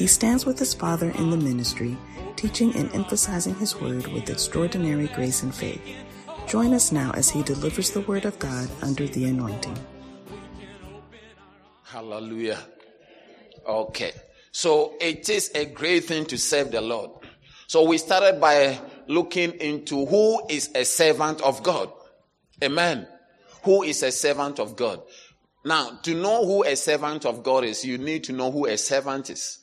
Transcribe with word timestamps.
He 0.00 0.06
stands 0.06 0.46
with 0.46 0.58
his 0.58 0.72
father 0.72 1.10
in 1.10 1.28
the 1.28 1.36
ministry 1.36 1.96
teaching 2.40 2.74
and 2.74 2.90
emphasizing 2.94 3.54
His 3.56 3.78
Word 3.78 4.06
with 4.06 4.30
extraordinary 4.30 5.08
grace 5.08 5.42
and 5.42 5.54
faith. 5.54 5.82
Join 6.46 6.72
us 6.72 6.90
now 6.90 7.10
as 7.10 7.28
He 7.28 7.42
delivers 7.42 7.90
the 7.90 8.00
Word 8.00 8.24
of 8.24 8.38
God 8.38 8.70
under 8.80 9.06
the 9.06 9.26
anointing. 9.26 9.76
Hallelujah. 11.84 12.60
Okay. 13.66 14.12
So 14.52 14.94
it 15.02 15.28
is 15.28 15.50
a 15.54 15.66
great 15.66 16.04
thing 16.04 16.24
to 16.26 16.38
serve 16.38 16.70
the 16.70 16.80
Lord. 16.80 17.10
So 17.66 17.84
we 17.84 17.98
started 17.98 18.40
by 18.40 18.80
looking 19.06 19.52
into 19.60 20.06
who 20.06 20.40
is 20.48 20.70
a 20.74 20.86
servant 20.86 21.42
of 21.42 21.62
God. 21.62 21.92
Amen. 22.64 23.06
Who 23.64 23.82
is 23.82 24.02
a 24.02 24.12
servant 24.12 24.60
of 24.60 24.76
God? 24.76 25.02
Now, 25.62 25.98
to 26.04 26.14
know 26.14 26.46
who 26.46 26.64
a 26.64 26.74
servant 26.74 27.26
of 27.26 27.42
God 27.42 27.64
is, 27.64 27.84
you 27.84 27.98
need 27.98 28.24
to 28.24 28.32
know 28.32 28.50
who 28.50 28.64
a 28.64 28.78
servant 28.78 29.28
is. 29.28 29.59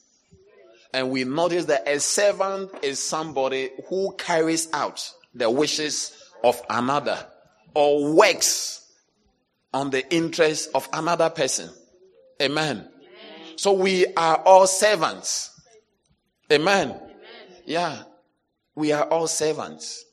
And 0.98 1.12
we 1.12 1.26
notice 1.26 1.66
that 1.66 1.88
a 1.88 2.00
servant 2.00 2.72
is 2.82 2.98
somebody 2.98 3.70
who 3.88 4.16
carries 4.18 4.68
out 4.74 5.14
the 5.36 5.48
wishes 5.48 6.12
of 6.44 6.60
another 6.72 7.24
or 7.76 8.16
works 8.16 8.84
on 9.72 9.92
the 9.92 10.12
interest 10.12 10.72
of 10.74 10.90
another 10.92 11.30
person. 11.30 11.70
Amen. 12.42 12.78
Amen. 12.78 13.58
So 13.58 13.74
we 13.74 14.08
are 14.16 14.38
all 14.38 14.66
servants. 14.66 15.52
Amen. 16.52 16.90
Amen. 16.90 17.04
Yeah. 17.64 18.02
We 18.74 18.92
are 18.92 19.04
all 19.04 19.28
servants. 19.28 20.04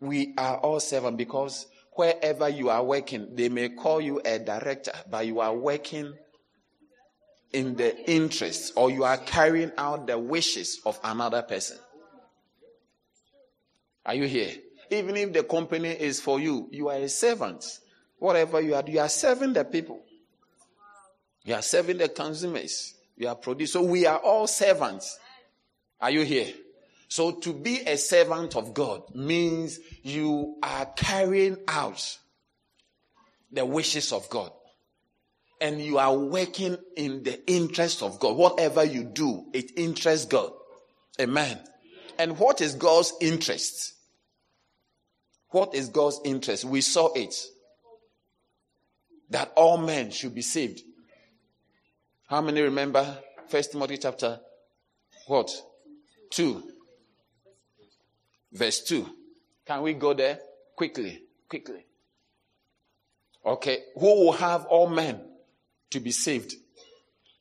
We 0.00 0.32
are 0.38 0.56
all 0.56 0.80
servants 0.80 1.18
because 1.18 1.66
wherever 1.92 2.48
you 2.48 2.70
are 2.70 2.82
working, 2.82 3.34
they 3.34 3.50
may 3.50 3.68
call 3.68 4.00
you 4.00 4.22
a 4.24 4.38
director, 4.38 4.94
but 5.10 5.26
you 5.26 5.40
are 5.40 5.54
working 5.54 6.14
in 7.52 7.76
the 7.76 8.10
interest 8.10 8.72
or 8.76 8.90
you 8.90 9.04
are 9.04 9.16
carrying 9.16 9.72
out 9.78 10.06
the 10.06 10.18
wishes 10.18 10.80
of 10.84 10.98
another 11.02 11.42
person. 11.42 11.78
Are 14.04 14.14
you 14.14 14.26
here? 14.26 14.52
Even 14.90 15.16
if 15.16 15.32
the 15.32 15.42
company 15.42 15.90
is 15.90 16.20
for 16.20 16.40
you, 16.40 16.68
you 16.70 16.88
are 16.88 16.96
a 16.96 17.08
servant. 17.08 17.64
Whatever 18.18 18.60
you 18.60 18.74
are, 18.74 18.82
you 18.86 19.00
are 19.00 19.08
serving 19.08 19.52
the 19.52 19.64
people. 19.64 20.00
You 21.44 21.54
are 21.54 21.62
serving 21.62 21.98
the 21.98 22.08
consumers. 22.08 22.94
You 23.16 23.28
are 23.28 23.34
producing. 23.34 23.82
So 23.82 23.86
we 23.86 24.06
are 24.06 24.18
all 24.18 24.46
servants. 24.46 25.18
Are 26.00 26.10
you 26.10 26.22
here? 26.22 26.52
So 27.08 27.32
to 27.32 27.52
be 27.52 27.80
a 27.80 27.96
servant 27.96 28.56
of 28.56 28.74
God 28.74 29.14
means 29.14 29.78
you 30.02 30.56
are 30.62 30.86
carrying 30.86 31.56
out 31.66 32.18
the 33.50 33.64
wishes 33.64 34.12
of 34.12 34.28
God 34.28 34.52
and 35.60 35.80
you 35.80 35.98
are 35.98 36.16
working 36.16 36.78
in 36.96 37.22
the 37.22 37.40
interest 37.50 38.02
of 38.02 38.20
God. 38.20 38.36
Whatever 38.36 38.84
you 38.84 39.04
do, 39.04 39.46
it 39.52 39.72
interests 39.76 40.26
God. 40.26 40.52
Amen. 41.20 41.58
And 42.18 42.38
what 42.38 42.60
is 42.60 42.74
God's 42.74 43.12
interest? 43.20 43.94
What 45.50 45.74
is 45.74 45.88
God's 45.88 46.20
interest? 46.24 46.64
We 46.64 46.80
saw 46.80 47.12
it. 47.14 47.34
That 49.30 49.52
all 49.56 49.78
men 49.78 50.10
should 50.10 50.34
be 50.34 50.42
saved. 50.42 50.82
How 52.28 52.40
many 52.40 52.60
remember 52.62 53.18
First 53.48 53.72
Timothy 53.72 53.98
chapter 53.98 54.40
what? 55.26 55.50
2. 56.30 56.62
Verse 58.52 58.82
2. 58.84 59.06
Can 59.66 59.82
we 59.82 59.94
go 59.94 60.14
there 60.14 60.38
quickly? 60.76 61.22
Quickly. 61.48 61.84
Okay. 63.44 63.78
Who 63.94 64.24
will 64.24 64.32
have 64.32 64.64
all 64.66 64.88
men 64.88 65.27
to 65.90 66.00
be 66.00 66.10
saved. 66.10 66.54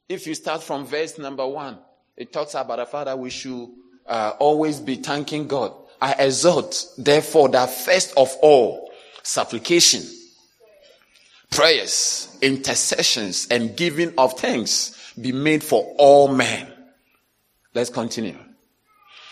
If 0.10 0.26
you 0.28 0.36
start 0.36 0.64
from 0.64 0.86
verse 0.86 1.18
number 1.18 1.46
one, 1.46 1.80
it 2.16 2.32
talks 2.32 2.54
about 2.56 2.78
the 2.78 2.86
Father 2.86 3.16
we 3.16 3.30
should 3.30 3.70
uh, 4.06 4.34
always 4.40 4.80
be 4.80 4.96
thanking 4.96 5.48
God. 5.48 5.74
I 6.02 6.14
exhort, 6.14 6.86
therefore, 6.98 7.50
that 7.50 7.70
first 7.70 8.14
of 8.18 8.36
all, 8.42 8.92
supplication, 9.24 10.04
prayers, 11.50 12.38
intercessions, 12.42 13.48
and 13.50 13.76
giving 13.76 14.14
of 14.18 14.40
thanks 14.40 15.14
be 15.20 15.32
made 15.32 15.64
for 15.64 15.96
all 15.98 16.28
men. 16.28 16.72
Let's 17.74 17.90
continue. 17.90 18.38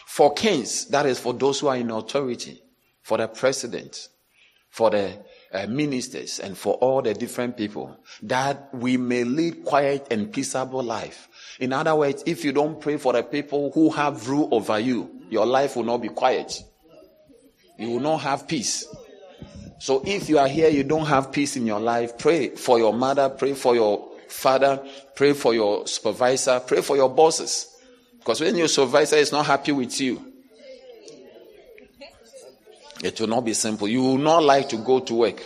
For 0.06 0.34
kings, 0.34 0.86
that 0.88 1.06
is 1.06 1.20
for 1.20 1.34
those 1.34 1.60
who 1.60 1.68
are 1.68 1.78
in 1.78 1.92
authority, 1.92 2.62
for 3.02 3.18
the 3.18 3.28
president, 3.28 4.10
for 4.70 4.90
the 4.90 5.18
uh, 5.56 5.66
ministers 5.68 6.40
and 6.40 6.58
for 6.58 6.74
all 6.76 7.02
the 7.02 7.14
different 7.14 7.56
people 7.56 7.98
that 8.24 8.74
we 8.74 8.98
may 8.98 9.24
lead 9.24 9.64
quiet 9.64 10.08
and 10.12 10.32
peaceable 10.32 10.84
life. 10.84 11.30
In 11.60 11.72
other 11.72 11.96
words, 11.96 12.24
if 12.26 12.44
you 12.44 12.52
don't 12.52 12.82
pray 12.82 12.98
for 12.98 13.14
the 13.14 13.24
people 13.24 13.72
who 13.72 13.90
have 13.92 14.28
rule 14.28 14.50
over 14.52 14.78
you, 14.80 15.10
your 15.30 15.46
life 15.46 15.76
will 15.76 15.84
not 15.84 16.02
be 16.02 16.10
quiet. 16.10 16.62
You 17.78 17.92
will 17.92 18.00
not 18.02 18.18
have 18.18 18.48
peace. 18.48 18.86
So 19.80 20.04
if 20.06 20.30
you 20.30 20.40
are 20.40 20.48
here, 20.48 20.70
you 20.70 20.84
don't 20.84 21.06
have 21.06 21.32
peace 21.32 21.56
in 21.56 21.66
your 21.66 21.80
life, 21.80 22.18
pray 22.18 22.50
for 22.50 22.78
your 22.78 22.94
mother, 22.94 23.30
pray 23.30 23.54
for 23.54 23.76
your 23.76 24.10
father, 24.28 24.84
pray 25.16 25.34
for 25.34 25.54
your 25.54 25.88
supervisor, 25.88 26.60
pray 26.60 26.82
for 26.82 26.96
your 26.96 27.10
bosses. 27.10 27.68
Because 28.20 28.42
when 28.42 28.56
your 28.56 28.68
supervisor 28.68 29.18
is 29.18 29.32
not 29.32 29.46
happy 29.46 29.72
with 29.72 30.02
you, 30.02 30.34
it 33.06 33.20
will 33.20 33.28
not 33.28 33.46
be 33.46 33.54
simple. 33.54 33.88
You 33.88 34.02
will 34.02 34.18
not 34.18 34.44
like 34.44 34.70
to 34.70 34.78
go 34.78 35.00
to 35.00 35.14
work. 35.14 35.42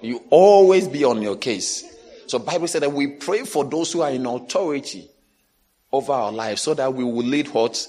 You 0.00 0.22
always 0.30 0.88
be 0.88 1.04
on 1.04 1.20
your 1.20 1.36
case. 1.36 1.84
So 2.26 2.38
Bible 2.38 2.68
said 2.68 2.82
that 2.82 2.92
we 2.92 3.08
pray 3.08 3.44
for 3.44 3.64
those 3.64 3.92
who 3.92 4.00
are 4.00 4.10
in 4.10 4.24
authority 4.24 5.10
over 5.92 6.12
our 6.12 6.32
lives 6.32 6.62
so 6.62 6.74
that 6.74 6.94
we 6.94 7.04
will 7.04 7.24
lead 7.24 7.48
what? 7.48 7.86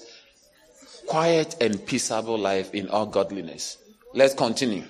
Quiet 1.07 1.55
and 1.61 1.85
peaceable 1.85 2.37
life 2.37 2.73
in 2.73 2.89
all 2.89 3.05
godliness. 3.05 3.77
Let's 4.13 4.33
continue. 4.33 4.83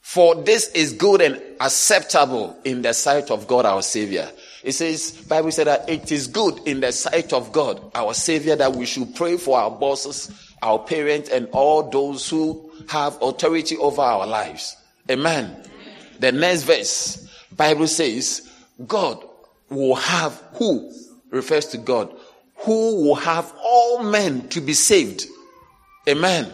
For 0.00 0.34
this 0.34 0.70
is 0.72 0.92
good 0.94 1.20
and 1.20 1.40
acceptable 1.60 2.58
in 2.64 2.82
the 2.82 2.92
sight 2.94 3.30
of 3.30 3.46
God 3.46 3.64
our 3.64 3.82
Savior. 3.82 4.28
It 4.64 4.72
says, 4.72 5.12
Bible 5.12 5.52
said 5.52 5.68
that 5.68 5.88
it 5.88 6.10
is 6.10 6.26
good 6.26 6.66
in 6.66 6.80
the 6.80 6.90
sight 6.90 7.32
of 7.32 7.52
God 7.52 7.80
our 7.94 8.12
Savior 8.14 8.56
that 8.56 8.72
we 8.72 8.86
should 8.86 9.14
pray 9.14 9.36
for 9.36 9.58
our 9.58 9.70
bosses, 9.70 10.49
our 10.62 10.78
parents, 10.78 11.28
and 11.28 11.48
all 11.52 11.88
those 11.88 12.28
who 12.28 12.70
have 12.88 13.18
authority 13.22 13.76
over 13.76 14.02
our 14.02 14.26
lives. 14.26 14.76
Amen. 15.10 15.56
The 16.18 16.32
next 16.32 16.62
verse, 16.64 17.28
Bible 17.56 17.86
says, 17.86 18.48
God 18.86 19.24
will 19.68 19.94
have 19.94 20.42
who 20.54 20.92
refers 21.30 21.66
to 21.66 21.78
God, 21.78 22.14
who 22.56 23.04
will 23.04 23.14
have 23.14 23.52
all 23.62 24.02
men 24.02 24.48
to 24.48 24.60
be 24.60 24.72
saved. 24.72 25.26
Amen. 26.08 26.52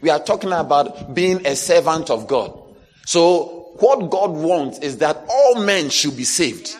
We 0.00 0.10
are 0.10 0.20
talking 0.22 0.52
about 0.52 1.14
being 1.14 1.46
a 1.46 1.56
servant 1.56 2.10
of 2.10 2.26
God. 2.26 2.58
So 3.06 3.72
what 3.78 4.10
God 4.10 4.30
wants 4.30 4.78
is 4.78 4.98
that 4.98 5.24
all 5.28 5.62
men 5.62 5.90
should 5.90 6.16
be 6.16 6.24
saved. 6.24 6.76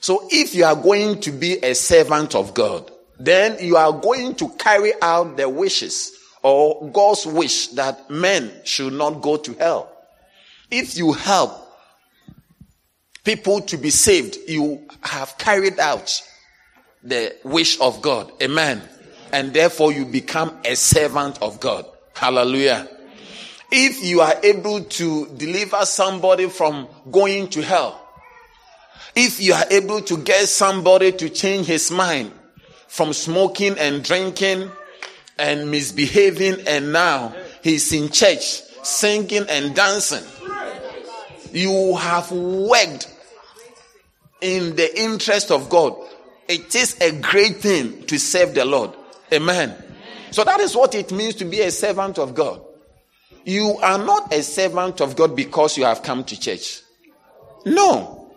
So 0.00 0.28
if 0.30 0.54
you 0.54 0.64
are 0.64 0.76
going 0.76 1.20
to 1.22 1.32
be 1.32 1.58
a 1.62 1.74
servant 1.74 2.34
of 2.34 2.54
God, 2.54 2.90
then 3.18 3.56
you 3.60 3.76
are 3.76 3.92
going 3.92 4.34
to 4.36 4.48
carry 4.50 4.92
out 5.00 5.36
the 5.36 5.48
wishes 5.48 6.12
or 6.42 6.90
God's 6.90 7.26
wish 7.26 7.68
that 7.68 8.10
men 8.10 8.52
should 8.64 8.92
not 8.92 9.22
go 9.22 9.36
to 9.36 9.54
hell. 9.54 9.92
If 10.70 10.96
you 10.96 11.12
help 11.12 11.52
people 13.24 13.60
to 13.62 13.76
be 13.76 13.90
saved, 13.90 14.36
you 14.46 14.86
have 15.00 15.36
carried 15.38 15.78
out 15.80 16.22
the 17.02 17.34
wish 17.44 17.80
of 17.80 18.02
God. 18.02 18.30
Amen. 18.42 18.82
And 19.32 19.52
therefore 19.52 19.92
you 19.92 20.04
become 20.04 20.56
a 20.64 20.76
servant 20.76 21.40
of 21.42 21.58
God. 21.58 21.86
Hallelujah. 22.14 22.88
If 23.70 24.04
you 24.04 24.20
are 24.20 24.34
able 24.42 24.84
to 24.84 25.26
deliver 25.36 25.84
somebody 25.84 26.48
from 26.48 26.86
going 27.10 27.48
to 27.48 27.62
hell, 27.62 28.00
if 29.16 29.40
you 29.40 29.54
are 29.54 29.64
able 29.70 30.00
to 30.02 30.18
get 30.18 30.46
somebody 30.46 31.10
to 31.12 31.28
change 31.30 31.66
his 31.66 31.90
mind 31.90 32.30
from 32.96 33.12
smoking 33.12 33.78
and 33.78 34.02
drinking 34.02 34.70
and 35.38 35.70
misbehaving, 35.70 36.66
and 36.66 36.94
now 36.94 37.36
he's 37.62 37.92
in 37.92 38.08
church 38.08 38.62
singing 38.82 39.44
and 39.50 39.74
dancing. 39.74 40.24
You 41.52 41.94
have 41.96 42.32
worked 42.32 43.14
in 44.40 44.76
the 44.76 44.98
interest 44.98 45.50
of 45.50 45.68
God. 45.68 45.94
It 46.48 46.74
is 46.74 46.98
a 47.02 47.12
great 47.20 47.56
thing 47.56 48.06
to 48.06 48.18
serve 48.18 48.54
the 48.54 48.64
Lord. 48.64 48.92
Amen. 49.30 49.74
So 50.30 50.42
that 50.44 50.60
is 50.60 50.74
what 50.74 50.94
it 50.94 51.12
means 51.12 51.34
to 51.34 51.44
be 51.44 51.60
a 51.60 51.70
servant 51.70 52.18
of 52.18 52.34
God. 52.34 52.62
You 53.44 53.76
are 53.82 53.98
not 53.98 54.32
a 54.32 54.42
servant 54.42 55.02
of 55.02 55.16
God 55.16 55.36
because 55.36 55.76
you 55.76 55.84
have 55.84 56.02
come 56.02 56.24
to 56.24 56.40
church. 56.40 56.80
No. 57.66 58.32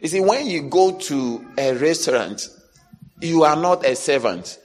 You 0.00 0.08
see, 0.08 0.20
when 0.20 0.46
you 0.46 0.62
go 0.62 0.96
to 0.96 1.46
a 1.58 1.74
restaurant, 1.74 2.48
you 3.22 3.44
are 3.44 3.56
not 3.56 3.84
a 3.86 3.94
servant. 3.94 4.58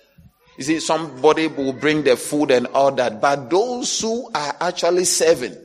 You 0.58 0.64
see, 0.64 0.80
somebody 0.80 1.48
will 1.48 1.74
bring 1.74 2.04
the 2.04 2.18
food 2.18 2.50
and 2.52 2.68
all 2.68 2.92
that, 2.94 3.22
but 3.22 3.50
those 3.50 4.02
who 4.02 4.30
are 4.34 4.56
actually 4.60 5.06
serving, 5.06 5.56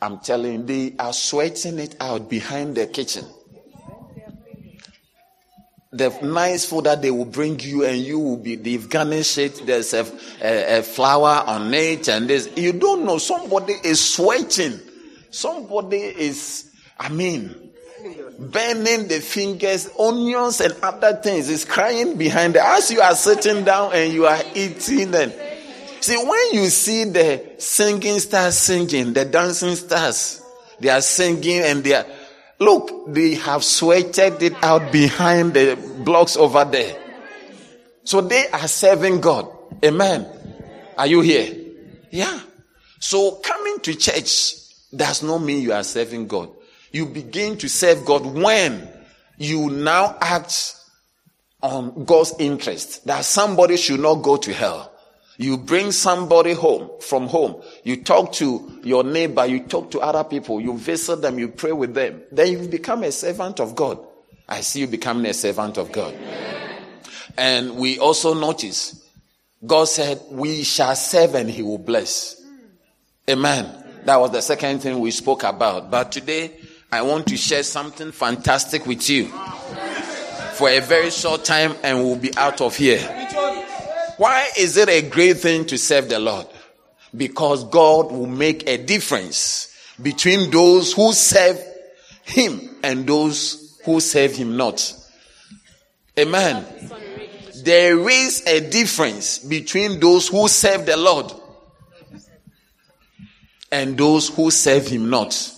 I'm 0.00 0.20
telling 0.20 0.52
you, 0.52 0.62
they 0.62 0.96
are 0.96 1.12
sweating 1.12 1.80
it 1.80 1.96
out 2.00 2.30
behind 2.30 2.76
the 2.76 2.86
kitchen. 2.86 3.24
The 5.90 6.16
nice 6.22 6.66
food 6.66 6.84
that 6.84 7.02
they 7.02 7.10
will 7.10 7.24
bring 7.24 7.58
you, 7.60 7.84
and 7.84 7.98
you 7.98 8.20
will 8.20 8.36
be, 8.36 8.54
they've 8.54 8.88
garnished 8.88 9.38
it, 9.38 9.66
there's 9.66 9.94
a, 9.94 10.06
a, 10.40 10.78
a 10.78 10.82
flower 10.82 11.42
on 11.46 11.74
it, 11.74 12.08
and 12.08 12.28
this. 12.28 12.48
You 12.56 12.74
don't 12.74 13.04
know, 13.04 13.18
somebody 13.18 13.74
is 13.82 13.98
sweating. 14.14 14.78
Somebody 15.30 15.96
is, 15.96 16.70
I 16.98 17.08
mean, 17.08 17.67
burning 18.38 19.08
the 19.08 19.20
fingers, 19.20 19.88
onions 19.98 20.60
and 20.60 20.74
other 20.82 21.14
things. 21.16 21.48
Is 21.48 21.64
crying 21.64 22.16
behind 22.16 22.56
it. 22.56 22.62
As 22.62 22.90
you 22.90 23.00
are 23.00 23.14
sitting 23.14 23.64
down 23.64 23.92
and 23.94 24.12
you 24.12 24.26
are 24.26 24.40
eating 24.54 25.14
and 25.14 25.32
see 26.00 26.16
when 26.16 26.52
you 26.52 26.66
see 26.66 27.04
the 27.04 27.54
singing 27.58 28.18
stars 28.18 28.56
singing, 28.56 29.12
the 29.12 29.24
dancing 29.24 29.74
stars, 29.74 30.42
they 30.80 30.88
are 30.88 31.00
singing 31.00 31.60
and 31.60 31.84
they 31.84 31.94
are 31.94 32.06
look, 32.58 33.12
they 33.12 33.34
have 33.34 33.64
sweated 33.64 34.42
it 34.42 34.54
out 34.62 34.92
behind 34.92 35.54
the 35.54 35.76
blocks 36.04 36.36
over 36.36 36.64
there. 36.64 36.96
So 38.04 38.20
they 38.20 38.48
are 38.48 38.68
serving 38.68 39.20
God. 39.20 39.48
Amen. 39.84 40.26
Are 40.96 41.06
you 41.06 41.20
here? 41.20 41.54
Yeah. 42.10 42.40
So 43.00 43.32
coming 43.36 43.80
to 43.80 43.94
church 43.94 44.54
does 44.94 45.22
not 45.22 45.38
mean 45.38 45.62
you 45.62 45.72
are 45.72 45.84
serving 45.84 46.26
God. 46.26 46.50
You 46.92 47.06
begin 47.06 47.58
to 47.58 47.68
serve 47.68 48.04
God 48.04 48.24
when 48.24 48.88
you 49.36 49.70
now 49.70 50.16
act 50.20 50.74
on 51.62 52.04
God's 52.04 52.34
interest 52.38 53.06
that 53.06 53.24
somebody 53.24 53.76
should 53.76 54.00
not 54.00 54.16
go 54.16 54.36
to 54.36 54.52
hell. 54.52 54.92
You 55.36 55.56
bring 55.56 55.92
somebody 55.92 56.52
home 56.52 56.90
from 57.00 57.28
home. 57.28 57.62
You 57.84 58.02
talk 58.02 58.32
to 58.34 58.80
your 58.82 59.04
neighbor. 59.04 59.46
You 59.46 59.60
talk 59.60 59.92
to 59.92 60.00
other 60.00 60.24
people. 60.24 60.60
You 60.60 60.76
visit 60.76 61.22
them. 61.22 61.38
You 61.38 61.48
pray 61.48 61.70
with 61.70 61.94
them. 61.94 62.22
Then 62.32 62.52
you 62.52 62.68
become 62.68 63.04
a 63.04 63.12
servant 63.12 63.60
of 63.60 63.76
God. 63.76 64.04
I 64.48 64.62
see 64.62 64.80
you 64.80 64.88
becoming 64.88 65.26
a 65.26 65.34
servant 65.34 65.78
of 65.78 65.92
God. 65.92 66.14
And 67.36 67.76
we 67.76 68.00
also 68.00 68.34
notice 68.34 69.08
God 69.64 69.84
said, 69.84 70.20
we 70.30 70.64
shall 70.64 70.96
serve 70.96 71.36
and 71.36 71.48
he 71.48 71.62
will 71.62 71.78
bless. 71.78 72.42
Amen. 73.30 73.84
That 74.04 74.18
was 74.18 74.32
the 74.32 74.40
second 74.40 74.80
thing 74.80 74.98
we 74.98 75.12
spoke 75.12 75.44
about. 75.44 75.90
But 75.90 76.10
today 76.10 76.57
I 76.90 77.02
want 77.02 77.26
to 77.26 77.36
share 77.36 77.62
something 77.62 78.12
fantastic 78.12 78.86
with 78.86 79.10
you 79.10 79.26
for 80.54 80.70
a 80.70 80.80
very 80.80 81.10
short 81.10 81.44
time 81.44 81.74
and 81.82 81.98
we'll 81.98 82.16
be 82.16 82.34
out 82.36 82.62
of 82.62 82.76
here. 82.76 83.00
Why 84.16 84.48
is 84.58 84.76
it 84.78 84.88
a 84.88 85.02
great 85.02 85.36
thing 85.36 85.66
to 85.66 85.76
serve 85.76 86.08
the 86.08 86.18
Lord? 86.18 86.46
Because 87.14 87.64
God 87.64 88.10
will 88.10 88.26
make 88.26 88.66
a 88.66 88.78
difference 88.78 89.72
between 90.00 90.50
those 90.50 90.94
who 90.94 91.12
serve 91.12 91.62
Him 92.24 92.76
and 92.82 93.06
those 93.06 93.78
who 93.84 94.00
serve 94.00 94.34
Him 94.34 94.56
not. 94.56 94.94
Amen. 96.18 96.64
There 97.62 98.08
is 98.08 98.46
a 98.46 98.68
difference 98.68 99.38
between 99.38 100.00
those 100.00 100.28
who 100.28 100.48
serve 100.48 100.86
the 100.86 100.96
Lord 100.96 101.32
and 103.70 103.96
those 103.96 104.28
who 104.30 104.50
serve 104.50 104.88
Him 104.88 105.10
not. 105.10 105.54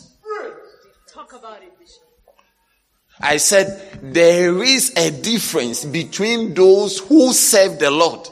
I 3.21 3.37
said 3.37 3.99
there 4.03 4.63
is 4.63 4.95
a 4.97 5.11
difference 5.11 5.85
between 5.85 6.55
those 6.55 6.99
who 6.99 7.33
serve 7.33 7.79
the 7.79 7.91
Lord 7.91 8.29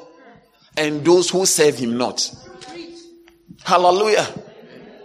and 0.76 1.04
those 1.04 1.30
who 1.30 1.44
serve 1.44 1.76
Him 1.76 1.98
not. 1.98 2.34
Hallelujah. 3.64 4.26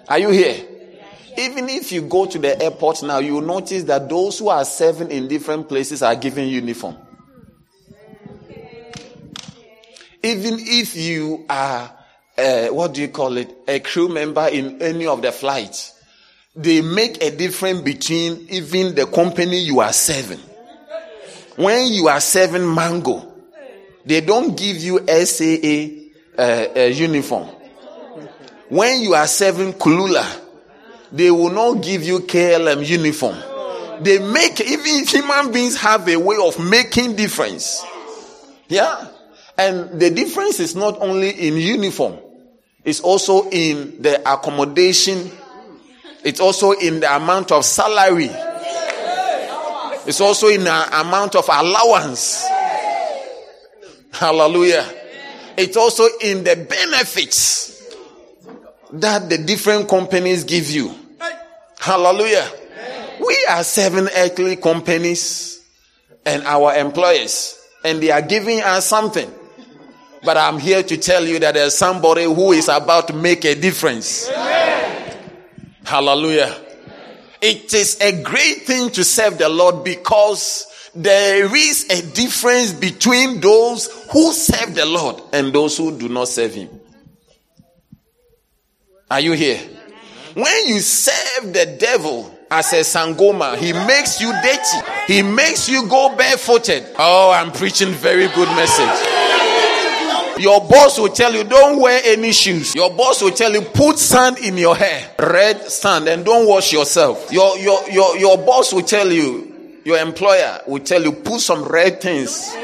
Are 0.08 0.20
you 0.20 0.30
here? 0.30 0.68
Even 1.38 1.68
if 1.68 1.92
you 1.92 2.04
go 2.04 2.26
to 2.26 2.38
the 2.38 2.62
airport 2.62 3.02
now, 3.04 3.18
you 3.18 3.34
will 3.36 3.42
notice 3.42 3.84
that 3.86 4.08
those 4.08 4.40
who 4.40 4.50
are 4.50 4.64
serving 4.64 5.12
in 5.12 5.28
different 5.28 5.68
places 5.68 6.04
are 6.04 6.16
given 6.16 6.48
uniform. 6.48 6.96
Even 10.22 10.58
if 10.60 10.96
you 10.96 11.46
are, 11.50 11.92
uh, 12.38 12.68
what 12.68 12.94
do 12.94 13.02
you 13.02 13.10
call 13.10 13.36
it, 13.36 13.54
a 13.68 13.80
crew 13.80 14.08
member 14.08 14.48
in 14.48 14.82
any 14.82 15.06
of 15.08 15.22
the 15.22 15.32
flights, 15.32 16.00
they 16.56 16.82
make 16.82 17.22
a 17.24 17.36
difference 17.36 17.82
between 17.82 18.48
even 18.50 18.94
the 18.96 19.06
company 19.08 19.60
you 19.60 19.80
are 19.80 19.94
serving. 19.94 20.40
When 21.56 21.92
you 21.94 22.08
are 22.08 22.20
serving 22.22 22.74
Mango, 22.74 23.32
they 24.06 24.22
don't 24.22 24.56
give 24.58 24.78
you 24.78 25.00
SAA 25.08 26.04
uh, 26.38 26.68
uh, 26.76 26.80
uniform. 26.94 27.48
When 28.70 29.02
you 29.02 29.14
are 29.14 29.28
serving 29.28 29.74
Kulula, 29.74 30.26
they 31.12 31.30
will 31.32 31.52
not 31.52 31.84
give 31.84 32.04
you 32.04 32.20
KLM 32.20 32.86
uniform. 32.86 33.38
They 34.04 34.20
make 34.20 34.60
even 34.62 35.06
human 35.06 35.52
beings 35.52 35.76
have 35.78 36.08
a 36.08 36.18
way 36.18 36.38
of 36.42 36.60
making 36.60 37.16
difference. 37.16 37.84
Yeah, 38.68 39.08
and 39.58 40.00
the 40.00 40.10
difference 40.10 40.60
is 40.60 40.76
not 40.76 41.00
only 41.00 41.30
in 41.30 41.56
uniform; 41.56 42.18
it's 42.84 43.00
also 43.00 43.50
in 43.50 44.02
the 44.02 44.20
accommodation 44.22 45.30
it's 46.24 46.40
also 46.40 46.72
in 46.72 47.00
the 47.00 47.16
amount 47.16 47.52
of 47.52 47.66
salary. 47.66 48.30
It's 50.06 50.22
also 50.22 50.48
in 50.48 50.64
the 50.64 51.00
amount 51.00 51.36
of 51.36 51.48
allowance. 51.50 52.46
Hallelujah. 54.12 54.86
It's 55.58 55.78
also 55.78 56.08
in 56.22 56.44
the 56.44 56.56
benefits 56.56 57.94
that 58.94 59.30
the 59.30 59.38
different 59.38 59.88
companies 59.90 60.44
give 60.44 60.70
you. 60.70 60.94
Hallelujah. 61.80 62.50
We 63.20 63.48
are 63.50 63.64
seven 63.64 64.10
earthly 64.16 64.56
companies 64.56 65.62
and 66.26 66.44
our 66.44 66.76
employers, 66.76 67.60
and 67.84 68.02
they 68.02 68.12
are 68.12 68.22
giving 68.22 68.62
us 68.62 68.86
something. 68.86 69.30
But 70.24 70.38
I'm 70.38 70.58
here 70.58 70.84
to 70.84 70.98
tell 70.98 71.26
you 71.26 71.40
that 71.40 71.54
there's 71.56 71.76
somebody 71.76 72.24
who 72.24 72.54
is 72.54 72.70
about 72.70 73.08
to 73.10 73.14
make 73.14 73.44
a 73.46 73.56
difference. 73.56 74.30
Hallelujah. 75.84 76.56
It 77.42 77.74
is 77.74 78.00
a 78.00 78.24
great 78.24 78.64
thing 78.64 78.90
to 78.92 79.04
serve 79.04 79.38
the 79.38 79.50
Lord 79.50 79.84
because 79.84 80.66
there 80.96 81.54
is 81.56 81.86
a 81.90 82.14
difference 82.14 82.72
between 82.72 83.42
those 83.42 83.88
who 84.12 84.32
serve 84.32 84.76
the 84.76 84.86
Lord 84.86 85.22
and 85.34 85.52
those 85.52 85.78
who 85.78 85.98
do 85.98 86.08
not 86.08 86.30
serve 86.30 86.54
Him. 86.54 86.70
Are 89.12 89.20
you 89.20 89.34
here? 89.34 89.60
When 90.34 90.68
you 90.68 90.80
serve 90.80 91.54
the 91.54 91.78
devil 91.80 92.34
as 92.50 92.74
a 92.74 92.78
sangoma, 92.78 93.58
he 93.58 93.74
makes 93.74 94.22
you 94.22 94.32
dirty. 94.32 95.14
He 95.14 95.22
makes 95.22 95.70
you 95.70 95.88
go 95.88 96.16
barefooted. 96.16 96.96
Oh, 96.98 97.32
I'm 97.32 97.52
preaching 97.52 97.90
very 97.90 98.28
good 98.30 98.48
message. 98.50 99.13
Your 100.40 100.62
boss 100.68 101.00
will 101.00 101.10
tell 101.10 101.34
you, 101.34 101.44
don't 101.44 101.80
wear 101.80 102.02
any 102.06 102.32
shoes. 102.32 102.74
Your 102.76 102.90
boss 102.92 103.22
will 103.22 103.32
tell 103.32 103.52
you, 103.54 103.62
put 103.62 104.00
sand 104.00 104.40
in 104.40 104.58
your 104.58 104.76
hair, 104.76 105.12
red 105.20 105.62
sand, 105.70 106.08
and 106.08 106.26
don't 106.26 106.48
wash 106.48 106.74
yourself. 106.74 107.32
Your, 107.32 107.58
your, 107.58 107.90
your, 107.90 108.18
your 108.18 108.38
boss 108.38 108.74
will 108.74 108.82
tell 108.82 109.12
you, 109.12 109.52
your 109.86 109.98
employer 109.98 110.62
will 110.66 110.80
tell 110.80 111.04
you, 111.04 111.12
put 111.12 111.42
some 111.42 111.64
red 111.66 112.00
things. 112.00 112.56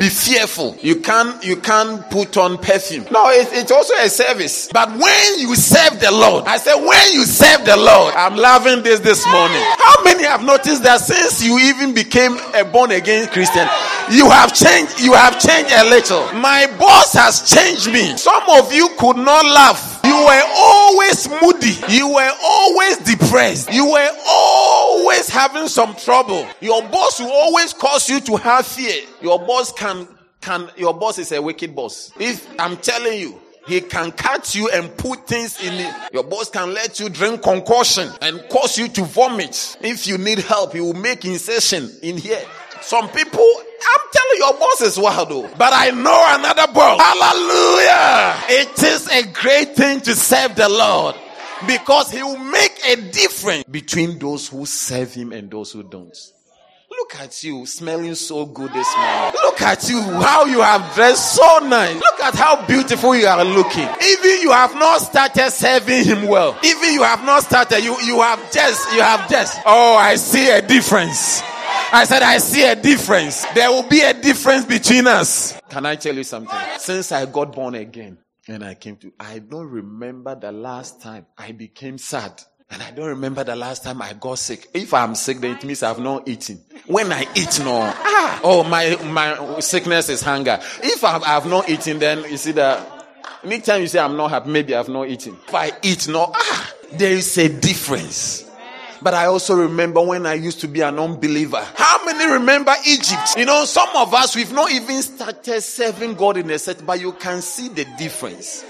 Be 0.00 0.08
fearful. 0.08 0.76
You 0.80 0.96
can't, 0.96 1.44
you 1.44 1.56
can't 1.56 2.10
put 2.10 2.36
on 2.36 2.58
perfume. 2.58 3.06
No, 3.12 3.30
it, 3.30 3.46
it's 3.52 3.70
also 3.70 3.94
a 3.94 4.08
service. 4.08 4.68
But 4.72 4.88
when 4.90 5.38
you 5.38 5.54
serve 5.54 6.00
the 6.00 6.10
Lord, 6.10 6.46
I 6.46 6.56
said, 6.56 6.74
when 6.74 7.12
you 7.12 7.24
serve 7.26 7.64
the 7.64 7.76
Lord, 7.76 8.14
I'm 8.14 8.34
loving 8.34 8.82
this 8.82 8.98
this 9.00 9.24
morning. 9.26 9.60
How 9.78 10.02
many 10.02 10.24
have 10.24 10.42
noticed 10.42 10.82
that 10.82 11.00
since 11.00 11.44
you 11.44 11.58
even 11.58 11.94
became 11.94 12.36
a 12.54 12.64
born 12.64 12.90
again 12.90 13.28
Christian, 13.28 13.68
you 14.10 14.30
have 14.30 14.54
changed, 14.54 15.00
you 15.00 15.12
have 15.14 15.38
changed 15.40 15.72
a 15.72 15.84
little. 15.84 16.32
My 16.34 16.66
boss 16.78 17.12
has 17.14 17.48
changed 17.48 17.92
me. 17.92 18.16
Some 18.16 18.42
of 18.50 18.72
you 18.72 18.88
could 18.98 19.16
not 19.16 19.44
laugh. 19.44 20.00
You 20.04 20.14
were 20.14 20.42
always 20.56 21.28
moody. 21.42 21.74
You 21.88 22.08
were 22.08 22.32
always 22.42 22.98
depressed. 22.98 23.72
You 23.72 23.90
were 23.90 24.10
always 24.28 25.28
having 25.28 25.68
some 25.68 25.94
trouble. 25.96 26.46
Your 26.60 26.82
boss 26.82 27.20
will 27.20 27.32
always 27.32 27.72
cause 27.72 28.08
you 28.08 28.20
to 28.20 28.36
have 28.36 28.66
fear. 28.66 29.04
Your 29.22 29.38
boss 29.38 29.72
can, 29.72 30.06
can, 30.40 30.70
your 30.76 30.94
boss 30.94 31.18
is 31.18 31.32
a 31.32 31.40
wicked 31.40 31.74
boss. 31.74 32.12
If 32.18 32.48
I'm 32.58 32.76
telling 32.76 33.18
you, 33.18 33.40
he 33.66 33.80
can 33.80 34.12
cut 34.12 34.54
you 34.54 34.68
and 34.68 34.94
put 34.96 35.26
things 35.26 35.58
in 35.62 35.72
it. 35.74 35.94
Your 36.12 36.24
boss 36.24 36.50
can 36.50 36.74
let 36.74 37.00
you 37.00 37.08
drink 37.08 37.42
concussion 37.42 38.10
and 38.20 38.42
cause 38.50 38.76
you 38.76 38.88
to 38.88 39.04
vomit. 39.04 39.78
If 39.80 40.06
you 40.06 40.18
need 40.18 40.40
help, 40.40 40.74
he 40.74 40.80
will 40.80 40.92
make 40.92 41.24
incision 41.24 41.90
in 42.02 42.18
here. 42.18 42.42
Some 42.82 43.08
people, 43.08 43.48
I'm 43.86 44.06
telling 44.12 44.30
you, 44.34 44.44
Your 44.44 44.58
boss 44.58 44.80
is 44.82 44.98
wild 44.98 45.28
though. 45.30 45.50
But 45.56 45.72
I 45.74 45.90
know 45.90 46.24
another 46.38 46.72
boss. 46.72 47.00
Hallelujah. 47.00 48.62
It 48.62 48.82
is 48.82 49.08
a 49.08 49.26
great 49.32 49.76
thing 49.76 50.00
to 50.02 50.14
serve 50.14 50.54
the 50.56 50.68
Lord 50.68 51.16
because 51.66 52.10
he 52.10 52.22
will 52.22 52.38
make 52.38 52.78
a 52.88 52.96
difference 52.96 53.64
between 53.64 54.18
those 54.18 54.48
who 54.48 54.66
serve 54.66 55.12
him 55.14 55.32
and 55.32 55.50
those 55.50 55.72
who 55.72 55.82
don't. 55.82 56.16
Look 56.90 57.16
at 57.16 57.42
you 57.42 57.66
smelling 57.66 58.14
so 58.14 58.46
good 58.46 58.72
this 58.72 58.96
morning. 58.96 59.32
Look 59.42 59.60
at 59.62 59.88
you, 59.88 60.00
how 60.00 60.44
you 60.44 60.60
have 60.60 60.94
dressed 60.94 61.34
so 61.34 61.58
nice. 61.58 61.96
Look 61.96 62.20
at 62.22 62.34
how 62.34 62.64
beautiful 62.66 63.16
you 63.16 63.26
are 63.26 63.44
looking. 63.44 63.82
Even 63.82 64.40
you 64.42 64.52
have 64.52 64.74
not 64.74 64.98
started 65.00 65.50
serving 65.50 66.04
him 66.04 66.28
well. 66.28 66.56
Even 66.64 66.92
you 66.92 67.02
have 67.02 67.24
not 67.24 67.42
started, 67.42 67.82
you, 67.82 68.00
you 68.02 68.20
have 68.20 68.38
just, 68.52 68.92
you 68.94 69.00
have 69.00 69.28
just. 69.28 69.58
Oh, 69.66 69.96
I 69.96 70.14
see 70.16 70.48
a 70.50 70.62
difference. 70.62 71.42
I 71.92 72.04
said, 72.06 72.22
I 72.22 72.38
see 72.38 72.64
a 72.66 72.74
difference. 72.74 73.44
There 73.54 73.70
will 73.70 73.88
be 73.88 74.00
a 74.00 74.14
difference 74.14 74.64
between 74.64 75.06
us. 75.06 75.58
Can 75.68 75.86
I 75.86 75.96
tell 75.96 76.14
you 76.14 76.24
something? 76.24 76.58
Since 76.78 77.12
I 77.12 77.26
got 77.26 77.52
born 77.52 77.74
again 77.74 78.18
and 78.48 78.64
I 78.64 78.74
came 78.74 78.96
to, 78.96 79.12
I 79.18 79.38
don't 79.38 79.68
remember 79.68 80.34
the 80.34 80.52
last 80.52 81.00
time 81.00 81.26
I 81.38 81.52
became 81.52 81.98
sad. 81.98 82.42
And 82.70 82.82
I 82.82 82.90
don't 82.90 83.08
remember 83.08 83.44
the 83.44 83.54
last 83.54 83.84
time 83.84 84.02
I 84.02 84.14
got 84.14 84.38
sick. 84.38 84.66
If 84.74 84.94
I'm 84.94 85.14
sick, 85.14 85.38
then 85.38 85.56
it 85.56 85.64
means 85.64 85.82
I've 85.82 86.00
not 86.00 86.26
eaten. 86.26 86.60
When 86.86 87.12
I 87.12 87.26
eat, 87.36 87.60
no. 87.60 87.80
Ah, 87.82 88.40
oh, 88.42 88.64
my, 88.64 88.96
my 89.04 89.60
sickness 89.60 90.08
is 90.08 90.22
hunger. 90.22 90.58
If 90.82 91.04
I 91.04 91.18
have 91.18 91.46
not 91.46 91.68
eaten, 91.68 91.98
then 91.98 92.24
you 92.28 92.36
see 92.36 92.52
that 92.52 93.06
anytime 93.44 93.82
you 93.82 93.86
say 93.86 94.00
I'm 94.00 94.16
not 94.16 94.30
happy, 94.30 94.50
maybe 94.50 94.74
I've 94.74 94.88
not 94.88 95.08
eaten. 95.08 95.36
If 95.46 95.54
I 95.54 95.72
eat, 95.82 96.08
no. 96.08 96.32
Ah, 96.34 96.74
there 96.92 97.12
is 97.12 97.36
a 97.38 97.48
difference. 97.48 98.43
But 99.04 99.12
I 99.12 99.26
also 99.26 99.54
remember 99.54 100.00
when 100.00 100.24
I 100.24 100.32
used 100.32 100.62
to 100.62 100.66
be 100.66 100.80
an 100.80 100.98
unbeliever. 100.98 101.62
How 101.74 102.06
many 102.06 102.24
remember 102.24 102.72
Egypt? 102.86 103.36
You 103.36 103.44
know, 103.44 103.66
some 103.66 103.90
of 103.96 104.14
us, 104.14 104.34
we've 104.34 104.50
not 104.50 104.72
even 104.72 105.02
started 105.02 105.60
serving 105.60 106.14
God 106.14 106.38
in 106.38 106.48
a 106.48 106.58
set, 106.58 106.84
but 106.86 106.98
you 107.02 107.12
can 107.12 107.42
see 107.42 107.68
the 107.68 107.84
difference. 107.98 108.64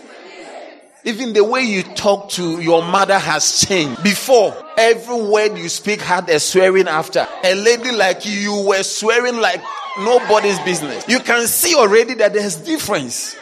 Even 1.04 1.34
the 1.34 1.44
way 1.44 1.60
you 1.60 1.84
talk 1.84 2.30
to 2.30 2.60
your 2.60 2.82
mother 2.82 3.16
has 3.16 3.60
changed. 3.64 4.02
Before, 4.02 4.56
every 4.76 5.22
word 5.22 5.56
you 5.56 5.68
speak 5.68 6.00
had 6.00 6.28
a 6.28 6.40
swearing 6.40 6.88
after. 6.88 7.28
A 7.44 7.54
lady 7.54 7.92
like 7.92 8.26
you, 8.26 8.32
you 8.32 8.66
were 8.66 8.82
swearing 8.82 9.36
like 9.36 9.62
nobody's 10.00 10.58
business. 10.60 11.06
You 11.06 11.20
can 11.20 11.46
see 11.46 11.76
already 11.76 12.14
that 12.14 12.32
there's 12.32 12.56
difference. 12.56 13.36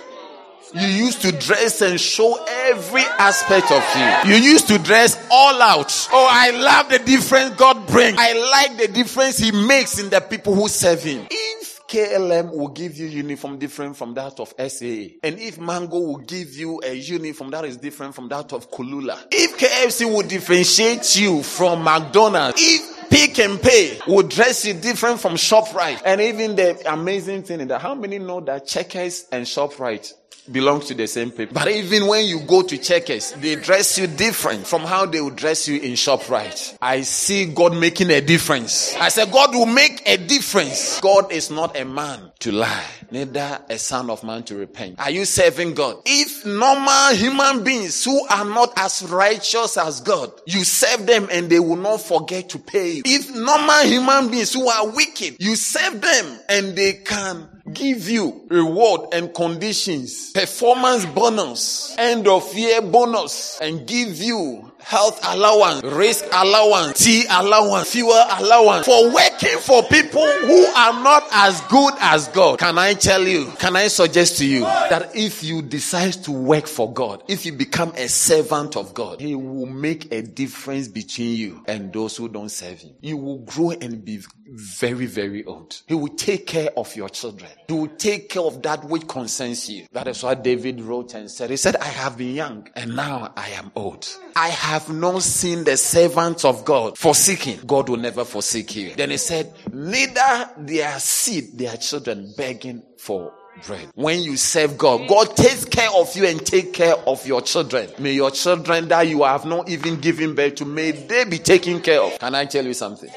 You 0.75 0.87
used 0.87 1.21
to 1.23 1.33
dress 1.33 1.83
and 1.83 2.01
show 2.01 2.43
every 2.47 3.03
aspect 3.19 3.71
of 3.71 3.85
you. 3.97 4.35
You 4.35 4.43
used 4.43 4.69
to 4.69 4.79
dress 4.79 5.23
all 5.31 5.61
out. 5.61 6.09
Oh, 6.13 6.29
I 6.31 6.51
love 6.51 6.89
the 6.89 6.99
difference 6.99 7.57
God 7.57 7.87
brings. 7.89 8.17
I 8.19 8.33
like 8.33 8.79
the 8.79 8.89
difference 8.89 9.39
He 9.39 9.53
makes 9.53 9.99
in 9.99 10.09
the 10.11 10.21
people 10.21 10.55
who 10.55 10.69
serve 10.69 11.03
Him. 11.03 11.27
If 11.31 11.87
KLM 11.87 12.57
will 12.57 12.69
give 12.69 12.97
you 12.97 13.07
uniform 13.07 13.59
different 13.59 13.97
from 13.99 14.15
that 14.15 14.41
of 14.41 14.55
SAA. 14.59 15.19
And 15.23 15.39
if 15.39 15.59
Mango 15.59 15.99
will 15.99 16.19
give 16.19 16.55
you 16.55 16.81
a 16.83 16.95
uniform 16.95 17.51
that 17.51 17.67
is 17.67 17.77
different 17.77 18.15
from 18.15 18.29
that 18.31 18.55
of 18.55 18.71
Kulula. 18.71 19.19
If 19.31 19.59
KFC 19.59 20.11
will 20.11 20.27
differentiate 20.27 21.17
you 21.17 21.43
from 21.43 21.85
McDonald's. 21.85 22.57
If 22.59 23.11
Pick 23.11 23.39
n 23.41 23.59
Pay 23.59 23.99
will 24.07 24.23
dress 24.23 24.65
you 24.65 24.73
different 24.73 25.21
from 25.21 25.35
ShopRite. 25.35 26.01
And 26.03 26.23
even 26.23 26.57
the 26.57 26.91
amazing 26.91 27.43
thing 27.43 27.61
is 27.61 27.67
that 27.69 27.83
how 27.83 27.95
many 27.95 28.19
know 28.19 28.41
that 28.41 28.67
Checkers 28.67 29.27
and 29.31 29.45
ShopRite 29.45 30.15
belongs 30.51 30.87
to 30.87 30.95
the 30.95 31.07
same 31.07 31.31
people. 31.31 31.55
But 31.55 31.69
even 31.69 32.07
when 32.07 32.27
you 32.27 32.41
go 32.41 32.63
to 32.63 32.79
checkers, 32.79 33.33
they 33.33 33.57
dress 33.57 33.99
you 33.99 34.07
different 34.07 34.67
from 34.67 34.83
how 34.83 35.07
they 35.07 35.21
would 35.21 35.37
dress 35.37 35.69
you 35.69 35.81
in 35.81 35.93
ShopRite. 35.93 36.79
I 36.81 37.03
see 37.03 37.47
God 37.47 37.77
making 37.77 38.11
a 38.11 38.21
difference. 38.21 38.95
I 38.97 39.09
said, 39.09 39.31
God 39.31 39.55
will 39.55 39.67
make 39.67 40.03
a 40.07 40.17
difference. 40.17 41.01
God 41.01 41.31
is 41.31 41.51
not 41.51 41.79
a 41.79 41.85
man 41.85 42.33
to 42.41 42.53
lie, 42.53 42.85
neither 43.11 43.61
a 43.69 43.79
son 43.79 44.11
of 44.11 44.25
man 44.25 44.43
to 44.45 44.57
repent. 44.57 44.99
Are 44.99 45.11
you 45.11 45.25
serving 45.25 45.75
God? 45.75 45.99
If 46.05 46.45
normal 46.45 47.15
human 47.15 47.63
beings 47.63 48.05
who 48.05 48.27
are 48.27 48.45
not 48.45 48.73
as 48.77 49.03
righteous 49.03 49.77
as 49.77 50.01
God, 50.01 50.33
you 50.47 50.65
serve 50.65 51.07
them 51.07 51.29
and 51.31 51.49
they 51.49 51.61
will 51.61 51.77
not 51.77 52.01
forget 52.01 52.49
to 52.51 52.59
pay 52.59 52.95
you. 52.95 53.03
If 53.05 53.35
normal 53.35 53.85
human 53.85 54.31
beings 54.31 54.53
who 54.53 54.69
are 54.69 54.91
wicked, 54.91 55.37
you 55.39 55.55
serve 55.55 56.01
them 56.01 56.41
and 56.49 56.75
they 56.75 56.95
can 56.95 57.49
give 57.75 58.09
you 58.09 58.47
reward 58.49 59.13
and 59.13 59.33
conditions, 59.35 60.33
performance 60.33 61.07
bonus, 61.07 61.95
end 61.99 62.29
of 62.29 62.53
year 62.55 62.83
bonus, 62.83 63.59
and 63.61 63.87
give 63.87 64.19
you 64.19 64.73
health 64.83 65.21
allowance, 65.25 65.83
risk 65.85 66.25
allowance, 66.33 67.05
tea 67.05 67.25
allowance, 67.31 67.91
fuel 67.93 68.13
allowance 68.39 68.85
for 68.87 69.13
working 69.13 69.59
for 69.59 69.83
people 69.85 70.27
who 70.27 70.65
are 70.67 71.03
not 71.03 71.25
as 71.33 71.61
good 71.63 71.95
as 72.01 72.29
God. 72.29 72.59
Can 72.59 72.79
I 72.79 72.95
tell 72.95 73.27
you, 73.27 73.47
can 73.59 73.77
I 73.77 73.89
suggest 73.89 74.39
to 74.39 74.47
you 74.47 74.61
that 74.63 75.15
if 75.15 75.43
you 75.43 75.63
decide 75.63 76.15
to 76.25 76.33
work 76.33 76.67
for 76.67 76.93
God, 76.93 77.23
if 77.29 77.47
you 77.47 77.53
become 77.53 77.93
a 77.97 78.09
servant 78.09 78.77
of 78.77 78.93
God, 78.95 79.21
He 79.21 79.35
will 79.35 79.67
make 79.67 80.13
a 80.13 80.23
difference 80.23 80.89
between 80.89 81.37
you 81.37 81.63
and 81.67 81.93
those 81.93 82.17
who 82.17 82.29
don't 82.29 82.51
serve 82.51 82.81
Him. 82.81 82.95
You 83.01 83.17
will 83.17 83.39
grow 83.39 83.71
and 83.71 84.05
be 84.05 84.21
very, 84.53 85.07
very 85.07 85.45
old. 85.45 85.81
He 85.87 85.95
will 85.95 86.15
take 86.15 86.47
care 86.47 86.69
of 86.77 86.95
your 86.95 87.09
children. 87.09 87.51
He 87.69 87.73
will 87.73 87.89
take 87.89 88.29
care 88.29 88.43
of 88.43 88.63
that 88.63 88.85
which 88.85 89.09
concerns 89.09 89.69
you. 89.69 89.87
That 89.93 90.09
is 90.09 90.23
what 90.23 90.45
David 90.45 90.81
wrote 90.81 91.15
and 91.15 91.31
said. 91.31 91.51
He 91.51 91.57
said, 91.57 91.77
I 91.77 91.87
have 91.87 92.19
been 92.19 92.35
young 92.35 92.69
and 92.77 92.95
now 92.95 93.33
I 93.37 93.51
am 93.51 93.73
old. 93.75 94.09
I 94.37 94.49
have 94.49 94.93
not 94.93 95.23
seen 95.23 95.65
the 95.65 95.77
servants 95.77 96.45
of 96.45 96.65
God 96.65 96.99
forsaking. 96.99 97.61
God 97.67 97.89
will 97.89 97.97
never 97.97 98.25
forsake 98.25 98.77
you. 98.77 98.95
Then 98.95 99.11
he 99.11 99.17
said, 99.17 99.55
neither 99.73 100.51
their 100.59 100.99
seed, 100.99 101.57
their 101.59 101.77
children 101.77 102.35
begging 102.37 102.83
for 102.99 103.33
bread. 103.67 103.89
When 103.95 104.21
you 104.21 104.37
serve 104.37 104.77
God, 104.77 105.09
God 105.09 105.37
takes 105.37 105.65
care 105.65 105.91
of 105.95 106.15
you 106.17 106.27
and 106.27 106.45
take 106.45 106.73
care 106.73 106.97
of 106.97 107.27
your 107.27 107.41
children. 107.43 107.89
May 107.99 108.13
your 108.13 108.31
children 108.31 108.89
that 108.89 109.09
you 109.09 109.25
have 109.25 109.45
not 109.45 109.69
even 109.69 110.01
given 110.01 110.35
birth 110.35 110.57
to, 110.57 110.65
may 110.65 110.91
they 110.91 111.25
be 111.25 111.39
taken 111.39 111.81
care 111.81 112.03
of. 112.03 112.19
Can 112.19 112.35
I 112.35 112.45
tell 112.47 112.65
you 112.65 112.75
something? 112.75 113.11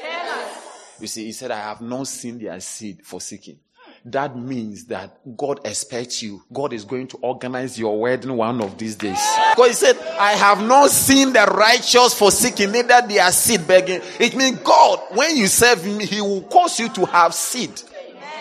You 1.00 1.06
see, 1.06 1.24
he 1.24 1.32
said, 1.32 1.50
I 1.50 1.58
have 1.58 1.80
not 1.80 2.06
seen 2.08 2.38
their 2.38 2.58
seed 2.60 3.04
forsaken 3.04 3.58
that 4.06 4.36
means 4.36 4.84
that 4.84 5.18
God 5.36 5.60
expects 5.66 6.22
you. 6.22 6.40
God 6.52 6.72
is 6.72 6.84
going 6.84 7.08
to 7.08 7.16
organize 7.18 7.76
your 7.76 7.98
wedding 7.98 8.36
one 8.36 8.62
of 8.62 8.78
these 8.78 8.94
days. 8.94 9.20
Because 9.50 9.66
he 9.68 9.86
said, 9.86 9.98
I 10.18 10.32
have 10.32 10.64
not 10.64 10.90
seen 10.90 11.32
the 11.32 11.44
righteous 11.44 12.14
forsaken, 12.14 12.70
neither 12.70 13.02
their 13.08 13.30
seed 13.32 13.66
begging. 13.66 14.00
It 14.20 14.36
means 14.36 14.58
God, 14.60 15.00
when 15.12 15.36
you 15.36 15.48
serve 15.48 15.82
him, 15.82 15.98
he 15.98 16.20
will 16.20 16.42
cause 16.42 16.78
you 16.78 16.88
to 16.90 17.06
have 17.06 17.34
seed. 17.34 17.80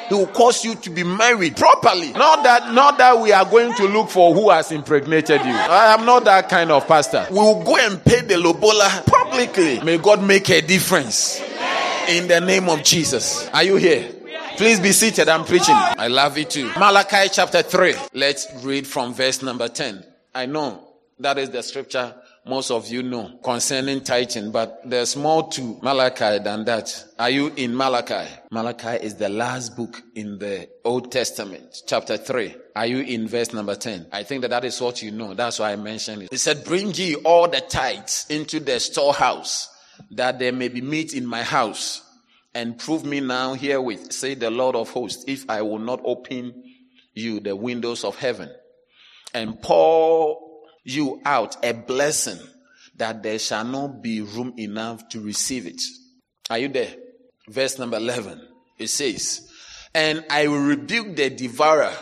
He 0.08 0.14
will 0.14 0.28
cause 0.28 0.64
you 0.64 0.76
to 0.76 0.90
be 0.92 1.04
married 1.04 1.58
properly. 1.58 2.14
Not 2.14 2.44
that, 2.44 2.72
not 2.72 3.00
that 3.00 3.20
we 3.20 3.32
are 3.32 3.46
going 3.46 3.74
to 3.74 3.88
look 3.88 4.10
for 4.10 4.36
who 4.36 4.52
has 4.52 4.72
impregnated 4.72 5.42
you. 5.42 5.52
I 5.52 5.96
am 5.96 6.06
not 6.06 6.26
that 6.26 6.48
kind 6.48 6.70
of 6.70 6.88
pastor. 6.88 7.26
We 7.32 7.38
will 7.38 7.64
go 7.64 7.76
and 7.78 8.06
pay 8.06 8.22
the 8.22 8.38
lobola 8.38 9.04
publicly. 9.08 9.82
May 9.82 9.98
God 9.98 10.22
make 10.22 10.48
a 10.52 10.62
difference. 10.62 11.42
In 12.08 12.28
the 12.28 12.40
name 12.40 12.70
of 12.70 12.84
Jesus. 12.84 13.50
Are 13.50 13.64
you 13.64 13.78
here? 13.78 14.08
Please 14.58 14.80
be 14.80 14.92
seated. 14.92 15.28
I'm 15.28 15.44
preaching. 15.44 15.76
I 15.76 16.08
love 16.08 16.38
it 16.38 16.52
too. 16.52 16.72
Malachi 16.78 17.30
chapter 17.32 17.64
3. 17.64 17.96
Let's 18.14 18.48
read 18.64 18.86
from 18.86 19.14
verse 19.14 19.42
number 19.42 19.68
10. 19.68 20.06
I 20.36 20.46
know 20.46 20.88
that 21.20 21.40
is 21.40 21.50
the 21.50 21.64
scripture 21.64 22.14
most 22.46 22.70
of 22.70 22.88
you 22.90 23.02
know 23.02 23.40
concerning 23.44 24.02
tithing, 24.02 24.52
but 24.52 24.82
there's 24.86 25.16
more 25.16 25.50
to 25.50 25.80
Malachi 25.82 26.38
than 26.44 26.64
that. 26.66 27.06
Are 27.18 27.32
you 27.32 27.52
in 27.56 27.76
Malachi? 27.76 28.30
Malachi 28.52 29.04
is 29.04 29.16
the 29.16 29.30
last 29.30 29.76
book 29.76 30.04
in 30.14 30.38
the 30.38 30.70
Old 30.84 31.12
Testament, 31.12 31.82
chapter 31.88 32.18
3. 32.18 32.56
Are 32.76 32.86
you 32.86 33.00
in 33.00 33.28
verse 33.28 33.52
number 33.52 33.74
10? 33.74 34.08
I 34.12 34.22
think 34.22 34.44
that 34.44 34.50
that 34.50 34.64
is 34.64 34.80
what 34.80 35.02
you 35.02 35.10
know. 35.10 35.34
That's 35.34 35.58
why 35.58 35.72
I 35.72 35.76
mentioned 35.76 36.24
it. 36.24 36.30
He 36.30 36.38
said, 36.38 36.64
bring 36.66 36.92
ye 36.94 37.16
all 37.16 37.48
the 37.48 37.62
tithes 37.62 38.28
into 38.30 38.60
the 38.60 38.80
storehouse 38.80 39.70
that 40.12 40.40
there 40.40 40.52
may 40.52 40.68
be 40.68 40.82
meat 40.82 41.14
in 41.14 41.26
my 41.26 41.44
house 41.44 42.02
and 42.54 42.78
prove 42.78 43.04
me 43.06 43.20
now 43.20 43.54
herewith, 43.54 44.12
say 44.12 44.34
the 44.34 44.50
Lord 44.50 44.76
of 44.76 44.90
hosts, 44.90 45.26
if 45.28 45.50
I 45.50 45.62
will 45.62 45.80
not 45.80 46.02
open 46.04 46.64
you 47.14 47.40
the 47.40 47.56
windows 47.56 48.04
of 48.04 48.16
heaven 48.18 48.50
and 49.34 49.62
pour 49.62 50.40
you 50.84 51.22
out 51.26 51.58
a 51.66 51.74
blessing 51.74 52.40
that 52.98 53.24
there 53.24 53.40
shall 53.40 53.66
not 53.66 54.02
be 54.02 54.22
room 54.22 54.54
enough 54.58 55.08
to 55.10 55.20
receive 55.20 55.66
it. 55.68 55.82
Are 56.50 56.58
you 56.58 56.70
there? 56.70 56.94
Verse 57.50 57.78
number 57.78 57.98
11. 57.98 58.42
It 58.78 58.88
says, 58.88 59.50
and 59.94 60.26
I 60.30 60.48
will 60.48 60.60
rebuke 60.60 61.16
the 61.16 61.30
devourer 61.30 61.94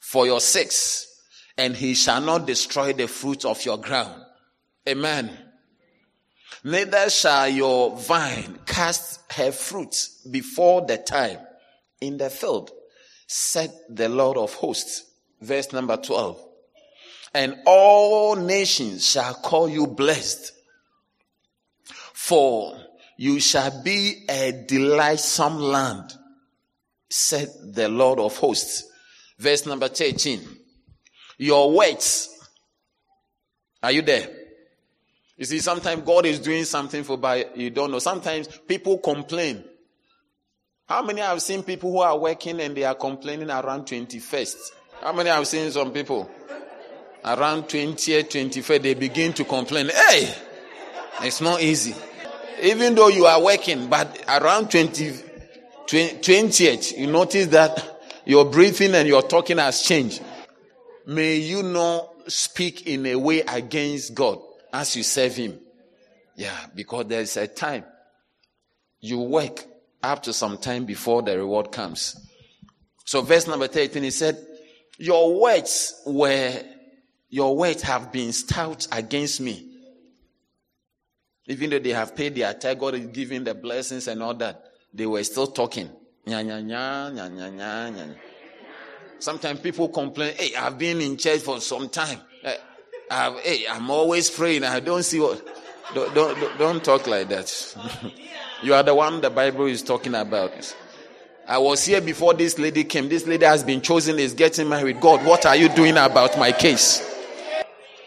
for 0.00 0.26
your 0.26 0.40
sakes, 0.40 1.06
and 1.56 1.74
he 1.74 1.94
shall 1.94 2.20
not 2.20 2.46
destroy 2.46 2.92
the 2.92 3.08
fruit 3.08 3.44
of 3.44 3.64
your 3.64 3.78
ground. 3.78 4.22
Amen. 4.88 5.30
Neither 6.66 7.10
shall 7.10 7.48
your 7.48 7.94
vine 7.94 8.58
cast 8.64 9.20
her 9.32 9.52
fruit 9.52 10.08
before 10.30 10.86
the 10.86 10.96
time 10.96 11.38
in 12.00 12.16
the 12.16 12.30
field, 12.30 12.70
said 13.26 13.70
the 13.90 14.08
Lord 14.08 14.38
of 14.38 14.54
hosts. 14.54 15.04
Verse 15.42 15.74
number 15.74 15.98
12. 15.98 16.42
And 17.34 17.56
all 17.66 18.36
nations 18.36 19.06
shall 19.06 19.34
call 19.34 19.68
you 19.68 19.86
blessed, 19.86 20.52
for 22.14 22.80
you 23.18 23.40
shall 23.40 23.82
be 23.82 24.24
a 24.30 24.64
delightsome 24.66 25.58
land, 25.58 26.14
said 27.10 27.48
the 27.74 27.90
Lord 27.90 28.18
of 28.18 28.38
hosts. 28.38 28.84
Verse 29.38 29.66
number 29.66 29.88
13. 29.88 30.40
Your 31.36 31.72
words. 31.72 32.30
Are 33.82 33.92
you 33.92 34.00
there? 34.00 34.43
You 35.36 35.44
see, 35.44 35.58
sometimes 35.58 36.02
God 36.02 36.26
is 36.26 36.38
doing 36.38 36.64
something 36.64 37.02
for, 37.02 37.16
but 37.18 37.56
you 37.56 37.70
don't 37.70 37.90
know. 37.90 37.98
Sometimes 37.98 38.46
people 38.46 38.98
complain. 38.98 39.64
How 40.86 41.02
many 41.02 41.22
have 41.22 41.42
seen 41.42 41.62
people 41.62 41.90
who 41.90 42.00
are 42.00 42.16
working 42.16 42.60
and 42.60 42.76
they 42.76 42.84
are 42.84 42.94
complaining 42.94 43.50
around 43.50 43.86
21st? 43.86 44.56
How 45.00 45.12
many 45.12 45.30
have 45.30 45.46
seen 45.46 45.70
some 45.70 45.92
people? 45.92 46.30
Around 47.24 47.64
20th, 47.64 48.28
21st, 48.28 48.82
they 48.82 48.94
begin 48.94 49.32
to 49.32 49.44
complain. 49.44 49.88
Hey, 49.88 50.32
it's 51.22 51.40
not 51.40 51.62
easy. 51.62 51.96
Even 52.62 52.94
though 52.94 53.08
you 53.08 53.26
are 53.26 53.42
working, 53.42 53.88
but 53.88 54.24
around 54.28 54.70
20, 54.70 55.10
20th, 55.86 56.98
you 56.98 57.06
notice 57.08 57.48
that 57.48 58.00
your 58.24 58.44
breathing 58.44 58.94
and 58.94 59.08
your 59.08 59.22
talking 59.22 59.58
has 59.58 59.82
changed. 59.82 60.22
May 61.06 61.36
you 61.36 61.62
not 61.62 62.30
speak 62.30 62.86
in 62.86 63.04
a 63.06 63.16
way 63.16 63.40
against 63.40 64.14
God 64.14 64.38
as 64.74 64.96
you 64.96 65.04
serve 65.04 65.36
Him. 65.36 65.58
Yeah, 66.36 66.66
because 66.74 67.06
there 67.06 67.20
is 67.20 67.36
a 67.36 67.46
time 67.46 67.84
you 69.00 69.20
work 69.20 69.64
up 70.02 70.22
to 70.24 70.32
some 70.32 70.58
time 70.58 70.84
before 70.84 71.22
the 71.22 71.38
reward 71.38 71.70
comes. 71.70 72.28
So, 73.04 73.22
verse 73.22 73.46
number 73.46 73.68
13, 73.68 74.02
he 74.02 74.10
said, 74.10 74.36
Your 74.98 75.40
words 75.40 76.02
were, 76.04 76.60
your 77.28 77.56
words 77.56 77.82
have 77.82 78.10
been 78.10 78.32
stout 78.32 78.88
against 78.90 79.40
me. 79.40 79.70
Even 81.46 81.70
though 81.70 81.78
they 81.78 81.90
have 81.90 82.16
paid 82.16 82.34
their 82.34 82.54
tithe, 82.54 82.78
God 82.78 82.94
is 82.94 83.06
giving 83.06 83.44
the 83.44 83.54
blessings 83.54 84.08
and 84.08 84.22
all 84.22 84.34
that, 84.34 84.64
they 84.92 85.06
were 85.06 85.22
still 85.22 85.46
talking. 85.46 85.90
Nya, 86.26 86.42
nya, 86.42 86.64
nya, 86.64 87.12
nya, 87.12 87.30
nya, 87.30 87.50
nya, 87.52 87.94
nya. 87.94 88.16
Sometimes 89.18 89.60
people 89.60 89.88
complain, 89.88 90.34
hey, 90.36 90.56
I've 90.56 90.78
been 90.78 91.00
in 91.00 91.16
church 91.16 91.42
for 91.42 91.60
some 91.60 91.90
time. 91.90 92.20
Eh, 92.42 92.56
I've, 93.10 93.38
hey, 93.40 93.64
I'm 93.70 93.90
always 93.90 94.30
praying. 94.30 94.64
I 94.64 94.80
don't 94.80 95.02
see 95.02 95.20
what. 95.20 95.46
Don't, 95.94 96.14
don't, 96.14 96.58
don't 96.58 96.84
talk 96.84 97.06
like 97.06 97.28
that. 97.28 97.76
you 98.62 98.74
are 98.74 98.82
the 98.82 98.94
one 98.94 99.20
the 99.20 99.30
Bible 99.30 99.66
is 99.66 99.82
talking 99.82 100.14
about. 100.14 100.74
I 101.46 101.58
was 101.58 101.84
here 101.84 102.00
before 102.00 102.32
this 102.32 102.58
lady 102.58 102.84
came. 102.84 103.08
This 103.08 103.26
lady 103.26 103.44
has 103.44 103.62
been 103.62 103.82
chosen, 103.82 104.18
is 104.18 104.32
getting 104.32 104.68
married. 104.68 105.00
God, 105.00 105.24
what 105.26 105.44
are 105.44 105.54
you 105.54 105.68
doing 105.68 105.96
about 105.96 106.38
my 106.38 106.52
case? 106.52 107.10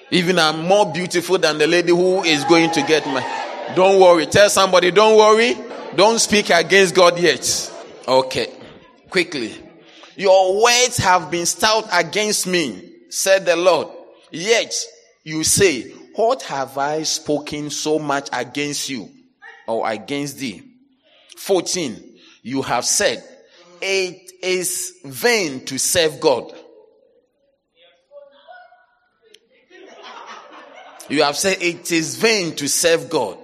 Even 0.10 0.40
I'm 0.40 0.66
more 0.66 0.92
beautiful 0.92 1.38
than 1.38 1.58
the 1.58 1.68
lady 1.68 1.92
who 1.92 2.24
is 2.24 2.44
going 2.46 2.72
to 2.72 2.82
get 2.82 3.06
married. 3.06 3.76
Don't 3.76 4.02
worry. 4.02 4.26
Tell 4.26 4.50
somebody, 4.50 4.90
don't 4.92 5.18
worry. 5.18 5.56
Don't 5.96 6.20
speak 6.20 6.50
against 6.50 6.96
God 6.96 7.20
yet. 7.20 7.72
Okay. 8.08 8.48
Quickly. 9.10 9.54
Your 10.16 10.64
words 10.64 10.98
have 10.98 11.30
been 11.30 11.46
stout 11.46 11.88
against 11.94 12.48
me, 12.48 12.92
said 13.10 13.46
the 13.46 13.56
Lord. 13.56 13.90
Yet 14.32 14.74
you 15.24 15.44
say, 15.44 15.92
what 16.16 16.42
have 16.44 16.78
I 16.78 17.04
spoken 17.04 17.70
so 17.70 18.00
much 18.00 18.30
against 18.34 18.90
you 18.90 19.10
or 19.68 19.90
against 19.90 20.40
thee? 20.40 20.64
14. 21.38 22.18
You 22.42 22.62
have 22.62 22.86
said, 22.86 23.24
it 23.82 24.32
is 24.42 25.00
vain 25.06 25.66
to 25.66 25.78
serve 25.78 26.20
God. 26.20 26.54
You 31.10 31.24
have 31.24 31.38
said 31.38 31.62
it 31.62 31.92
is 31.92 32.18
vain 32.18 32.56
to 32.56 32.68
serve 32.68 33.10
God. 33.10 33.38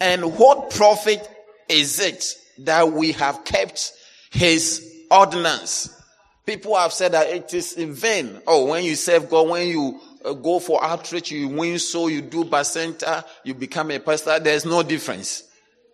And 0.00 0.38
what 0.38 0.70
profit 0.70 1.28
is 1.68 2.00
it 2.00 2.24
that 2.58 2.92
we 2.92 3.12
have 3.12 3.44
kept 3.44 3.92
his 4.30 5.04
ordinance? 5.10 5.95
People 6.46 6.76
have 6.76 6.92
said 6.92 7.12
that 7.12 7.28
it 7.28 7.52
is 7.52 7.72
in 7.72 7.92
vain. 7.92 8.40
Oh, 8.46 8.66
when 8.66 8.84
you 8.84 8.94
serve 8.94 9.28
God, 9.28 9.48
when 9.48 9.66
you 9.66 10.00
uh, 10.24 10.32
go 10.32 10.60
for 10.60 10.82
outreach, 10.82 11.32
you 11.32 11.48
win 11.48 11.80
so, 11.80 12.06
you 12.06 12.22
do 12.22 12.48
center, 12.62 13.24
you 13.42 13.52
become 13.52 13.90
a 13.90 13.98
pastor, 13.98 14.38
there's 14.38 14.64
no 14.64 14.84
difference. 14.84 15.42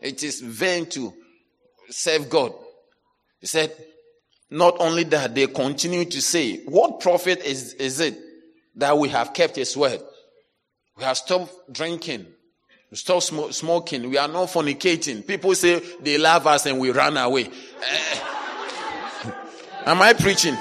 It 0.03 0.23
is 0.23 0.43
vain 0.43 0.85
to 0.91 1.15
serve 1.89 2.29
God. 2.29 2.53
He 3.41 3.47
said, 3.47 3.75
not 4.51 4.77
only 4.79 5.05
that, 5.05 5.35
they 5.35 5.47
continue 5.47 6.05
to 6.05 6.21
say, 6.21 6.59
what 6.65 7.01
profit 7.01 7.43
is, 7.45 7.73
is 7.75 8.01
it 8.01 8.19
that 8.77 8.99
we 8.99 9.09
have 9.09 9.33
kept 9.33 9.57
his 9.57 9.75
word? 9.75 10.03
We 10.99 11.05
have 11.05 11.17
stopped 11.17 11.73
drinking. 11.73 12.27
We 12.91 12.99
stopped 12.99 13.23
sm- 13.23 13.51
smoking. 13.53 14.11
We 14.11 14.19
are 14.19 14.29
not 14.29 14.49
fornicating. 14.49 15.27
People 15.27 15.55
say 15.55 15.79
they 16.01 16.19
love 16.19 16.47
us 16.47 16.67
and 16.67 16.79
we 16.79 16.91
run 16.91 17.17
away. 17.17 17.49
Am 19.85 20.01
I 20.01 20.13
preaching? 20.13 20.55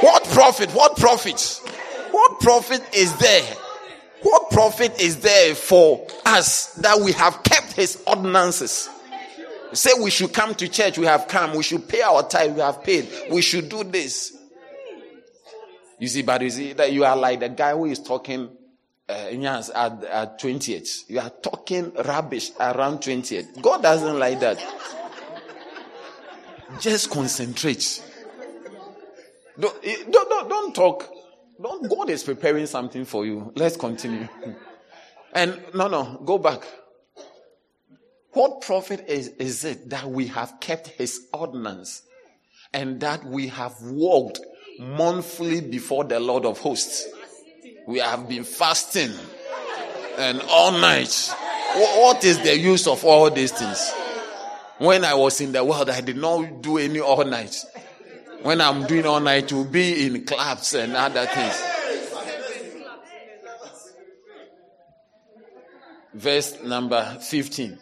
What 0.00 0.24
profit? 0.24 0.70
What 0.70 0.96
profit? 0.96 1.60
What 2.10 2.40
profit 2.40 2.82
is 2.94 3.14
there? 3.18 3.56
What 4.22 4.50
profit 4.50 5.00
is 5.00 5.20
there 5.20 5.54
for 5.54 6.06
us 6.26 6.74
that 6.74 7.00
we 7.00 7.12
have 7.12 7.42
kept 7.42 7.72
his 7.72 8.02
ordinances? 8.06 8.88
Say 9.72 9.90
we 10.02 10.10
should 10.10 10.32
come 10.32 10.54
to 10.56 10.68
church, 10.68 10.98
we 10.98 11.06
have 11.06 11.28
come. 11.28 11.54
We 11.54 11.62
should 11.62 11.88
pay 11.88 12.02
our 12.02 12.26
tithe, 12.28 12.54
we 12.54 12.60
have 12.60 12.82
paid. 12.82 13.08
We 13.30 13.42
should 13.42 13.68
do 13.68 13.84
this. 13.84 14.36
You 15.98 16.08
see, 16.08 16.22
but 16.22 16.40
you 16.40 16.50
see 16.50 16.72
that 16.72 16.92
you 16.92 17.04
are 17.04 17.16
like 17.16 17.40
the 17.40 17.50
guy 17.50 17.72
who 17.72 17.84
is 17.84 18.00
talking 18.00 18.48
uh, 19.08 19.12
at, 19.12 20.04
at 20.04 20.40
20th. 20.40 21.08
You 21.08 21.20
are 21.20 21.30
talking 21.30 21.92
rubbish 21.94 22.50
around 22.58 22.98
20th. 23.00 23.60
God 23.60 23.82
doesn't 23.82 24.18
like 24.18 24.40
that. 24.40 24.58
Just 26.78 27.10
concentrate. 27.10 28.02
Don't, 29.58 29.76
eh, 29.84 29.96
don't, 30.10 30.28
don't, 30.28 30.48
don't 30.48 30.74
talk. 30.74 31.10
Don't, 31.60 31.88
God 31.90 32.10
is 32.10 32.22
preparing 32.22 32.66
something 32.66 33.04
for 33.04 33.26
you. 33.26 33.52
Let's 33.56 33.76
continue. 33.76 34.28
And 35.32 35.60
no, 35.74 35.88
no, 35.88 36.20
go 36.24 36.38
back. 36.38 36.62
What 38.32 38.60
profit 38.60 39.06
is, 39.08 39.28
is 39.28 39.64
it 39.64 39.90
that 39.90 40.08
we 40.08 40.28
have 40.28 40.60
kept 40.60 40.88
his 40.88 41.26
ordinance 41.32 42.02
and 42.72 43.00
that 43.00 43.24
we 43.24 43.48
have 43.48 43.74
walked 43.82 44.40
monthly 44.78 45.60
before 45.60 46.04
the 46.04 46.20
Lord 46.20 46.46
of 46.46 46.58
hosts? 46.60 47.08
We 47.86 47.98
have 47.98 48.28
been 48.28 48.44
fasting 48.44 49.10
and 50.16 50.40
all 50.48 50.72
night. 50.72 51.34
What 51.74 52.24
is 52.24 52.38
the 52.38 52.56
use 52.56 52.86
of 52.86 53.04
all 53.04 53.30
these 53.30 53.52
things? 53.52 53.92
When 54.80 55.04
I 55.04 55.12
was 55.12 55.42
in 55.42 55.52
the 55.52 55.62
world, 55.62 55.90
I 55.90 56.00
did 56.00 56.16
not 56.16 56.62
do 56.62 56.78
any 56.78 57.00
all 57.00 57.22
night. 57.22 57.66
When 58.40 58.62
I'm 58.62 58.86
doing 58.86 59.04
all 59.04 59.20
night, 59.20 59.46
to 59.48 59.62
be 59.66 60.06
in 60.06 60.24
clubs 60.24 60.72
and 60.72 60.96
other 60.96 61.26
things. 61.26 61.62
Verse 66.14 66.62
number 66.62 67.18
15. 67.20 67.78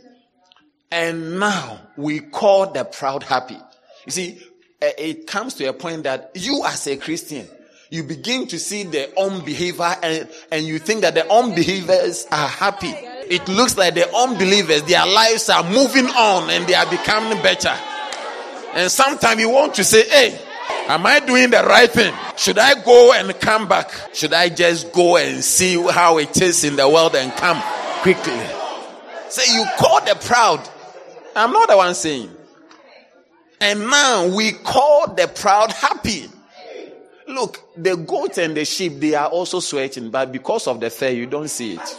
And 0.91 1.39
now 1.39 1.83
we 1.97 2.19
call 2.19 2.73
the 2.73 2.85
proud 2.85 3.23
happy. 3.23 3.59
You 4.05 4.11
see, 4.11 4.43
eh, 4.83 4.91
it 4.99 5.27
comes 5.29 5.55
to 5.55 5.67
a 5.67 5.73
point 5.73 6.03
that 6.03 6.33
you 6.35 6.65
as 6.67 6.85
a 6.89 6.97
Christian, 6.97 7.47
you 7.91 8.03
begin 8.03 8.49
to 8.49 8.59
see 8.59 8.83
the 8.83 9.17
unbeliever 9.17 9.95
and, 10.03 10.29
and 10.51 10.67
you 10.67 10.81
think 10.81 11.03
that 11.03 11.15
the 11.15 11.33
unbelievers 11.33 12.27
are 12.33 12.49
happy 12.49 13.08
it 13.31 13.49
looks 13.49 13.77
like 13.77 13.95
the 13.95 14.13
unbelievers, 14.15 14.83
their 14.85 15.07
lives 15.07 15.49
are 15.49 15.63
moving 15.65 16.07
on 16.07 16.51
and 16.51 16.67
they 16.67 16.75
are 16.75 16.89
becoming 16.89 17.41
better. 17.43 17.75
And 18.75 18.91
sometimes 18.91 19.41
you 19.41 19.51
want 19.51 19.75
to 19.75 19.85
say, 19.85 20.09
hey, 20.09 20.41
am 20.89 21.07
I 21.07 21.21
doing 21.21 21.51
the 21.51 21.63
right 21.63 21.91
thing? 21.91 22.15
Should 22.37 22.59
I 22.59 22.83
go 22.83 23.13
and 23.13 23.39
come 23.41 23.69
back? 23.69 23.91
Should 24.15 24.33
I 24.33 24.49
just 24.49 24.93
go 24.93 25.17
and 25.17 25.43
see 25.43 25.81
how 25.91 26.19
it 26.19 26.41
is 26.41 26.65
in 26.65 26.77
the 26.77 26.89
world 26.89 27.15
and 27.15 27.33
come 27.33 27.61
quickly? 28.03 28.39
Say, 29.29 29.55
you 29.55 29.65
call 29.79 30.01
the 30.05 30.17
proud. 30.21 30.69
I'm 31.35 31.53
not 31.53 31.69
the 31.69 31.77
one 31.77 31.95
saying. 31.95 32.31
And 33.61 33.81
now 33.89 34.29
we 34.35 34.53
call 34.53 35.15
the 35.15 35.29
proud 35.29 35.73
happy. 35.73 36.27
Look, 37.27 37.61
the 37.77 37.97
goat 37.97 38.39
and 38.39 38.57
the 38.57 38.65
sheep, 38.65 39.01
they 39.01 39.15
are 39.15 39.29
also 39.29 39.61
sweating, 39.61 40.11
but 40.11 40.33
because 40.33 40.67
of 40.67 40.81
the 40.81 40.89
fair, 40.89 41.13
you 41.13 41.27
don't 41.27 41.49
see 41.49 41.75
it. 41.75 41.99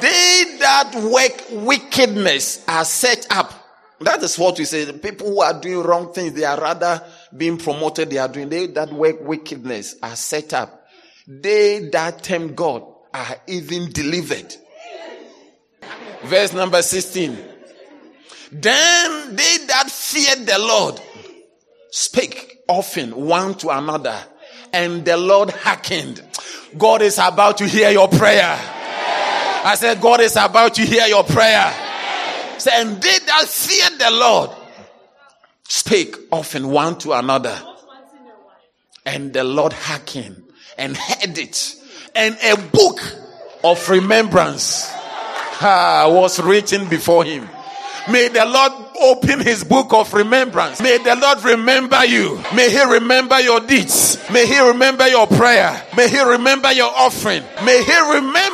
They 0.00 0.56
that 0.60 0.94
work 0.94 1.64
wickedness 1.66 2.64
are 2.68 2.84
set 2.84 3.26
up. 3.30 3.52
That 4.00 4.22
is 4.22 4.38
what 4.38 4.58
we 4.58 4.66
say. 4.66 4.84
The 4.84 4.92
people 4.92 5.28
who 5.28 5.40
are 5.40 5.58
doing 5.58 5.82
wrong 5.82 6.12
things, 6.12 6.34
they 6.34 6.44
are 6.44 6.60
rather 6.60 7.02
being 7.34 7.56
promoted. 7.56 8.10
They 8.10 8.18
are 8.18 8.28
doing, 8.28 8.48
they 8.48 8.66
that 8.68 8.92
work 8.92 9.20
wickedness 9.22 9.96
are 10.02 10.16
set 10.16 10.52
up. 10.52 10.86
They 11.26 11.88
that 11.92 12.22
tempt 12.22 12.56
God 12.56 12.84
are 13.14 13.36
even 13.46 13.90
delivered. 13.90 14.54
Verse 16.24 16.52
number 16.52 16.82
16. 16.82 17.36
Then 18.52 19.34
they 19.34 19.58
that 19.66 19.90
feared 19.90 20.46
the 20.46 20.58
Lord 20.58 21.00
spake 21.90 22.60
often 22.68 23.16
one 23.16 23.54
to 23.54 23.70
another, 23.70 24.16
and 24.72 25.04
the 25.04 25.16
Lord 25.16 25.50
hearkened. 25.50 26.22
God 26.76 27.00
is 27.00 27.18
about 27.18 27.58
to 27.58 27.66
hear 27.66 27.90
your 27.90 28.08
prayer. 28.08 28.58
I 29.66 29.74
said, 29.74 30.00
God 30.00 30.20
is 30.20 30.36
about 30.36 30.74
to 30.74 30.82
hear 30.82 31.08
your 31.08 31.24
prayer. 31.24 31.74
Say, 32.56 32.70
and 32.72 33.02
they 33.02 33.18
that 33.18 33.46
fear 33.48 33.98
the 33.98 34.12
Lord 34.12 34.50
spake 35.64 36.14
often 36.30 36.68
one 36.68 36.96
to 36.98 37.12
another. 37.12 37.60
And 39.04 39.32
the 39.32 39.42
Lord 39.42 39.72
hearkened 39.72 40.40
and 40.78 40.96
heard 40.96 41.36
it. 41.36 41.74
And 42.14 42.38
a 42.44 42.56
book 42.56 43.00
of 43.64 43.88
remembrance 43.88 44.88
uh, 45.60 46.10
was 46.12 46.38
written 46.38 46.88
before 46.88 47.24
him. 47.24 47.48
May 48.08 48.28
the 48.28 48.44
Lord 48.44 48.72
open 49.02 49.40
his 49.40 49.64
book 49.64 49.92
of 49.92 50.14
remembrance. 50.14 50.80
May 50.80 50.98
the 50.98 51.16
Lord 51.16 51.42
remember 51.42 52.04
you. 52.04 52.40
May 52.54 52.70
he 52.70 52.82
remember 52.84 53.40
your 53.40 53.58
deeds. 53.58 54.16
May 54.32 54.46
he 54.46 54.60
remember 54.60 55.08
your 55.08 55.26
prayer. 55.26 55.82
May 55.96 56.08
he 56.08 56.22
remember 56.22 56.72
your 56.72 56.92
offering. 56.94 57.42
May 57.64 57.82
he 57.82 58.14
remember 58.14 58.45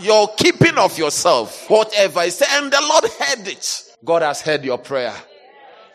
your 0.00 0.28
keeping 0.36 0.78
of 0.78 0.98
yourself. 0.98 1.68
Whatever 1.68 2.22
he. 2.22 2.30
And 2.50 2.72
the 2.72 2.80
Lord 2.80 3.04
heard 3.04 3.48
it. 3.48 3.84
God 4.04 4.22
has 4.22 4.40
heard 4.40 4.64
your 4.64 4.78
prayer. 4.78 5.14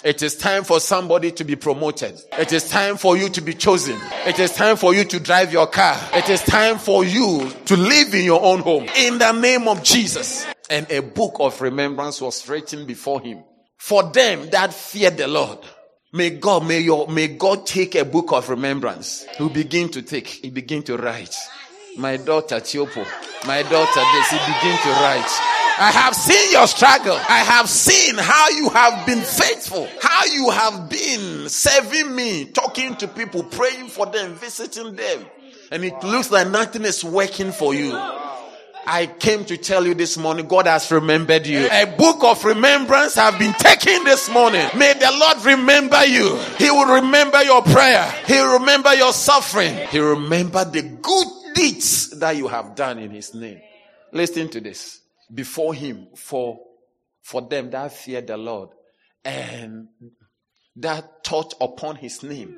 It 0.03 0.21
is 0.21 0.35
time 0.37 0.63
for 0.63 0.79
somebody 0.79 1.31
to 1.31 1.43
be 1.43 1.55
promoted. 1.55 2.21
It 2.33 2.53
is 2.53 2.69
time 2.69 2.97
for 2.97 3.17
you 3.17 3.29
to 3.29 3.41
be 3.41 3.53
chosen. 3.53 3.99
It 4.25 4.39
is 4.39 4.53
time 4.53 4.77
for 4.77 4.93
you 4.93 5.03
to 5.03 5.19
drive 5.19 5.51
your 5.51 5.67
car. 5.67 5.97
It 6.13 6.29
is 6.29 6.41
time 6.43 6.77
for 6.77 7.03
you 7.03 7.51
to 7.65 7.75
live 7.75 8.13
in 8.13 8.23
your 8.23 8.41
own 8.41 8.59
home. 8.59 8.87
In 8.95 9.17
the 9.17 9.31
name 9.31 9.67
of 9.67 9.83
Jesus. 9.83 10.45
And 10.69 10.89
a 10.91 11.01
book 11.01 11.37
of 11.39 11.59
remembrance 11.61 12.21
was 12.21 12.47
written 12.47 12.85
before 12.85 13.21
him 13.21 13.43
for 13.77 14.03
them 14.03 14.49
that 14.49 14.73
fear 14.73 15.09
the 15.09 15.27
Lord. 15.27 15.59
May 16.13 16.31
God, 16.31 16.65
may 16.67 16.79
your, 16.79 17.07
may 17.07 17.27
God 17.27 17.65
take 17.65 17.95
a 17.95 18.05
book 18.05 18.31
of 18.31 18.49
remembrance. 18.49 19.25
He 19.37 19.49
begin 19.49 19.89
to 19.89 20.01
take, 20.01 20.27
he 20.27 20.49
begin 20.49 20.83
to 20.83 20.97
write. 20.97 21.35
My 21.97 22.15
daughter 22.17 22.59
Tiopo, 22.59 23.03
my 23.47 23.63
daughter 23.63 24.01
this, 24.13 24.29
he 24.29 24.37
begin 24.37 24.77
to 24.83 24.89
write. 25.01 25.31
I 25.79 25.91
have 25.91 26.15
seen 26.15 26.51
your 26.51 26.67
struggle. 26.67 27.15
I 27.15 27.39
have 27.39 27.67
seen 27.67 28.15
how 28.17 28.49
you 28.49 28.69
have 28.69 29.05
been 29.07 29.21
faithful, 29.21 29.87
how 29.99 30.25
you 30.25 30.51
have 30.51 30.89
been 30.89 31.49
serving 31.49 32.15
me, 32.15 32.45
talking 32.45 32.95
to 32.97 33.07
people, 33.07 33.43
praying 33.43 33.87
for 33.87 34.05
them, 34.05 34.35
visiting 34.35 34.95
them. 34.95 35.25
And 35.71 35.83
it 35.83 35.95
looks 36.03 36.29
like 36.29 36.49
nothing 36.49 36.83
is 36.83 37.03
working 37.03 37.51
for 37.51 37.73
you. 37.73 37.93
I 38.89 39.07
came 39.19 39.43
to 39.45 39.57
tell 39.57 39.85
you 39.85 39.95
this 39.95 40.17
morning, 40.17 40.47
God 40.47 40.67
has 40.67 40.91
remembered 40.91 41.45
you. 41.45 41.67
A 41.71 41.85
book 41.97 42.23
of 42.23 42.45
remembrance 42.45 43.15
have 43.15 43.37
been 43.37 43.53
taken 43.53 44.03
this 44.03 44.29
morning. 44.29 44.65
May 44.77 44.93
the 44.93 45.11
Lord 45.19 45.43
remember 45.45 46.05
you. 46.05 46.37
He 46.57 46.69
will 46.69 47.01
remember 47.01 47.43
your 47.43 47.63
prayer. 47.63 48.09
He 48.27 48.33
will 48.33 48.59
remember 48.59 48.93
your 48.93 49.13
suffering. 49.13 49.75
He 49.89 49.99
will 49.99 50.15
remember 50.15 50.63
the 50.63 50.83
good 50.83 51.27
deeds 51.57 52.09
that 52.19 52.35
you 52.35 52.47
have 52.47 52.75
done 52.75 52.99
in 52.99 53.11
His 53.11 53.33
name. 53.33 53.59
Listen 54.11 54.49
to 54.49 54.61
this. 54.61 55.01
Before 55.33 55.73
Him, 55.73 56.07
for, 56.15 56.59
for 57.21 57.41
them 57.41 57.69
that 57.71 57.91
fear 57.91 58.21
the 58.21 58.37
Lord 58.37 58.69
and 59.25 59.87
that 60.77 61.25
thought 61.25 61.53
upon 61.59 61.97
His 61.97 62.23
name. 62.23 62.55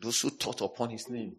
Those 0.00 0.20
who 0.22 0.30
thought 0.30 0.60
upon 0.62 0.90
His 0.90 1.08
name. 1.08 1.36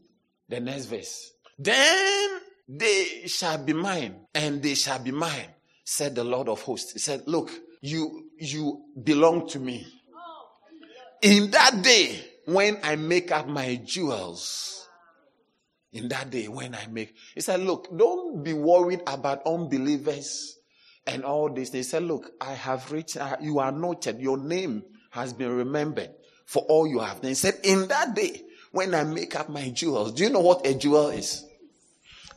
The 0.47 0.59
next 0.59 0.85
verse. 0.85 1.31
Then 1.57 2.39
they 2.67 3.23
shall 3.27 3.57
be 3.57 3.73
mine, 3.73 4.15
and 4.33 4.61
they 4.61 4.75
shall 4.75 4.99
be 4.99 5.11
mine, 5.11 5.47
said 5.83 6.15
the 6.15 6.23
Lord 6.23 6.47
of 6.47 6.61
hosts. 6.61 6.93
He 6.93 6.99
said, 6.99 7.23
Look, 7.25 7.51
you 7.81 8.29
you 8.37 8.83
belong 9.03 9.47
to 9.49 9.59
me. 9.59 9.85
In 11.21 11.51
that 11.51 11.81
day, 11.83 12.19
when 12.45 12.79
I 12.81 12.95
make 12.95 13.31
up 13.31 13.47
my 13.47 13.75
jewels, 13.75 14.80
in 15.93 16.07
that 16.09 16.29
day 16.29 16.47
when 16.47 16.75
I 16.75 16.87
make, 16.87 17.15
he 17.35 17.41
said, 17.41 17.59
Look, 17.59 17.95
don't 17.95 18.43
be 18.43 18.53
worried 18.53 19.01
about 19.07 19.45
unbelievers 19.45 20.57
and 21.05 21.23
all 21.23 21.49
this. 21.49 21.69
They 21.69 21.83
said, 21.83 22.03
Look, 22.03 22.31
I 22.39 22.53
have 22.53 22.91
reached, 22.91 23.17
uh, 23.17 23.37
you 23.41 23.59
are 23.59 23.71
noted, 23.71 24.19
your 24.19 24.37
name 24.37 24.83
has 25.11 25.33
been 25.33 25.55
remembered 25.55 26.11
for 26.45 26.63
all 26.63 26.87
you 26.87 26.99
have 26.99 27.21
done. 27.21 27.29
He 27.29 27.35
said, 27.35 27.59
In 27.63 27.87
that 27.87 28.15
day 28.15 28.41
when 28.71 28.95
I 28.95 29.03
make 29.03 29.35
up 29.35 29.49
my 29.49 29.69
jewels, 29.69 30.13
do 30.13 30.23
you 30.23 30.29
know 30.29 30.39
what 30.39 30.65
a 30.65 30.73
jewel 30.73 31.09
is? 31.09 31.45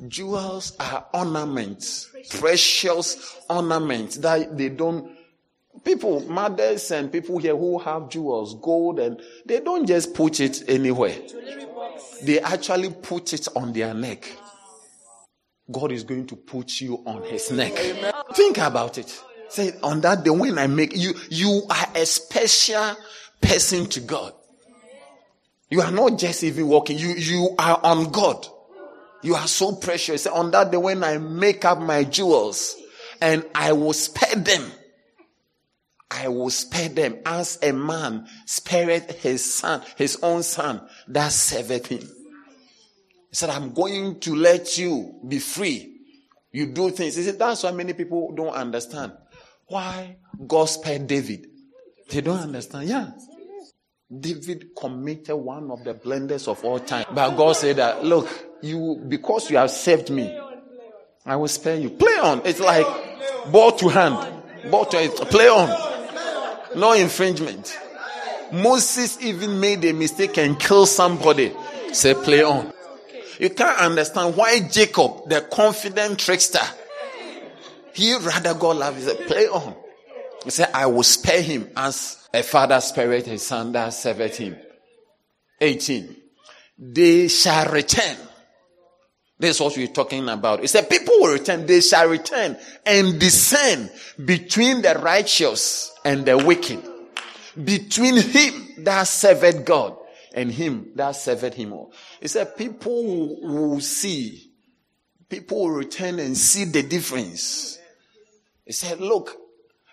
Jewels 0.09 0.77
are 0.81 1.07
ornaments, 1.14 2.11
precious 2.31 3.38
ornaments 3.49 4.17
that 4.17 4.57
they 4.57 4.69
don't. 4.69 5.12
People, 5.85 6.21
mothers 6.29 6.90
and 6.90 7.12
people 7.12 7.38
here 7.38 7.57
who 7.57 7.79
have 7.79 8.09
jewels, 8.09 8.55
gold, 8.61 8.99
and 8.99 9.21
they 9.45 9.61
don't 9.61 9.87
just 9.87 10.14
put 10.14 10.40
it 10.40 10.62
anywhere. 10.69 11.17
They 12.22 12.40
actually 12.40 12.90
put 12.90 13.33
it 13.33 13.48
on 13.54 13.72
their 13.72 13.94
neck. 13.94 14.30
God 15.70 15.92
is 15.92 16.04
going 16.04 16.26
to 16.26 16.37
put 16.37 16.80
you 16.80 17.02
on 17.07 17.22
his 17.24 17.50
neck. 17.50 17.72
Amen. 17.78 18.12
Think 18.35 18.59
about 18.59 18.98
it. 18.98 19.22
Say, 19.48 19.72
on 19.83 20.00
that 20.02 20.24
day 20.24 20.30
when 20.30 20.59
I 20.59 20.66
make 20.66 20.96
you, 20.96 21.14
you 21.30 21.62
are 21.70 21.87
a 21.94 22.04
special 22.04 22.96
person 23.40 23.87
to 23.87 24.00
God. 24.00 24.33
You 25.70 25.80
are 25.80 25.90
not 25.90 26.18
just 26.18 26.44
even 26.44 26.68
walking, 26.68 26.98
you, 26.98 27.14
you 27.14 27.54
are 27.59 27.80
on 27.83 28.11
God. 28.11 28.46
You 29.22 29.35
are 29.35 29.46
so 29.46 29.74
precious. 29.74 30.26
On 30.26 30.50
that 30.50 30.70
day 30.70 30.76
when 30.76 31.02
I 31.02 31.18
make 31.18 31.64
up 31.64 31.80
my 31.80 32.04
jewels 32.04 32.76
and 33.20 33.44
I 33.54 33.72
will 33.72 33.94
spare 33.94 34.37
them. 34.37 34.70
I 36.11 36.29
will 36.29 36.51
spare 36.51 36.88
them 36.88 37.19
as 37.25 37.59
a 37.62 37.73
man 37.73 38.27
spared 38.47 39.11
his 39.11 39.55
son, 39.55 39.83
his 39.97 40.19
own 40.23 40.43
son 40.43 40.81
that 41.09 41.33
served 41.33 41.87
him. 41.88 42.01
He 42.01 43.37
said, 43.37 43.51
I'm 43.51 43.73
going 43.73 44.21
to 44.21 44.35
let 44.35 44.79
you 44.79 45.21
be 45.27 45.38
free. 45.38 45.90
You 46.53 46.67
do 46.67 46.90
things. 46.90 47.17
He 47.17 47.23
said, 47.25 47.38
that's 47.38 47.64
why 47.64 47.73
many 47.73 47.95
people 47.95 48.33
don't 48.33 48.55
understand. 48.55 49.12
Why 49.67 50.17
God 50.47 50.67
spared 50.67 51.07
David. 51.09 51.49
They 52.11 52.21
don't 52.21 52.38
understand. 52.38 52.88
Yeah. 52.88 53.11
David 54.21 54.69
committed 54.79 55.35
one 55.35 55.71
of 55.71 55.83
the 55.83 55.95
blunders 55.95 56.47
of 56.47 56.64
all 56.64 56.79
time. 56.79 57.07
But 57.12 57.31
God 57.31 57.57
said 57.57 57.77
that, 57.77 58.05
look, 58.05 58.29
you, 58.62 59.03
because 59.09 59.51
you 59.51 59.57
have 59.57 59.71
saved 59.71 60.11
me, 60.11 60.38
I 61.27 61.35
will 61.37 61.49
spare 61.49 61.77
you. 61.77 61.90
Play 61.90 62.19
on. 62.19 62.43
It's 62.45 62.61
like 62.61 62.87
ball 63.51 63.73
to 63.73 63.88
hand. 63.88 64.71
Ball 64.71 64.85
to 64.85 65.09
play 65.27 65.49
on. 65.49 65.93
No 66.77 66.93
infringement. 66.93 67.79
Moses 68.53 69.21
even 69.23 69.59
made 69.61 69.85
a 69.85 69.93
mistake 69.93 70.39
and 70.39 70.59
killed 70.59 70.89
somebody. 70.89 71.53
Say 71.93 72.15
play 72.15 72.43
on. 72.43 72.73
You 73.39 73.51
can't 73.51 73.79
understand 73.79 74.37
why 74.37 74.61
Jacob, 74.61 75.29
the 75.29 75.41
confident 75.41 76.19
trickster, 76.19 76.65
he 77.93 78.17
rather 78.17 78.55
God 78.55 78.77
love. 78.77 78.97
He 78.97 79.03
said, 79.03 79.27
play 79.27 79.47
on. 79.47 79.75
He 80.45 80.51
said, 80.51 80.71
I 80.75 80.87
will 80.87 81.03
spare 81.03 81.43
him 81.43 81.71
as 81.77 82.29
a 82.33 82.43
father 82.43 82.81
spared 82.81 83.27
his 83.27 83.47
son 83.47 83.73
that 83.73 83.91
served 83.91 84.37
him. 84.37 84.57
18. 85.61 86.17
They 86.79 87.29
shall 87.29 87.71
return. 87.71 88.17
This 89.44 89.57
is 89.57 89.61
what 89.61 89.76
we're 89.76 89.88
talking 89.88 90.26
about. 90.30 90.61
He 90.61 90.66
said, 90.68 90.88
people 90.88 91.16
will 91.20 91.35
return. 91.35 91.66
They 91.66 91.83
shall 91.83 92.09
return 92.09 92.57
and 92.87 93.20
discern 93.20 93.90
between 94.24 94.80
the 94.80 94.94
righteous 94.94 95.92
and 96.02 96.24
the 96.24 96.38
wicked. 96.38 96.83
Between 97.62 98.16
him 98.16 98.68
that 98.78 99.02
served 99.02 99.66
God 99.66 99.98
and 100.33 100.50
him 100.50 100.92
that 100.94 101.11
served 101.11 101.52
him. 101.52 101.74
All. 101.74 101.92
He 102.22 102.28
said, 102.28 102.57
people 102.57 103.38
will 103.42 103.80
see. 103.80 104.50
People 105.28 105.61
will 105.61 105.72
return 105.72 106.20
and 106.20 106.35
see 106.35 106.64
the 106.64 106.83
difference. 106.83 107.78
He 108.64 108.72
said, 108.72 108.98
look, 108.98 109.37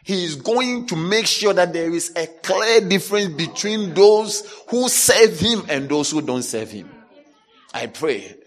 he 0.06 0.24
is 0.24 0.38
going 0.38 0.88
to 0.88 0.96
make 0.96 1.28
sure 1.28 1.54
that 1.54 1.74
there 1.74 1.92
is 1.92 2.14
a 2.16 2.26
clear 2.26 2.88
difference 2.88 3.36
between 3.36 3.94
those 3.94 4.50
who 4.70 4.88
serve 4.88 5.38
him 5.38 5.64
and 5.68 5.90
those 5.90 6.10
who 6.10 6.22
don't 6.22 6.42
serve 6.42 6.72
him. 6.72 6.90
I 7.74 7.88
pray 7.88 8.38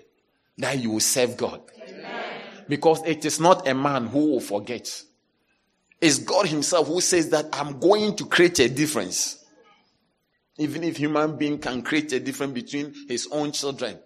that 0.58 0.78
you 0.78 0.90
will 0.90 1.00
serve 1.00 1.36
God. 1.36 1.62
Amen. 1.88 2.22
Because 2.68 3.04
it 3.04 3.24
is 3.24 3.40
not 3.40 3.68
a 3.68 3.74
man 3.74 4.06
who 4.06 4.32
will 4.32 4.40
forget. 4.40 5.02
It's 6.00 6.18
God 6.18 6.46
himself 6.46 6.88
who 6.88 7.00
says 7.00 7.30
that 7.30 7.46
I'm 7.52 7.78
going 7.78 8.16
to 8.16 8.26
create 8.26 8.58
a 8.60 8.68
difference. 8.68 9.44
Even 10.58 10.84
if 10.84 10.96
human 10.96 11.36
being 11.36 11.58
can 11.58 11.82
create 11.82 12.12
a 12.12 12.20
difference 12.20 12.52
between 12.52 12.94
his 13.08 13.28
own 13.32 13.52
children. 13.52 13.98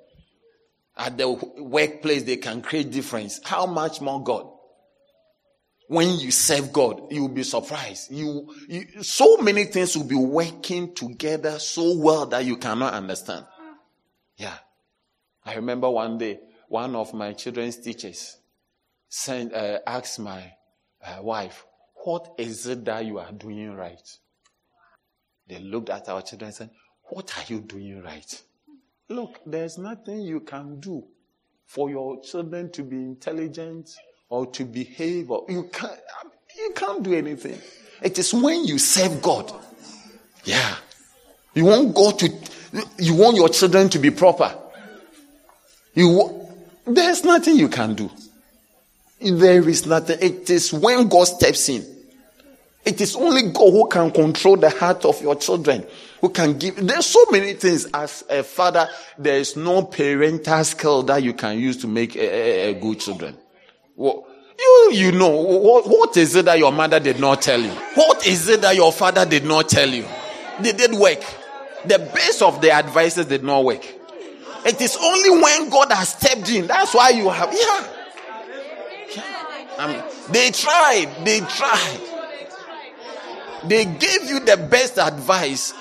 At 0.96 1.16
the 1.16 1.28
workplace, 1.28 2.24
they 2.24 2.37
can 2.37 2.62
create 2.62 2.90
difference. 2.90 3.40
How 3.44 3.66
much 3.66 4.00
more 4.00 4.22
God? 4.22 4.48
when 5.88 6.18
you 6.18 6.30
serve 6.30 6.72
God, 6.72 7.11
you 7.11 7.22
will 7.22 7.28
be 7.30 7.42
surprised. 7.42 8.12
You, 8.12 8.54
you, 8.68 9.02
so 9.02 9.38
many 9.38 9.64
things 9.64 9.96
will 9.96 10.04
be 10.04 10.14
working 10.14 10.94
together 10.94 11.58
so 11.58 11.96
well 11.96 12.26
that 12.26 12.44
you 12.44 12.58
cannot 12.58 12.92
understand. 12.92 13.46
Yeah. 14.37 14.54
I 15.44 15.55
remember 15.55 15.88
one 15.90 16.18
day, 16.18 16.40
one 16.68 16.94
of 16.94 17.14
my 17.14 17.33
children's 17.33 17.77
teachers 17.77 18.37
sent, 19.09 19.55
uh, 19.55 19.79
asked 19.87 20.18
my 20.18 20.53
uh, 21.05 21.22
wife, 21.22 21.64
what 22.05 22.35
is 22.38 22.66
it 22.66 22.85
that 22.85 23.05
you 23.05 23.18
are 23.18 23.33
doing 23.33 23.74
right? 23.74 24.18
They 25.46 25.59
looked 25.59 25.90
at 25.90 26.09
our 26.09 26.22
children 26.22 26.48
and 26.48 26.55
said, 26.55 26.70
what 27.05 27.37
are 27.38 27.53
you 27.53 27.61
doing 27.61 28.03
right? 28.03 28.42
Look, 29.09 29.40
there's 29.46 29.79
nothing 29.79 30.20
you 30.20 30.40
can 30.40 30.81
do 30.81 31.05
for 31.64 31.88
your 31.88 32.20
children 32.22 32.70
to 32.72 32.83
be 32.83 32.96
intelligent, 32.96 33.90
or 34.29 34.46
to 34.46 34.64
behave 34.64 35.31
or 35.31 35.44
you 35.48 35.64
can't 35.72 35.98
you 36.57 36.72
can't 36.74 37.03
do 37.03 37.14
anything. 37.14 37.59
It 38.03 38.18
is 38.18 38.35
when 38.35 38.64
you 38.64 38.79
serve 38.79 39.22
God. 39.22 39.53
Yeah. 40.44 40.77
You 41.55 41.64
want 41.64 41.94
God 41.94 42.18
to, 42.20 42.33
you 42.98 43.14
want 43.14 43.37
your 43.37 43.48
children 43.48 43.88
to 43.90 43.98
be 43.98 44.11
proper. 44.11 44.57
You, 45.94 46.48
there's 46.87 47.24
nothing 47.24 47.57
you 47.57 47.68
can 47.68 47.94
do. 47.94 48.11
There 49.20 49.68
is 49.68 49.87
nothing. 49.87 50.18
It 50.20 50.48
is 50.48 50.72
when 50.72 51.09
God 51.09 51.24
steps 51.24 51.68
in. 51.68 51.85
It 52.85 53.01
is 53.01 53.16
only 53.16 53.51
God 53.51 53.70
who 53.70 53.88
can 53.88 54.11
control 54.11 54.57
the 54.57 54.70
heart 54.70 55.05
of 55.05 55.20
your 55.20 55.35
children. 55.37 55.85
Who 56.20 56.31
can 56.31 56.57
give. 56.57 56.77
There's 56.77 57.07
so 57.07 57.24
many 57.31 57.53
things 57.55 57.87
as 57.92 58.24
a 58.31 58.42
father. 58.42 58.88
There 59.18 59.38
is 59.38 59.57
no 59.57 59.83
parental 59.83 60.64
skill 60.64 61.03
that 61.05 61.22
you 61.22 61.35
can 61.35 61.59
use 61.59 61.77
to 61.79 61.88
make 61.88 62.16
a, 62.16 62.20
a, 62.20 62.70
a 62.70 62.81
good 62.81 63.01
children. 63.01 63.37
You, 63.96 64.90
you 64.92 65.12
know, 65.12 65.29
what, 65.29 65.87
what 65.87 66.16
is 66.16 66.35
it 66.35 66.46
that 66.46 66.59
your 66.59 66.72
mother 66.72 66.98
did 66.98 67.20
not 67.20 67.42
tell 67.42 67.61
you? 67.61 67.70
What 67.70 68.27
is 68.27 68.48
it 68.48 68.62
that 68.62 68.74
your 68.74 68.92
father 68.92 69.27
did 69.27 69.44
not 69.44 69.68
tell 69.68 69.88
you? 69.88 70.07
They 70.61 70.72
did 70.72 70.92
work. 70.92 71.22
The 71.85 71.98
base 71.98 72.42
of 72.42 72.61
the 72.61 72.72
advices 72.72 73.27
did 73.27 73.44
not 73.44 73.64
work. 73.64 73.85
It 74.64 74.81
is 74.81 74.97
only 75.01 75.31
when 75.42 75.71
God 75.71 75.92
has 75.92 76.11
stepped 76.11 76.51
in. 76.51 76.66
That's 76.66 76.94
why 76.94 77.11
you 77.11 77.31
have, 77.31 77.53
yeah. 77.53 77.88
yeah. 79.14 79.38
I 79.79 79.87
mean, 79.87 80.01
um, 80.01 80.05
they 80.31 80.51
tried, 80.51 81.25
they 81.25 81.40
tried. 81.40 82.01
They 83.64 83.85
gave 83.85 84.25
you 84.29 84.40
the 84.40 84.57
best 84.57 84.99
advice 84.99 85.73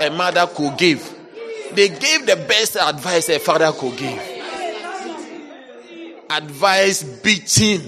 a 0.00 0.10
mother 0.10 0.46
could 0.46 0.76
give. 0.78 1.12
They 1.72 1.88
gave 1.88 2.26
the 2.26 2.36
best 2.48 2.76
advice 2.76 3.28
a 3.28 3.38
father 3.38 3.72
could 3.72 3.96
give. 3.96 4.20
Advice 6.30 7.02
beating. 7.02 7.80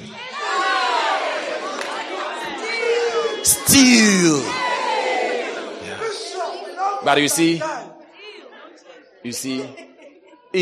Steal. 3.42 4.42
Yeah. 5.82 6.00
But 7.04 7.20
you 7.20 7.28
see, 7.28 7.62
you 9.22 9.32
see, 9.32 9.87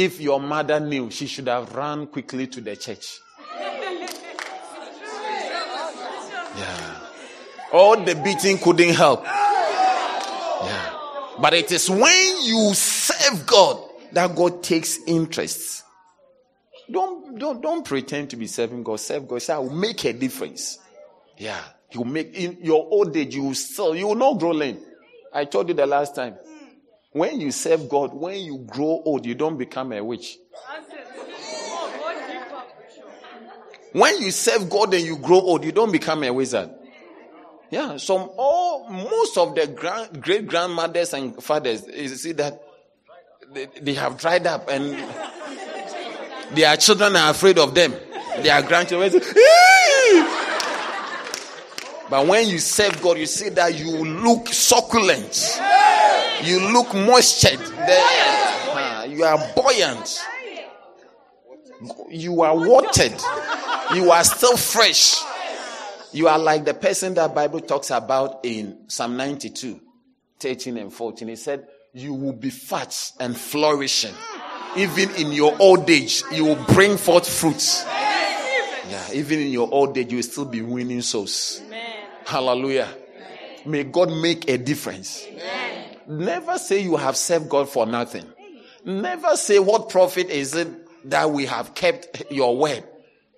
if 0.04 0.20
your 0.20 0.38
mother 0.40 0.78
knew, 0.78 1.10
she 1.10 1.26
should 1.26 1.48
have 1.48 1.74
run 1.74 2.06
quickly 2.08 2.46
to 2.48 2.60
the 2.60 2.76
church. 2.76 3.20
Yeah. 6.56 7.00
All 7.72 7.96
the 7.96 8.14
beating 8.14 8.58
couldn't 8.58 8.94
help. 8.94 9.24
Yeah. 9.24 10.92
But 11.38 11.54
it 11.54 11.72
is 11.72 11.88
when 11.88 12.42
you 12.42 12.74
serve 12.74 13.46
God 13.46 13.82
that 14.12 14.34
God 14.36 14.62
takes 14.62 14.98
interest. 15.06 15.84
Don't, 16.90 17.38
don't, 17.38 17.60
don't 17.60 17.84
pretend 17.84 18.30
to 18.30 18.36
be 18.36 18.46
serving 18.46 18.82
God. 18.82 19.00
Serve 19.00 19.26
God. 19.26 19.42
Say, 19.42 19.54
I 19.54 19.58
will 19.58 19.70
make 19.70 20.04
a 20.04 20.12
difference. 20.12 20.78
Yeah. 21.36 21.60
You 21.90 22.04
make, 22.04 22.34
in 22.34 22.58
your 22.62 22.86
old 22.90 23.16
age, 23.16 23.34
you 23.34 23.44
will 23.44 23.54
still, 23.54 23.94
you 23.94 24.08
will 24.08 24.14
not 24.14 24.38
grow 24.38 24.50
lame. 24.52 24.78
I 25.32 25.46
told 25.46 25.68
you 25.68 25.74
the 25.74 25.86
last 25.86 26.14
time. 26.14 26.36
When 27.16 27.40
you 27.40 27.50
serve 27.50 27.88
God, 27.88 28.12
when 28.12 28.38
you 28.40 28.58
grow 28.58 29.00
old, 29.02 29.24
you 29.24 29.34
don't 29.34 29.56
become 29.56 29.90
a 29.94 30.04
witch. 30.04 30.36
When 33.92 34.20
you 34.20 34.30
serve 34.30 34.68
God 34.68 34.92
and 34.92 35.02
you 35.02 35.16
grow 35.16 35.40
old, 35.40 35.64
you 35.64 35.72
don't 35.72 35.90
become 35.90 36.24
a 36.24 36.30
wizard. 36.30 36.68
Yeah, 37.70 37.96
some 37.96 38.28
all 38.36 38.90
most 38.90 39.38
of 39.38 39.54
the 39.54 39.66
grand, 39.66 40.22
great 40.22 40.46
grandmothers 40.46 41.14
and 41.14 41.42
fathers, 41.42 41.86
you 41.86 42.08
see 42.08 42.32
that 42.32 42.62
they, 43.50 43.64
they 43.80 43.94
have 43.94 44.18
dried 44.18 44.46
up 44.46 44.68
and 44.68 44.94
their 46.54 46.76
children 46.76 47.16
are 47.16 47.30
afraid 47.30 47.58
of 47.58 47.74
them. 47.74 47.94
Their 48.40 48.60
grandchildren. 48.60 49.22
but 52.10 52.26
when 52.26 52.46
you 52.46 52.58
serve 52.58 53.00
God, 53.00 53.16
you 53.16 53.24
see 53.24 53.48
that 53.48 53.74
you 53.74 54.04
look 54.04 54.48
succulent. 54.48 55.62
You 56.44 56.72
look 56.72 56.94
moistured. 56.94 57.60
Uh, 57.60 59.06
you 59.08 59.24
are 59.24 59.38
buoyant. 59.54 60.20
You 62.10 62.42
are 62.42 62.56
watered. 62.56 63.14
You 63.94 64.10
are 64.10 64.24
still 64.24 64.56
fresh. 64.56 65.16
You 66.12 66.28
are 66.28 66.38
like 66.38 66.64
the 66.64 66.74
person 66.74 67.14
that 67.14 67.34
Bible 67.34 67.60
talks 67.60 67.90
about 67.90 68.40
in 68.44 68.88
Psalm 68.88 69.16
92, 69.16 69.80
13 70.38 70.78
and 70.78 70.92
14. 70.92 71.28
He 71.28 71.36
said, 71.36 71.66
you 71.92 72.12
will 72.12 72.32
be 72.32 72.50
fat 72.50 73.12
and 73.20 73.36
flourishing. 73.36 74.14
Even 74.76 75.10
in 75.14 75.32
your 75.32 75.56
old 75.58 75.88
age, 75.88 76.22
you 76.30 76.44
will 76.44 76.64
bring 76.66 76.98
forth 76.98 77.26
fruits. 77.28 77.84
Yeah, 77.86 79.12
even 79.14 79.40
in 79.40 79.50
your 79.50 79.68
old 79.72 79.96
age, 79.96 80.10
you 80.10 80.16
will 80.16 80.22
still 80.22 80.44
be 80.44 80.60
winning 80.60 81.00
souls. 81.00 81.62
Hallelujah. 82.26 82.88
May 83.64 83.84
God 83.84 84.10
make 84.10 84.48
a 84.48 84.58
difference. 84.58 85.26
Amen. 85.26 85.55
Never 86.08 86.58
say 86.58 86.80
you 86.80 86.96
have 86.96 87.16
served 87.16 87.48
God 87.48 87.68
for 87.68 87.86
nothing. 87.86 88.26
Never 88.84 89.36
say 89.36 89.58
what 89.58 89.88
profit 89.88 90.30
is 90.30 90.54
it 90.54 90.68
that 91.10 91.30
we 91.30 91.46
have 91.46 91.74
kept 91.74 92.30
your 92.30 92.56
word 92.56 92.84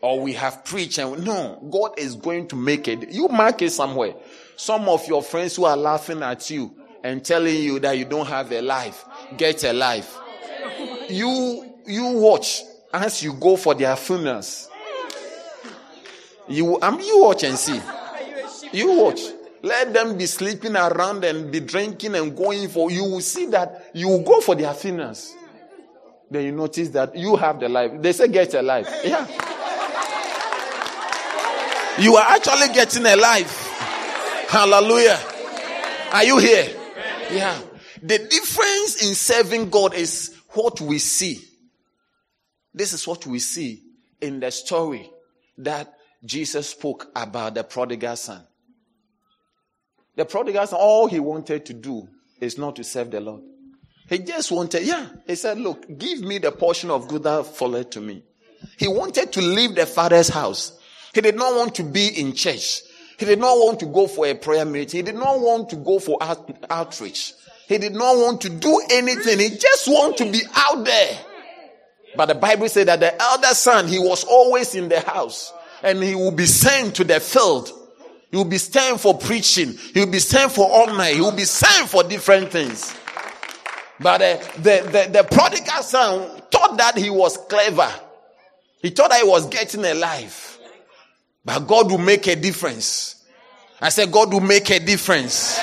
or 0.03 0.21
we 0.21 0.35
have 0.35 0.65
preached 0.65 0.99
and 0.99 1.25
no, 1.25 1.67
God 1.71 1.99
is 1.99 2.15
going 2.15 2.49
to 2.49 2.57
make 2.57 2.87
it. 2.89 3.11
You 3.11 3.29
mark 3.29 3.63
it 3.63 3.71
somewhere. 3.71 4.15
Some 4.57 4.89
of 4.89 5.07
your 5.09 5.23
friends 5.23 5.57
who 5.57 5.65
are 5.65 5.77
laughing 5.77 6.23
at 6.23 6.51
you 6.51 6.75
and 7.03 7.25
telling 7.25 7.57
you 7.57 7.79
that 7.81 7.97
you 7.97 8.05
don't 8.05 8.27
have 8.27 8.53
a 8.53 8.61
life, 8.61 9.05
get 9.37 9.65
a 9.65 9.73
life. 9.73 10.19
You, 11.09 11.75
you 11.87 12.07
watch 12.19 12.63
as 12.93 13.23
you 13.23 13.33
go 13.33 13.57
for 13.57 13.75
their 13.75 13.97
funerals. 13.97 14.69
You, 16.49 16.81
um, 16.81 17.01
you 17.01 17.23
watch 17.23 17.45
and 17.45 17.57
see. 17.59 17.81
You 18.73 18.93
watch. 18.93 19.21
Let 19.63 19.93
them 19.93 20.17
be 20.17 20.27
sleeping 20.27 20.77
around 20.77 21.25
and 21.25 21.51
be 21.51 21.61
drinking 21.61 22.15
and 22.15 22.37
going 22.37 22.69
for, 22.69 22.91
you 22.91 23.05
will 23.05 23.21
see 23.21 23.47
that 23.47 23.91
you 23.95 24.09
will 24.09 24.23
go 24.23 24.41
for 24.41 24.55
their 24.55 24.73
funerals. 24.73 25.35
Then 26.31 26.45
you 26.45 26.53
notice 26.53 26.91
that 26.91 27.17
you 27.17 27.37
have 27.37 27.59
the 27.59 27.69
life. 27.69 27.93
They 28.01 28.13
say 28.13 28.29
get 28.29 28.55
a 28.55 28.63
life. 28.63 28.89
Yeah. 29.05 29.27
You 31.99 32.15
are 32.17 32.37
actually 32.37 32.73
getting 32.75 33.07
a 33.07 33.17
life. 33.17 33.67
Hallelujah. 34.49 35.19
Are 36.13 36.25
you 36.25 36.39
here? 36.39 36.69
Yeah. 37.33 37.61
The 38.03 38.19
difference 38.19 39.03
in 39.07 39.15
serving 39.15 39.71
God 39.71 39.95
is 39.95 40.37
what 40.51 40.81
we 40.81 40.99
see. 40.99 41.41
This 42.73 42.93
is 42.93 43.07
what 43.07 43.27
we 43.27 43.41
see 43.41 43.83
in 44.21 44.39
the 44.39 44.51
story 44.51 45.11
that 45.59 45.93
Jesus 46.25 46.69
spoke 46.69 47.09
about 47.17 47.55
the 47.55 47.65
prodigal 47.65 48.17
son. 48.17 48.43
The 50.19 50.25
prodigal 50.25 50.67
son, 50.67 50.81
all 50.81 51.07
he 51.07 51.21
wanted 51.21 51.65
to 51.67 51.73
do 51.73 52.09
is 52.41 52.59
not 52.59 52.75
to 52.75 52.83
serve 52.83 53.13
the 53.13 53.21
Lord. 53.21 53.41
He 54.09 54.19
just 54.19 54.51
wanted, 54.51 54.83
yeah, 54.83 55.07
he 55.29 55.37
said, 55.37 55.61
look, 55.61 55.87
give 55.97 56.23
me 56.23 56.39
the 56.39 56.51
portion 56.51 56.91
of 56.91 57.07
good 57.07 57.23
that 57.23 57.47
falleth 57.47 57.91
to 57.91 58.01
me. 58.01 58.25
He 58.77 58.89
wanted 58.89 59.33
to 59.35 59.41
leave 59.41 59.77
the 59.77 59.87
father's 59.87 60.29
house. 60.29 60.77
He 61.15 61.21
did 61.21 61.37
not 61.37 61.55
want 61.55 61.77
to 61.77 61.85
be 61.85 62.09
in 62.09 62.33
church. 62.33 62.83
He 63.17 63.27
did 63.27 63.39
not 63.39 63.59
want 63.59 63.79
to 63.79 63.87
go 63.87 64.09
for 64.09 64.27
a 64.27 64.35
prayer 64.35 64.65
meeting. 64.65 64.99
He 64.99 65.03
did 65.05 65.15
not 65.15 65.39
want 65.39 65.71
to 65.71 65.77
go 65.77 66.01
for 66.01 66.21
out, 66.21 66.67
outreach. 66.69 67.35
He 67.69 67.79
did 67.79 67.93
not 67.93 68.17
want 68.17 68.41
to 68.41 68.49
do 68.49 68.83
anything. 68.91 69.39
He 69.39 69.51
just 69.51 69.87
wanted 69.87 70.25
to 70.25 70.33
be 70.33 70.43
out 70.53 70.85
there. 70.85 71.17
But 72.17 72.27
the 72.27 72.35
Bible 72.35 72.69
said 72.69 72.89
that 72.89 72.99
the 72.99 73.23
elder 73.23 73.55
son, 73.55 73.87
he 73.87 74.01
was 74.01 74.25
always 74.25 74.75
in 74.75 74.89
the 74.89 74.99
house 74.99 75.53
and 75.81 76.03
he 76.03 76.17
will 76.17 76.33
be 76.33 76.47
sent 76.47 76.97
to 76.97 77.05
the 77.05 77.21
field. 77.21 77.71
Will 78.33 78.45
be 78.45 78.59
sent 78.59 79.01
for 79.01 79.17
preaching. 79.17 79.75
Will 79.95 80.11
be 80.11 80.19
sent 80.19 80.53
for 80.53 80.69
all 80.69 80.95
night. 80.95 81.19
Will 81.19 81.33
be 81.33 81.45
sent 81.45 81.89
for 81.89 82.03
different 82.03 82.51
things. 82.51 82.95
But 84.01 84.23
uh, 84.23 84.37
the, 84.57 84.83
the, 84.93 85.11
the 85.13 85.29
prodigal 85.31 85.83
son 85.83 86.43
thought 86.51 86.77
that 86.77 86.97
he 86.97 87.11
was 87.11 87.37
clever. 87.49 87.91
He 88.81 88.91
thought 88.91 89.11
that 89.11 89.23
he 89.23 89.29
was 89.29 89.47
getting 89.47 89.85
a 89.85 89.95
life. 89.95 90.59
But 91.45 91.61
God 91.61 91.91
will 91.91 91.99
make 91.99 92.27
a 92.27 92.37
difference. 92.37 93.25
I 93.81 93.89
said, 93.89 94.13
God 94.13 94.33
will 94.33 94.41
make 94.41 94.71
a 94.71 94.79
difference. 94.79 95.59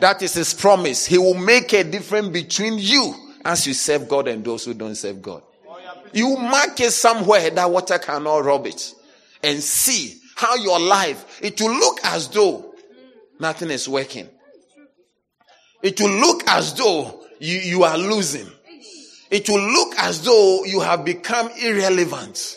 That 0.00 0.22
is 0.22 0.34
His 0.34 0.54
promise. 0.54 1.06
He 1.06 1.18
will 1.18 1.34
make 1.34 1.72
a 1.72 1.82
difference 1.82 2.28
between 2.28 2.78
you 2.78 3.14
as 3.44 3.66
you 3.66 3.74
serve 3.74 4.08
God 4.08 4.28
and 4.28 4.44
those 4.44 4.64
who 4.64 4.74
don't 4.74 4.94
serve 4.94 5.20
God. 5.20 5.42
You 6.12 6.36
mark 6.36 6.78
it 6.80 6.92
somewhere 6.92 7.50
that 7.50 7.70
water 7.70 7.98
cannot 7.98 8.44
rob 8.44 8.66
it 8.66 8.94
and 9.42 9.62
see 9.62 10.20
how 10.34 10.56
your 10.56 10.80
life, 10.80 11.40
it 11.42 11.60
will 11.60 11.74
look 11.74 12.00
as 12.04 12.28
though 12.28 12.74
nothing 13.38 13.70
is 13.70 13.88
working. 13.88 14.28
It 15.82 16.00
will 16.00 16.18
look 16.18 16.48
as 16.48 16.74
though 16.74 17.20
you, 17.38 17.58
you 17.58 17.84
are 17.84 17.98
losing. 17.98 18.50
It 19.30 19.48
will 19.48 19.60
look 19.60 19.98
as 19.98 20.22
though 20.22 20.64
you 20.64 20.80
have 20.80 21.04
become 21.04 21.50
irrelevant. 21.60 22.56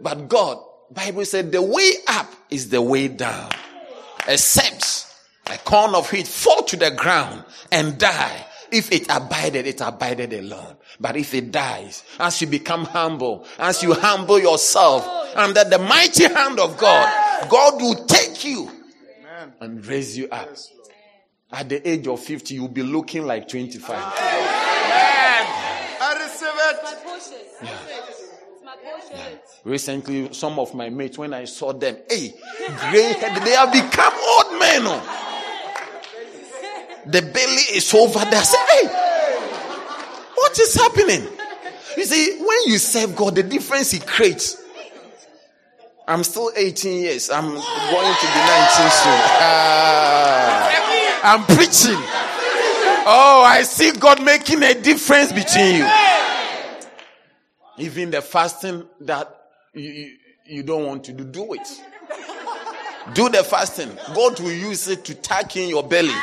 But 0.00 0.28
God 0.28 0.58
Bible 0.90 1.24
said 1.24 1.50
the 1.50 1.62
way 1.62 1.92
up 2.06 2.32
is 2.50 2.68
the 2.68 2.80
way 2.80 3.08
down. 3.08 3.50
Except 4.28 5.06
a 5.46 5.58
corn 5.58 5.94
of 5.94 6.10
wheat 6.12 6.26
fall 6.26 6.62
to 6.62 6.76
the 6.76 6.90
ground 6.92 7.44
and 7.72 7.98
die. 7.98 8.46
If 8.70 8.92
it 8.92 9.06
abided, 9.10 9.66
it 9.66 9.80
abided 9.80 10.32
alone. 10.32 10.76
But 11.00 11.16
if 11.16 11.34
it 11.34 11.50
dies, 11.50 12.04
as 12.18 12.40
you 12.40 12.46
become 12.46 12.84
humble, 12.84 13.46
as 13.58 13.82
you 13.82 13.94
humble 13.94 14.38
yourself 14.38 15.06
under 15.36 15.64
the 15.64 15.78
mighty 15.78 16.24
hand 16.24 16.60
of 16.60 16.76
God, 16.78 17.48
God 17.48 17.80
will 17.82 18.04
take 18.06 18.44
you 18.44 18.70
and 19.60 19.84
raise 19.86 20.16
you 20.16 20.28
up. 20.30 20.48
At 21.52 21.68
the 21.68 21.88
age 21.88 22.06
of 22.08 22.20
50, 22.20 22.54
you'll 22.54 22.68
be 22.68 22.82
looking 22.82 23.26
like 23.26 23.48
25. 23.48 23.96
I 26.00 26.14
receive 26.22 26.48
it. 26.48 26.82
My 26.82 26.94
portion. 27.04 27.38
It's 27.40 28.64
my 28.64 28.76
portion. 28.76 29.38
Recently, 29.64 30.32
some 30.32 30.58
of 30.58 30.74
my 30.74 30.90
mates, 30.90 31.16
when 31.18 31.32
I 31.34 31.44
saw 31.44 31.72
them, 31.72 31.96
hey, 32.08 32.34
gray 32.90 33.12
head, 33.14 33.42
they 33.42 33.52
have 33.52 33.72
become 33.72 34.12
old 34.14 34.58
men. 34.60 34.82
oh. 34.86 35.20
The 37.06 37.20
belly 37.20 37.62
is 37.76 37.92
over 37.94 38.18
there. 38.20 38.40
I 38.40 38.42
say, 38.42 38.58
hey, 38.70 38.88
what 40.54 40.60
is 40.60 40.74
happening? 40.74 41.26
You 41.96 42.04
see, 42.04 42.38
when 42.38 42.58
you 42.66 42.78
serve 42.78 43.16
God, 43.16 43.34
the 43.34 43.42
difference 43.42 43.90
He 43.90 43.98
creates. 43.98 44.62
I'm 46.06 46.22
still 46.22 46.52
18 46.54 47.02
years. 47.02 47.28
I'm 47.30 47.46
going 47.46 47.54
to 47.54 47.58
be 47.58 47.64
19 47.64 48.90
soon. 48.92 49.20
Ah, 49.40 50.70
I'm 51.24 51.44
preaching. 51.56 51.98
Oh, 53.06 53.42
I 53.44 53.62
see 53.62 53.90
God 53.98 54.22
making 54.22 54.62
a 54.62 54.80
difference 54.80 55.32
between 55.32 55.76
you. 55.76 55.88
Even 57.78 58.12
the 58.12 58.22
fasting 58.22 58.86
that 59.00 59.34
you, 59.72 60.12
you, 60.46 60.62
don't 60.62 60.86
want 60.86 61.02
to 61.04 61.12
do, 61.12 61.24
do 61.24 61.54
it. 61.54 61.68
Do 63.12 63.28
the 63.28 63.42
fasting. 63.42 63.90
God 64.14 64.38
will 64.38 64.52
use 64.52 64.86
it 64.86 65.04
to 65.06 65.14
tuck 65.16 65.56
in 65.56 65.68
your 65.68 65.82
belly. 65.82 66.14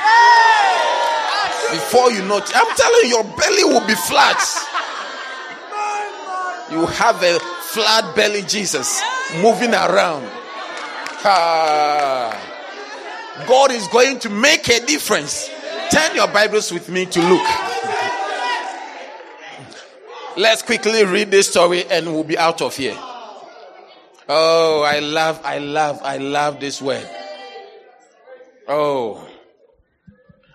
Before 1.72 2.12
you 2.12 2.22
know 2.26 2.42
I'm 2.56 2.76
telling 2.76 3.02
you, 3.04 3.10
your 3.10 3.24
belly 3.24 3.64
will 3.64 3.86
be 3.88 3.96
flat. 3.96 4.38
You 6.72 6.86
have 6.86 7.22
a 7.22 7.40
flat 7.40 8.16
belly, 8.16 8.44
Jesus, 8.44 9.02
moving 9.42 9.74
around. 9.74 10.30
Ah. 11.24 12.48
God 13.48 13.72
is 13.72 13.88
going 13.90 14.20
to 14.20 14.30
make 14.30 14.68
a 14.70 14.86
difference. 14.86 15.50
Turn 15.92 16.16
your 16.16 16.28
Bibles 16.28 16.72
with 16.72 16.90
me 16.90 17.06
to 17.06 17.20
look. 17.22 17.48
Let's 20.38 20.62
quickly 20.62 21.04
read 21.04 21.32
this 21.32 21.50
story 21.50 21.84
and 21.90 22.08
we'll 22.08 22.24
be 22.24 22.38
out 22.38 22.62
of 22.62 22.76
here. 22.76 22.98
Oh, 24.30 24.84
I 24.84 25.00
love, 25.00 25.42
I 25.44 25.58
love, 25.58 26.00
I 26.04 26.18
love 26.18 26.60
this 26.60 26.82
word. 26.82 27.10
Oh. 28.68 29.28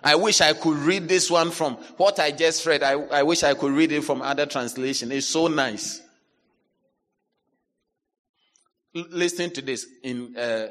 I 0.07 0.15
wish 0.15 0.39
I 0.39 0.53
could 0.53 0.77
read 0.77 1.09
this 1.09 1.29
one 1.29 1.51
from 1.51 1.73
what 1.97 2.17
I 2.17 2.31
just 2.31 2.65
read. 2.65 2.81
I, 2.81 2.93
I 2.93 3.23
wish 3.23 3.43
I 3.43 3.53
could 3.55 3.73
read 3.73 3.91
it 3.91 4.05
from 4.05 4.21
other 4.21 4.45
translation. 4.45 5.11
It's 5.11 5.27
so 5.27 5.47
nice. 5.47 6.01
L- 8.95 9.03
listen 9.09 9.51
to 9.51 9.61
this 9.61 9.85
in 10.03 10.33
uh, 10.37 10.67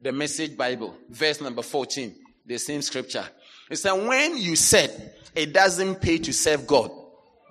the 0.00 0.12
Message 0.12 0.56
Bible, 0.56 0.96
verse 1.10 1.42
number 1.42 1.60
14, 1.60 2.14
the 2.46 2.56
same 2.56 2.80
scripture. 2.80 3.26
It 3.70 3.76
said, 3.76 3.92
When 3.92 4.38
you 4.38 4.56
said 4.56 5.12
it 5.34 5.52
doesn't 5.52 5.96
pay 5.96 6.16
to 6.16 6.32
serve 6.32 6.66
God, 6.66 6.90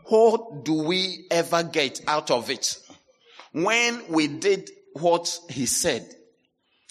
what 0.05 0.65
do 0.65 0.81
we 0.81 1.27
ever 1.29 1.61
get 1.61 2.01
out 2.07 2.31
of 2.31 2.49
it? 2.49 2.75
When 3.51 4.01
we 4.09 4.27
did 4.27 4.71
what 4.93 5.37
he 5.47 5.67
said 5.67 6.09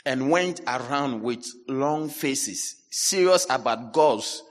and 0.06 0.30
went 0.30 0.60
around 0.64 1.24
with 1.24 1.44
long 1.66 2.08
faces, 2.08 2.77
serious 2.90 3.46
about 3.50 3.92
God's, 3.92 4.42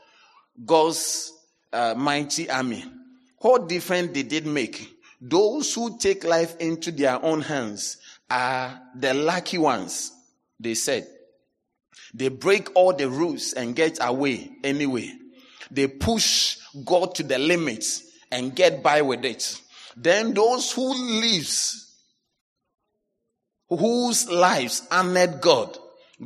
God's 0.65 1.33
uh, 1.71 1.93
mighty 1.95 2.49
army, 2.49 2.83
what 3.39 3.69
difference 3.69 4.11
did 4.13 4.33
it 4.33 4.45
make? 4.45 4.95
Those 5.21 5.73
who 5.73 5.97
take 5.97 6.23
life 6.23 6.57
into 6.57 6.91
their 6.91 7.23
own 7.23 7.41
hands 7.41 7.97
are 8.29 8.79
the 8.95 9.13
lucky 9.13 9.57
ones, 9.57 10.11
they 10.59 10.73
said. 10.73 11.07
They 12.13 12.29
break 12.29 12.75
all 12.75 12.93
the 12.93 13.09
rules 13.09 13.53
and 13.53 13.75
get 13.75 13.97
away 14.01 14.49
anyway. 14.63 15.11
They 15.69 15.87
push 15.87 16.57
God 16.85 17.15
to 17.15 17.23
the 17.23 17.37
limits 17.37 18.03
and 18.31 18.55
get 18.55 18.81
by 18.81 19.01
with 19.01 19.25
it. 19.25 19.59
Then 19.95 20.33
those 20.33 20.71
who 20.71 20.93
lives, 21.19 21.95
whose 23.69 24.29
lives 24.29 24.87
honored 24.91 25.41
God, 25.41 25.77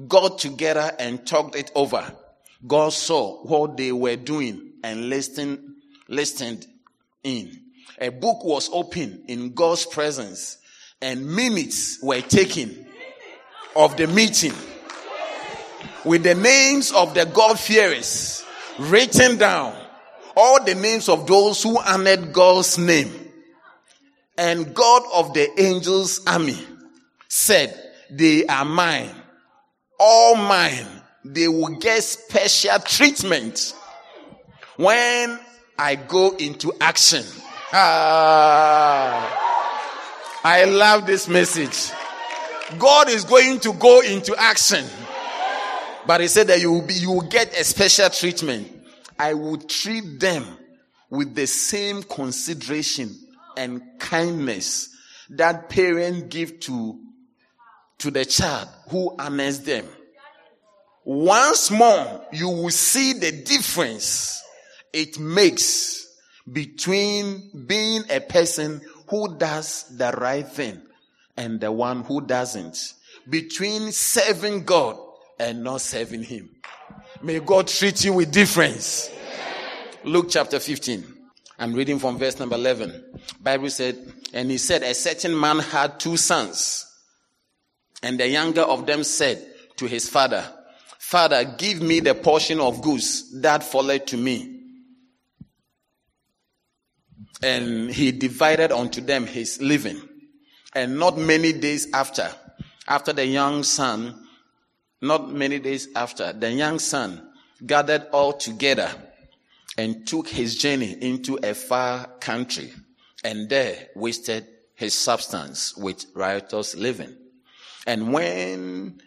got 0.08 0.40
together 0.40 0.92
and 1.00 1.26
talked 1.26 1.56
it 1.56 1.72
over. 1.76 2.12
God 2.66 2.94
saw 2.94 3.44
what 3.44 3.78
they 3.78 3.92
were 3.92 4.16
doing 4.16 4.74
and 4.84 5.10
listened, 5.10 5.60
listened 6.08 6.66
in. 7.24 7.62
A 8.00 8.10
book 8.10 8.44
was 8.44 8.70
opened 8.72 9.26
in 9.28 9.54
God's 9.54 9.86
presence 9.86 10.58
and 11.02 11.26
minutes 11.26 12.00
were 12.02 12.22
taken 12.22 12.88
of 13.76 13.98
the 13.98 14.08
meeting 14.08 14.54
with 16.06 16.24
the 16.24 16.36
names 16.36 16.92
of 16.92 17.14
the 17.14 17.26
God-fearers 17.26 18.44
written 18.80 19.38
down. 19.38 19.76
All 20.36 20.64
the 20.64 20.76
names 20.76 21.10
of 21.10 21.28
those 21.28 21.62
who 21.62 21.80
honored 21.80 22.32
God's 22.32 22.78
name. 22.78 23.12
And 24.38 24.74
God 24.74 25.04
of 25.14 25.34
the 25.34 25.60
angels 25.62 26.22
army 26.26 26.58
said, 27.28 27.78
they 28.10 28.46
are 28.46 28.66
mine. 28.66 29.14
All 30.04 30.36
mine. 30.36 30.88
They 31.24 31.48
will 31.48 31.76
get 31.78 32.02
special 32.02 32.80
treatment 32.80 33.76
when 34.76 35.40
I 35.78 35.94
go 35.96 36.36
into 36.38 36.74
action. 36.82 37.24
Ah. 37.72 39.38
I 40.44 40.64
love 40.66 41.06
this 41.06 41.28
message. 41.28 41.92
God 42.80 43.10
is 43.10 43.24
going 43.26 43.60
to 43.60 43.74
go 43.74 44.02
into 44.02 44.36
action. 44.36 44.84
But 46.08 46.22
he 46.22 46.28
said 46.28 46.48
that 46.48 46.60
you 46.60 46.72
will 46.72 46.88
be, 46.88 46.96
you 46.96 47.12
will 47.12 47.28
get 47.30 47.56
a 47.56 47.64
special 47.64 48.10
treatment. 48.10 48.68
I 49.20 49.36
will 49.36 49.58
treat 49.58 50.20
them 50.20 50.44
with 51.12 51.36
the 51.36 51.46
same 51.46 52.02
consideration 52.02 53.16
and 53.56 53.84
kindness 54.00 54.90
that 55.30 55.70
parents 55.70 56.24
give 56.30 56.60
to, 56.62 57.00
to 58.02 58.10
the 58.12 58.26
child 58.26 58.68
who 58.90 59.16
honors 59.18 59.60
them. 59.60 59.86
Once 61.04 61.70
more, 61.70 62.26
you 62.34 62.50
will 62.50 62.70
see 62.70 63.14
the 63.14 63.32
difference 63.32 64.44
it 64.92 65.20
makes 65.20 66.08
between 66.52 67.50
being 67.68 68.04
a 68.10 68.20
person 68.20 68.82
who 69.08 69.38
does 69.38 69.86
the 69.98 70.12
right 70.18 70.48
thing 70.48 70.82
and 71.38 71.60
the 71.60 71.72
one 71.72 72.04
who 72.04 72.22
doesn't. 72.22 72.94
Between 73.30 73.92
serving 73.92 74.66
God 74.66 74.98
and 75.40 75.64
not 75.64 75.82
serving 75.82 76.24
Him. 76.24 76.50
May 77.22 77.40
God 77.40 77.68
treat 77.68 78.04
you 78.04 78.14
with 78.14 78.32
difference. 78.32 79.12
Luke 80.04 80.28
chapter 80.30 80.60
15. 80.60 81.06
I'm 81.60 81.74
reading 81.74 82.00
from 82.00 82.18
verse 82.18 82.40
number 82.40 82.56
11. 82.56 83.20
Bible 83.40 83.70
said, 83.70 83.96
and 84.34 84.50
he 84.50 84.58
said, 84.58 84.82
a 84.82 84.96
certain 84.96 85.40
man 85.40 85.60
had 85.60 86.00
two 86.00 86.18
sons. 86.18 86.91
And 88.04 88.20
the 88.20 88.28
younger 88.28 88.62
of 88.62 88.86
them 88.86 89.04
said 89.04 89.46
to 89.78 89.86
his 89.86 90.10
father, 90.10 90.46
Father, 90.98 91.44
give 91.44 91.82
me 91.82 92.00
the 92.00 92.16
portion 92.16 92.60
of 92.60 92.82
goods 92.82 93.42
that 93.42 93.64
followed 93.64 94.08
to 94.08 94.18
me. 94.18 94.60
And 97.44 97.92
he 97.92 98.12
divided 98.12 98.72
unto 98.72 99.02
them 99.02 99.26
his 99.26 99.62
living. 99.62 100.02
And 100.74 100.98
not 100.98 101.18
many 101.18 101.54
days 101.54 101.92
after, 101.94 102.30
after 102.88 103.14
the 103.14 103.26
young 103.26 103.64
son, 103.64 104.28
not 105.02 105.32
many 105.32 105.60
days 105.60 105.90
after, 105.96 106.32
the 106.32 106.52
young 106.52 106.80
son 106.80 107.30
gathered 107.66 108.08
all 108.14 108.34
together 108.34 108.90
and 109.78 110.08
took 110.08 110.28
his 110.28 110.56
journey 110.56 110.96
into 111.02 111.40
a 111.44 111.54
far 111.54 112.08
country 112.20 112.72
and 113.24 113.50
there 113.50 113.90
wasted 113.96 114.48
his 114.76 114.94
substance 114.94 115.76
with 115.78 116.06
riotous 116.16 116.76
living. 116.76 117.16
And 117.88 118.14
when 118.14 119.02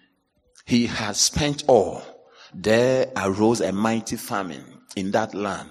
he 0.65 0.87
had 0.87 1.17
spent 1.17 1.65
all, 1.67 2.03
there 2.53 3.11
arose 3.17 3.61
a 3.61 3.73
mighty 3.73 4.17
famine 4.17 4.65
in 4.97 5.11
that 5.13 5.35
land 5.35 5.71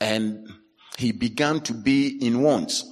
and 0.00 0.48
he 0.96 1.12
began 1.12 1.60
to 1.60 1.74
be 1.74 2.08
in 2.08 2.42
want. 2.42 2.82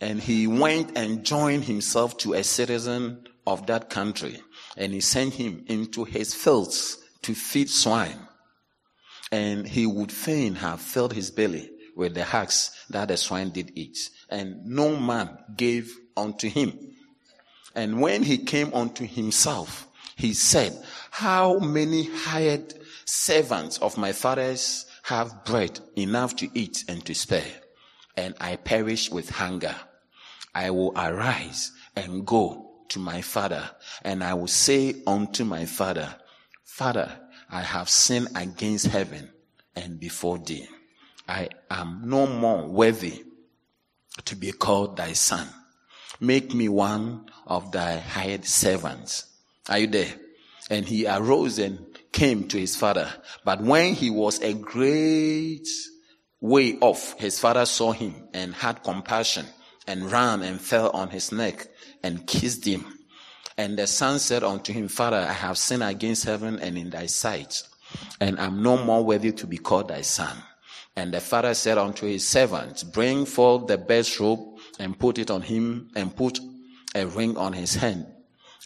And 0.00 0.20
he 0.20 0.46
went 0.46 0.96
and 0.98 1.24
joined 1.24 1.64
himself 1.64 2.18
to 2.18 2.34
a 2.34 2.44
citizen 2.44 3.26
of 3.46 3.66
that 3.66 3.90
country 3.90 4.40
and 4.76 4.92
he 4.92 5.00
sent 5.00 5.34
him 5.34 5.64
into 5.66 6.04
his 6.04 6.34
fields 6.34 6.98
to 7.22 7.34
feed 7.34 7.70
swine. 7.70 8.28
And 9.32 9.66
he 9.66 9.86
would 9.86 10.12
fain 10.12 10.56
have 10.56 10.80
filled 10.80 11.12
his 11.12 11.30
belly 11.30 11.70
with 11.96 12.14
the 12.14 12.24
husks 12.24 12.70
that 12.90 13.08
the 13.08 13.16
swine 13.16 13.50
did 13.50 13.72
eat. 13.74 14.10
And 14.28 14.64
no 14.66 14.96
man 14.96 15.38
gave 15.56 15.96
unto 16.16 16.48
him. 16.48 16.93
And 17.74 18.00
when 18.00 18.22
he 18.22 18.38
came 18.38 18.72
unto 18.72 19.06
himself, 19.06 19.88
he 20.16 20.32
said, 20.32 20.80
how 21.10 21.58
many 21.58 22.04
hired 22.04 22.74
servants 23.04 23.78
of 23.78 23.98
my 23.98 24.12
father's 24.12 24.86
have 25.04 25.44
bread 25.44 25.80
enough 25.96 26.36
to 26.36 26.48
eat 26.54 26.84
and 26.88 27.04
to 27.04 27.14
spare, 27.14 27.52
and 28.16 28.34
I 28.40 28.56
perish 28.56 29.10
with 29.10 29.28
hunger. 29.28 29.74
I 30.54 30.70
will 30.70 30.92
arise 30.96 31.72
and 31.96 32.26
go 32.26 32.70
to 32.88 32.98
my 32.98 33.20
father, 33.20 33.70
and 34.02 34.24
I 34.24 34.34
will 34.34 34.46
say 34.46 34.94
unto 35.06 35.44
my 35.44 35.66
father, 35.66 36.14
Father, 36.64 37.10
I 37.50 37.60
have 37.60 37.88
sinned 37.88 38.28
against 38.34 38.86
heaven 38.86 39.30
and 39.76 40.00
before 40.00 40.38
thee. 40.38 40.66
I 41.28 41.48
am 41.70 42.02
no 42.04 42.26
more 42.26 42.66
worthy 42.66 43.24
to 44.24 44.36
be 44.36 44.52
called 44.52 44.96
thy 44.96 45.12
son. 45.12 45.48
Make 46.20 46.54
me 46.54 46.68
one 46.68 47.30
of 47.46 47.72
thy 47.72 47.98
hired 47.98 48.44
servants. 48.44 49.26
Are 49.68 49.78
you 49.78 49.86
there? 49.86 50.14
And 50.70 50.86
he 50.86 51.06
arose 51.06 51.58
and 51.58 51.78
came 52.12 52.48
to 52.48 52.58
his 52.58 52.76
father. 52.76 53.12
But 53.44 53.60
when 53.62 53.94
he 53.94 54.10
was 54.10 54.40
a 54.40 54.54
great 54.54 55.68
way 56.40 56.78
off, 56.80 57.18
his 57.18 57.38
father 57.38 57.66
saw 57.66 57.92
him 57.92 58.14
and 58.32 58.54
had 58.54 58.82
compassion 58.82 59.46
and 59.86 60.10
ran 60.10 60.42
and 60.42 60.60
fell 60.60 60.90
on 60.90 61.10
his 61.10 61.32
neck 61.32 61.66
and 62.02 62.26
kissed 62.26 62.64
him. 62.64 62.84
And 63.56 63.78
the 63.78 63.86
son 63.86 64.18
said 64.18 64.42
unto 64.42 64.72
him, 64.72 64.88
Father, 64.88 65.18
I 65.18 65.32
have 65.32 65.58
sinned 65.58 65.82
against 65.82 66.24
heaven 66.24 66.58
and 66.58 66.76
in 66.76 66.90
thy 66.90 67.06
sight, 67.06 67.62
and 68.20 68.38
am 68.38 68.62
no 68.62 68.82
more 68.82 69.04
worthy 69.04 69.32
to 69.32 69.46
be 69.46 69.58
called 69.58 69.88
thy 69.88 70.00
son. 70.00 70.36
And 70.96 71.12
the 71.12 71.20
father 71.20 71.54
said 71.54 71.78
unto 71.78 72.06
his 72.06 72.26
servants, 72.26 72.82
Bring 72.82 73.26
forth 73.26 73.66
the 73.66 73.78
best 73.78 74.18
robe 74.18 74.53
and 74.78 74.98
put 74.98 75.18
it 75.18 75.30
on 75.30 75.42
him, 75.42 75.90
and 75.94 76.14
put 76.14 76.40
a 76.94 77.06
ring 77.06 77.36
on 77.36 77.52
his 77.52 77.74
hand 77.74 78.06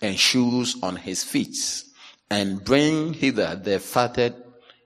and 0.02 0.18
shoes 0.18 0.76
on 0.82 0.96
his 0.96 1.24
feet, 1.24 1.56
and 2.30 2.64
bring 2.64 3.12
hither 3.14 3.56
the 3.56 3.78
fatted 3.78 4.34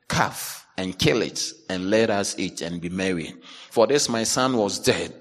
calf 0.09 0.67
and 0.77 0.99
kill 0.99 1.23
it, 1.23 1.43
and 1.69 1.91
let 1.91 2.11
us 2.11 2.39
eat 2.39 2.61
and 2.63 2.81
be 2.81 2.89
merry. 2.89 3.35
For 3.71 3.87
this 3.87 4.09
my 4.09 4.25
son 4.25 4.57
was 4.57 4.79
dead 4.79 5.15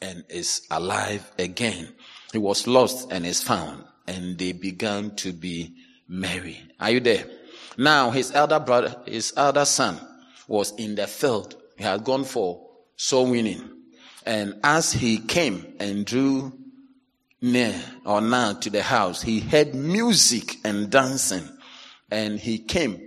and 0.00 0.24
is 0.28 0.66
alive 0.70 1.30
again. 1.38 1.92
He 2.32 2.38
was 2.38 2.66
lost 2.66 3.10
and 3.10 3.26
is 3.26 3.42
found, 3.42 3.84
and 4.06 4.38
they 4.38 4.52
began 4.52 5.14
to 5.16 5.32
be 5.32 5.74
merry. 6.08 6.60
Are 6.78 6.90
you 6.90 7.00
there? 7.00 7.24
Now 7.76 8.10
his 8.10 8.32
elder 8.32 8.60
brother, 8.60 8.94
his 9.06 9.32
elder 9.36 9.64
son 9.64 10.00
was 10.48 10.72
in 10.76 10.94
the 10.94 11.06
field. 11.06 11.56
He 11.76 11.84
had 11.84 12.04
gone 12.04 12.24
for 12.24 12.68
soul 12.96 13.30
winning. 13.30 13.75
And 14.26 14.58
as 14.64 14.92
he 14.92 15.18
came 15.18 15.74
and 15.78 16.04
drew 16.04 16.52
near 17.40 17.80
or 18.04 18.20
now 18.20 18.54
to 18.54 18.68
the 18.68 18.82
house, 18.82 19.22
he 19.22 19.38
heard 19.38 19.74
music 19.74 20.56
and 20.64 20.90
dancing. 20.90 21.48
And 22.10 22.38
he 22.38 22.58
came 22.58 23.00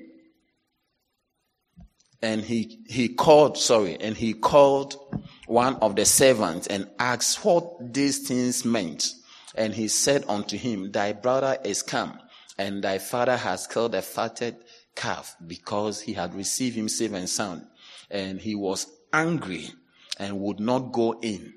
and 2.22 2.41
he, 2.41 2.80
he 2.88 3.09
called, 3.09 3.57
sorry, 3.57 3.97
and 3.99 4.15
he 4.15 4.34
called 4.34 4.95
one 5.47 5.76
of 5.78 5.95
the 5.95 6.05
servants 6.05 6.67
and 6.67 6.89
asked 6.99 7.43
what 7.45 7.93
these 7.93 8.28
things 8.28 8.65
meant. 8.65 9.13
And 9.55 9.74
he 9.74 9.88
said 9.88 10.26
unto 10.28 10.57
him, 10.57 10.91
Thy 10.91 11.13
brother 11.13 11.57
is 11.63 11.82
come, 11.82 12.20
and 12.57 12.84
thy 12.84 12.97
father 12.97 13.38
has 13.38 13.67
killed 13.67 13.95
a 13.95 14.01
fatted 14.01 14.55
calf 14.95 15.36
because 15.47 16.01
he 16.01 16.13
had 16.13 16.34
received 16.34 16.76
him 16.76 16.89
safe 16.89 17.13
and 17.13 17.30
sound. 17.30 17.65
And 18.11 18.39
he 18.39 18.53
was 18.53 18.88
angry 19.13 19.70
and 20.20 20.39
would 20.39 20.59
not 20.59 20.91
go 20.91 21.20
in. 21.22 21.53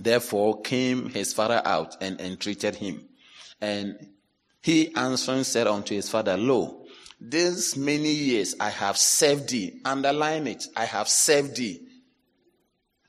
Therefore 0.00 0.62
came 0.62 1.10
his 1.10 1.32
father 1.32 1.60
out 1.64 1.96
and 2.00 2.20
entreated 2.20 2.76
him. 2.76 3.04
And 3.60 4.08
he 4.62 4.94
answering 4.94 5.44
said 5.44 5.66
unto 5.66 5.94
his 5.94 6.08
father, 6.08 6.36
Lo, 6.36 6.86
these 7.20 7.76
many 7.76 8.10
years 8.10 8.54
I 8.58 8.70
have 8.70 8.96
served 8.96 9.50
thee. 9.50 9.80
Underline 9.84 10.46
it. 10.46 10.64
I 10.76 10.84
have 10.84 11.08
served 11.08 11.56
thee. 11.56 11.80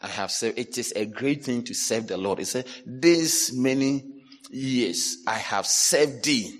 I 0.01 0.07
have 0.07 0.31
served. 0.31 0.59
It 0.59 0.77
is 0.77 0.93
a 0.95 1.05
great 1.05 1.43
thing 1.43 1.63
to 1.63 1.73
serve 1.73 2.07
the 2.07 2.17
Lord. 2.17 2.39
He 2.39 2.45
said, 2.45 2.65
these 2.85 3.53
many 3.53 4.03
years 4.49 5.17
I 5.25 5.37
have 5.37 5.65
served 5.65 6.25
thee. 6.25 6.59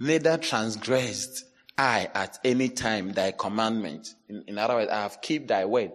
Neither 0.00 0.36
transgressed 0.38 1.44
I 1.78 2.08
at 2.14 2.38
any 2.44 2.68
time 2.68 3.12
thy 3.12 3.32
commandment. 3.32 4.14
In, 4.28 4.44
in 4.48 4.58
other 4.58 4.74
words, 4.74 4.90
I 4.90 5.02
have 5.02 5.20
kept 5.22 5.48
thy 5.48 5.64
word. 5.64 5.92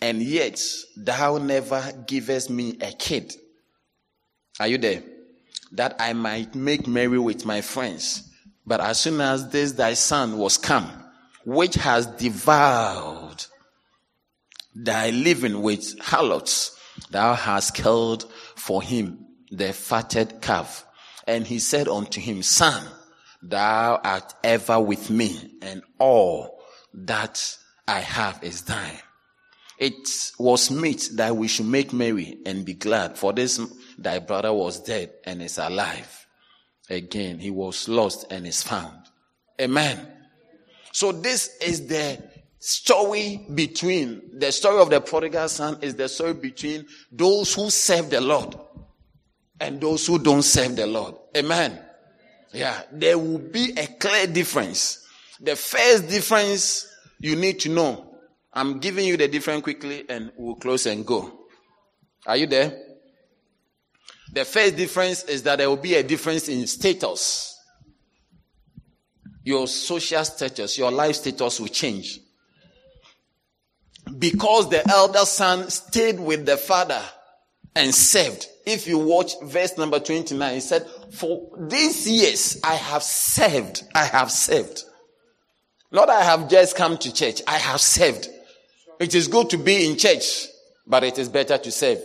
And 0.00 0.22
yet 0.22 0.60
thou 0.96 1.38
never 1.38 1.92
givest 2.06 2.50
me 2.50 2.76
a 2.80 2.92
kid. 2.92 3.34
Are 4.60 4.68
you 4.68 4.78
there? 4.78 5.02
That 5.72 5.96
I 5.98 6.12
might 6.12 6.54
make 6.54 6.86
merry 6.86 7.18
with 7.18 7.44
my 7.44 7.60
friends. 7.60 8.30
But 8.66 8.80
as 8.80 9.00
soon 9.00 9.20
as 9.20 9.48
this 9.50 9.72
thy 9.72 9.94
son 9.94 10.38
was 10.38 10.58
come, 10.58 10.90
which 11.44 11.74
has 11.76 12.06
devoured 12.06 13.44
thy 14.74 15.10
living 15.10 15.62
with 15.62 15.98
harlots, 16.00 16.78
thou 17.10 17.34
hast 17.34 17.74
killed 17.74 18.24
for 18.56 18.82
him 18.82 19.26
the 19.50 19.72
fatted 19.72 20.40
calf. 20.40 20.86
And 21.26 21.46
he 21.46 21.58
said 21.58 21.88
unto 21.88 22.20
him, 22.20 22.42
Son, 22.42 22.86
thou 23.42 24.00
art 24.02 24.34
ever 24.42 24.80
with 24.80 25.10
me, 25.10 25.56
and 25.62 25.82
all 25.98 26.60
that 26.92 27.56
I 27.86 28.00
have 28.00 28.42
is 28.42 28.62
thine. 28.62 28.98
It 29.78 30.32
was 30.38 30.70
meet 30.70 31.10
that 31.14 31.36
we 31.36 31.48
should 31.48 31.66
make 31.66 31.92
merry 31.92 32.38
and 32.46 32.64
be 32.64 32.74
glad, 32.74 33.18
for 33.18 33.32
this 33.32 33.60
thy 33.98 34.18
brother 34.20 34.52
was 34.52 34.80
dead 34.80 35.12
and 35.24 35.42
is 35.42 35.58
alive. 35.58 36.26
Again, 36.88 37.38
he 37.38 37.50
was 37.50 37.88
lost 37.88 38.26
and 38.30 38.46
is 38.46 38.62
found. 38.62 38.98
Amen. 39.60 40.06
So 40.92 41.12
this 41.12 41.56
is 41.60 41.86
the 41.86 42.22
story 42.58 43.46
between, 43.52 44.38
the 44.38 44.52
story 44.52 44.80
of 44.80 44.90
the 44.90 45.00
prodigal 45.00 45.48
son 45.48 45.78
is 45.82 45.94
the 45.96 46.08
story 46.08 46.34
between 46.34 46.86
those 47.10 47.54
who 47.54 47.68
serve 47.70 48.10
the 48.10 48.20
Lord 48.20 48.56
and 49.60 49.80
those 49.80 50.06
who 50.06 50.18
don't 50.18 50.42
serve 50.42 50.76
the 50.76 50.86
Lord. 50.86 51.14
Amen. 51.36 51.80
Yeah, 52.52 52.82
there 52.92 53.18
will 53.18 53.38
be 53.38 53.72
a 53.76 53.86
clear 53.86 54.26
difference. 54.28 55.04
The 55.40 55.56
first 55.56 56.08
difference 56.08 56.86
you 57.18 57.34
need 57.34 57.60
to 57.60 57.68
know. 57.70 58.13
I'm 58.54 58.78
giving 58.78 59.06
you 59.06 59.16
the 59.16 59.26
difference 59.26 59.62
quickly 59.62 60.04
and 60.08 60.30
we'll 60.36 60.54
close 60.54 60.86
and 60.86 61.04
go. 61.04 61.46
Are 62.26 62.36
you 62.36 62.46
there? 62.46 62.80
The 64.32 64.44
first 64.44 64.76
difference 64.76 65.24
is 65.24 65.42
that 65.42 65.58
there 65.58 65.68
will 65.68 65.76
be 65.76 65.94
a 65.94 66.02
difference 66.02 66.48
in 66.48 66.66
status. 66.66 67.50
Your 69.42 69.66
social 69.66 70.24
status, 70.24 70.78
your 70.78 70.90
life 70.90 71.16
status 71.16 71.60
will 71.60 71.68
change. 71.68 72.20
Because 74.18 74.70
the 74.70 74.88
elder 74.88 75.24
son 75.24 75.68
stayed 75.70 76.20
with 76.20 76.46
the 76.46 76.56
father 76.56 77.02
and 77.74 77.94
served. 77.94 78.46
If 78.64 78.86
you 78.86 78.98
watch 78.98 79.32
verse 79.42 79.76
number 79.76 79.98
29, 79.98 80.54
he 80.54 80.60
said, 80.60 80.86
For 81.12 81.50
these 81.68 82.08
years 82.08 82.60
I 82.62 82.74
have 82.74 83.02
served. 83.02 83.82
I 83.94 84.04
have 84.04 84.30
served. 84.30 84.82
Not 85.90 86.08
I 86.08 86.22
have 86.22 86.48
just 86.48 86.76
come 86.76 86.96
to 86.98 87.12
church. 87.12 87.42
I 87.46 87.58
have 87.58 87.80
served. 87.80 88.28
It 89.00 89.14
is 89.14 89.28
good 89.28 89.50
to 89.50 89.58
be 89.58 89.86
in 89.86 89.96
church, 89.96 90.46
but 90.86 91.04
it 91.04 91.18
is 91.18 91.28
better 91.28 91.58
to 91.58 91.70
serve. 91.70 91.98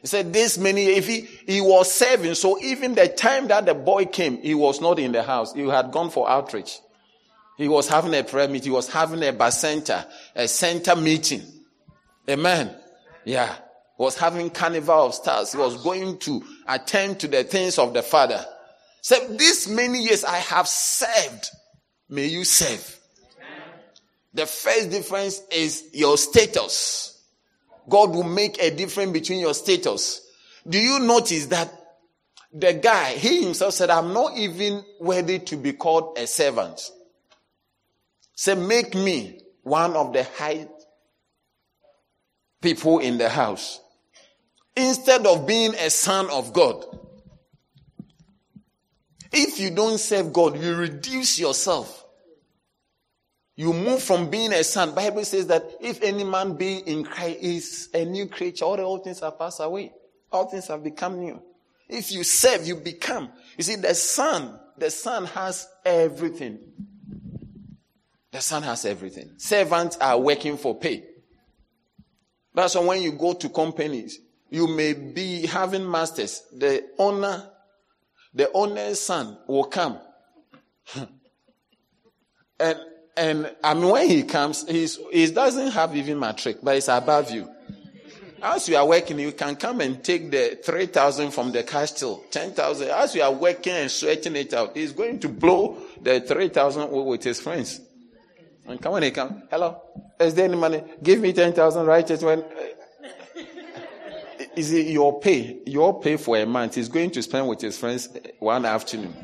He 0.00 0.06
said, 0.06 0.32
this 0.32 0.58
many, 0.58 0.86
if 0.86 1.06
he, 1.06 1.22
he 1.46 1.60
was 1.60 1.90
serving, 1.90 2.34
so 2.34 2.60
even 2.62 2.94
the 2.94 3.08
time 3.08 3.48
that 3.48 3.66
the 3.66 3.74
boy 3.74 4.04
came, 4.04 4.40
he 4.42 4.54
was 4.54 4.80
not 4.80 4.98
in 4.98 5.12
the 5.12 5.22
house. 5.22 5.52
He 5.54 5.66
had 5.68 5.90
gone 5.90 6.10
for 6.10 6.28
outreach. 6.28 6.78
He 7.56 7.68
was 7.68 7.88
having 7.88 8.14
a 8.14 8.22
prayer 8.22 8.48
meeting. 8.48 8.70
He 8.70 8.70
was 8.70 8.88
having 8.88 9.22
a 9.22 9.32
Bacenta, 9.32 10.06
a 10.34 10.46
center 10.46 10.94
meeting. 10.94 11.42
Amen. 12.28 12.74
Yeah. 13.24 13.52
He 13.52 14.02
was 14.02 14.16
having 14.16 14.50
carnival 14.50 15.06
of 15.06 15.14
stars. 15.14 15.52
He 15.52 15.58
was 15.58 15.82
going 15.82 16.18
to 16.18 16.44
attend 16.68 17.20
to 17.20 17.28
the 17.28 17.44
things 17.44 17.78
of 17.78 17.94
the 17.94 18.02
Father. 18.02 18.44
So 19.00 19.16
this 19.30 19.68
many 19.68 20.02
years 20.02 20.22
I 20.22 20.36
have 20.36 20.68
served. 20.68 21.50
May 22.08 22.26
you 22.26 22.44
serve. 22.44 23.00
The 24.36 24.44
first 24.44 24.90
difference 24.90 25.40
is 25.50 25.88
your 25.94 26.18
status. 26.18 27.24
God 27.88 28.10
will 28.10 28.22
make 28.22 28.60
a 28.60 28.70
difference 28.70 29.12
between 29.12 29.40
your 29.40 29.54
status. 29.54 30.30
Do 30.68 30.78
you 30.78 30.98
notice 30.98 31.46
that 31.46 31.72
the 32.52 32.74
guy, 32.74 33.12
he 33.12 33.44
himself 33.44 33.72
said, 33.72 33.88
I'm 33.88 34.12
not 34.12 34.36
even 34.36 34.84
worthy 35.00 35.38
to 35.38 35.56
be 35.56 35.72
called 35.72 36.18
a 36.18 36.26
servant. 36.26 36.78
Say, 38.34 38.54
make 38.54 38.94
me 38.94 39.40
one 39.62 39.94
of 39.96 40.12
the 40.12 40.24
high 40.24 40.68
people 42.60 42.98
in 42.98 43.16
the 43.16 43.30
house. 43.30 43.80
Instead 44.76 45.26
of 45.26 45.46
being 45.46 45.74
a 45.76 45.88
son 45.88 46.28
of 46.28 46.52
God. 46.52 46.84
If 49.32 49.58
you 49.58 49.70
don't 49.70 49.98
serve 49.98 50.34
God, 50.34 50.62
you 50.62 50.74
reduce 50.74 51.38
yourself. 51.38 52.05
You 53.56 53.72
move 53.72 54.02
from 54.02 54.28
being 54.28 54.52
a 54.52 54.62
son. 54.62 54.94
Bible 54.94 55.24
says 55.24 55.46
that 55.46 55.64
if 55.80 56.02
any 56.02 56.24
man 56.24 56.56
be 56.56 56.76
in 56.76 57.04
Christ 57.04 57.38
is 57.40 57.88
a 57.94 58.04
new 58.04 58.26
creature, 58.26 58.66
all 58.66 58.76
the 58.76 58.82
old 58.82 59.02
things 59.02 59.20
have 59.20 59.38
passed 59.38 59.60
away. 59.60 59.92
All 60.30 60.44
things 60.46 60.66
have 60.68 60.84
become 60.84 61.18
new. 61.18 61.42
If 61.88 62.12
you 62.12 62.22
serve, 62.22 62.66
you 62.66 62.76
become. 62.76 63.30
You 63.56 63.64
see, 63.64 63.76
the 63.76 63.94
son, 63.94 64.60
the 64.76 64.90
son 64.90 65.24
has 65.26 65.66
everything. 65.86 66.58
The 68.30 68.42
son 68.42 68.62
has 68.64 68.84
everything. 68.84 69.30
Servants 69.38 69.96
are 70.02 70.18
working 70.20 70.58
for 70.58 70.78
pay. 70.78 71.04
That's 72.52 72.74
why 72.74 72.84
when 72.84 73.02
you 73.02 73.12
go 73.12 73.32
to 73.32 73.48
companies, 73.48 74.18
you 74.50 74.66
may 74.66 74.92
be 74.92 75.46
having 75.46 75.90
masters. 75.90 76.42
The 76.52 76.90
owner, 76.98 77.50
the 78.34 78.50
owner's 78.52 79.00
son 79.00 79.38
will 79.46 79.64
come 79.64 79.98
and 82.60 82.78
and 83.16 83.54
I 83.62 83.74
mean 83.74 83.88
when 83.88 84.08
he 84.08 84.22
comes, 84.22 84.68
he's 84.68 84.98
he 85.12 85.30
doesn't 85.30 85.72
have 85.72 85.96
even 85.96 86.18
matric, 86.18 86.58
but 86.62 86.76
it's 86.76 86.88
above 86.88 87.30
you. 87.30 87.48
As 88.42 88.68
you 88.68 88.76
are 88.76 88.86
working, 88.86 89.18
you 89.18 89.32
can 89.32 89.56
come 89.56 89.80
and 89.80 90.04
take 90.04 90.30
the 90.30 90.60
3,000 90.62 91.30
from 91.30 91.52
the 91.52 91.62
cash 91.62 91.92
till 91.92 92.18
10,000. 92.30 92.90
As 92.90 93.14
you 93.14 93.22
are 93.22 93.32
working 93.32 93.72
and 93.72 93.90
sweating 93.90 94.36
it 94.36 94.52
out, 94.52 94.76
he's 94.76 94.92
going 94.92 95.18
to 95.20 95.28
blow 95.28 95.78
the 96.00 96.20
3,000 96.20 96.90
with 96.90 97.24
his 97.24 97.40
friends. 97.40 97.80
And 98.66 98.80
come 98.80 98.94
on, 98.94 99.02
he 99.02 99.10
come. 99.10 99.44
Hello, 99.50 99.80
is 100.20 100.34
there 100.34 100.44
any 100.44 100.56
money? 100.56 100.82
Give 101.02 101.20
me 101.20 101.32
10,000 101.32 101.86
right 101.86 102.08
it 102.10 102.22
when. 102.22 102.44
Is 104.56 104.72
it 104.72 104.86
your 104.86 105.20
pay? 105.20 105.58
Your 105.66 106.00
pay 106.00 106.16
for 106.16 106.38
a 106.38 106.46
month. 106.46 106.76
He's 106.76 106.88
going 106.88 107.10
to 107.10 107.22
spend 107.22 107.46
with 107.46 107.60
his 107.60 107.76
friends 107.78 108.08
eh, 108.14 108.30
one 108.38 108.64
afternoon. 108.64 109.14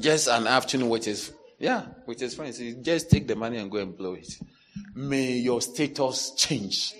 Just 0.00 0.28
an 0.28 0.46
afternoon 0.46 0.88
with 0.88 1.04
his, 1.04 1.32
yeah, 1.58 1.86
with 2.06 2.18
his 2.18 2.34
friends. 2.34 2.58
He 2.58 2.74
just 2.74 3.10
take 3.10 3.28
the 3.28 3.36
money 3.36 3.58
and 3.58 3.70
go 3.70 3.78
and 3.78 3.96
blow 3.96 4.14
it. 4.14 4.32
May 4.94 5.32
your 5.32 5.60
status 5.60 6.32
change. 6.36 6.94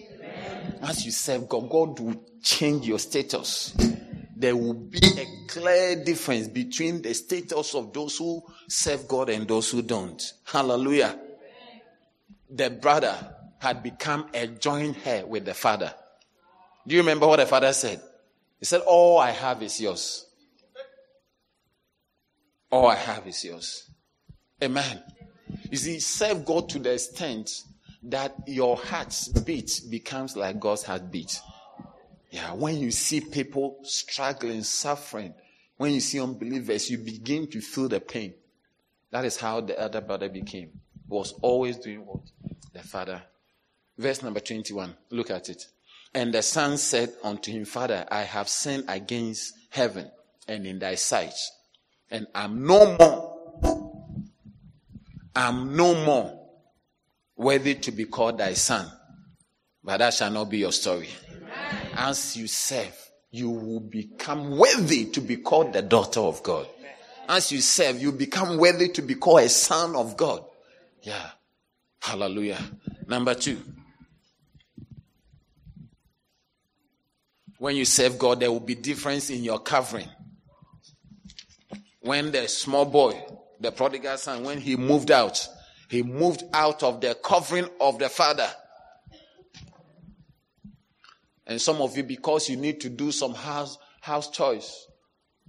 As 0.83 1.05
you 1.05 1.11
serve 1.11 1.49
God, 1.49 1.69
God 1.71 1.99
will 1.99 2.25
change 2.43 2.87
your 2.87 2.99
status. 2.99 3.75
There 4.37 4.57
will 4.57 4.75
be 4.75 4.99
a 4.99 5.47
clear 5.49 6.03
difference 6.05 6.49
between 6.49 7.03
the 7.03 7.13
status 7.15 7.75
of 7.75 7.93
those 7.93 8.17
who 8.17 8.43
serve 8.69 9.07
God 9.09 9.29
and 9.29 9.47
those 9.47 9.71
who 9.71 9.83
don't. 9.83 10.33
Hallelujah. 10.45 11.19
The 12.49 12.71
brother 12.71 13.15
had 13.59 13.83
become 13.83 14.27
a 14.33 14.47
joint 14.47 14.97
heir 15.07 15.27
with 15.27 15.45
the 15.45 15.55
father. 15.55 15.95
Do 16.87 16.95
you 16.95 17.03
remember 17.03 17.27
what 17.27 17.39
the 17.39 17.47
father 17.47 17.73
said? 17.73 18.01
He 18.59 18.65
said, 18.65 18.81
All 18.87 19.19
I 19.19 19.31
have 19.31 19.63
is 19.63 19.81
yours. 19.81 20.27
All 22.71 22.87
I 22.87 22.97
have 22.97 23.27
is 23.27 23.45
yours. 23.45 23.91
Amen. 24.63 25.03
You 25.71 25.77
see, 25.77 25.99
serve 26.01 26.45
God 26.45 26.69
to 26.71 26.79
the 26.79 26.93
extent 26.93 27.51
that 28.05 28.35
your 28.47 28.77
heart's 28.77 29.29
beat 29.29 29.83
becomes 29.91 30.37
like 30.37 30.61
God's 30.61 30.85
heartbeat. 30.85 31.41
Yeah, 32.31 32.53
when 32.55 32.79
you 32.79 32.91
see 32.91 33.21
people 33.21 33.79
struggling, 33.83 34.63
suffering, 34.63 35.35
when 35.77 35.93
you 35.93 36.01
see 36.01 36.21
unbelievers, 36.21 36.91
you 36.91 36.99
begin 36.99 37.49
to 37.49 37.61
feel 37.61 37.89
the 37.89 38.01
pain. 38.01 38.35
That 39.11 39.25
is 39.25 39.37
how 39.37 39.61
the 39.61 39.79
elder 39.79 40.01
brother 40.01 40.29
became. 40.29 40.71
He 41.09 41.09
was 41.09 41.33
always 41.43 41.77
doing 41.79 42.07
what? 42.07 42.21
The 42.73 42.83
father. 42.83 43.23
Verse 43.99 44.23
number 44.23 44.41
21. 44.41 44.95
Look 45.11 45.31
at 45.31 45.49
it. 45.49 45.67
And 46.15 46.33
the 46.33 46.43
son 46.43 46.79
said 46.79 47.13
unto 47.23 47.51
him, 47.51 47.65
Father, 47.65 48.07
I 48.11 48.23
have 48.23 48.49
sinned 48.49 48.85
against 48.89 49.55
heaven 49.71 50.11
and 50.49 50.67
in 50.67 50.79
thy 50.79 50.95
sight, 50.95 51.35
and 52.11 52.27
I 52.35 52.45
am 52.45 52.67
no 52.67 52.97
more, 52.97 53.91
I 55.35 55.49
am 55.49 55.77
no 55.77 55.95
more 56.05 56.41
worthy 57.37 57.75
to 57.77 57.93
be 57.93 58.05
called 58.05 58.39
thy 58.39 58.55
son. 58.55 58.91
But 59.83 59.99
that 59.99 60.15
shall 60.15 60.31
not 60.31 60.51
be 60.51 60.59
your 60.59 60.73
story. 60.73 61.09
As 61.95 62.37
you 62.37 62.47
serve, 62.47 62.97
you 63.31 63.51
will 63.51 63.81
become 63.81 64.59
worthy 64.59 65.07
to 65.07 65.21
be 65.21 65.37
called 65.37 65.73
the 65.73 65.83
daughter 65.83 66.21
of 66.21 66.43
God. 66.43 66.67
As 67.29 67.53
you 67.53 67.61
serve, 67.61 68.03
you 68.03 68.13
become 68.13 68.59
worthy 68.59 68.89
to 68.89 69.03
be 69.03 69.15
called 69.15 69.43
a 69.43 69.49
son 69.49 69.95
of 69.95 70.17
God. 70.17 70.45
Yeah. 71.03 71.31
Hallelujah. 72.01 72.59
Number 73.07 73.35
two. 73.35 73.59
When 77.59 77.77
you 77.77 77.85
serve 77.85 78.19
God, 78.19 78.41
there 78.41 78.51
will 78.51 78.61
be 78.61 78.75
difference 78.75 79.31
in 79.31 79.45
your 79.45 79.59
covering. 79.59 80.09
When 82.01 82.33
the 82.33 82.49
small 82.49 82.87
boy, 82.87 83.23
the 83.61 83.71
prodigal 83.73 84.17
son, 84.17 84.45
when 84.45 84.59
he 84.59 84.77
moved 84.77 85.11
out, 85.11 85.47
he 85.89 86.03
moved 86.03 86.45
out 86.53 86.83
of 86.83 87.01
the 87.01 87.15
covering 87.23 87.69
of 87.81 87.99
the 87.99 88.09
father. 88.09 88.49
And 91.47 91.61
some 91.61 91.83
of 91.83 91.97
you, 91.97 92.05
because 92.05 92.49
you 92.49 92.57
need 92.57 92.81
to 92.83 92.89
do 92.89 93.11
some 93.11 93.35
house, 93.35 93.77
house 94.01 94.31
chores, 94.31 94.87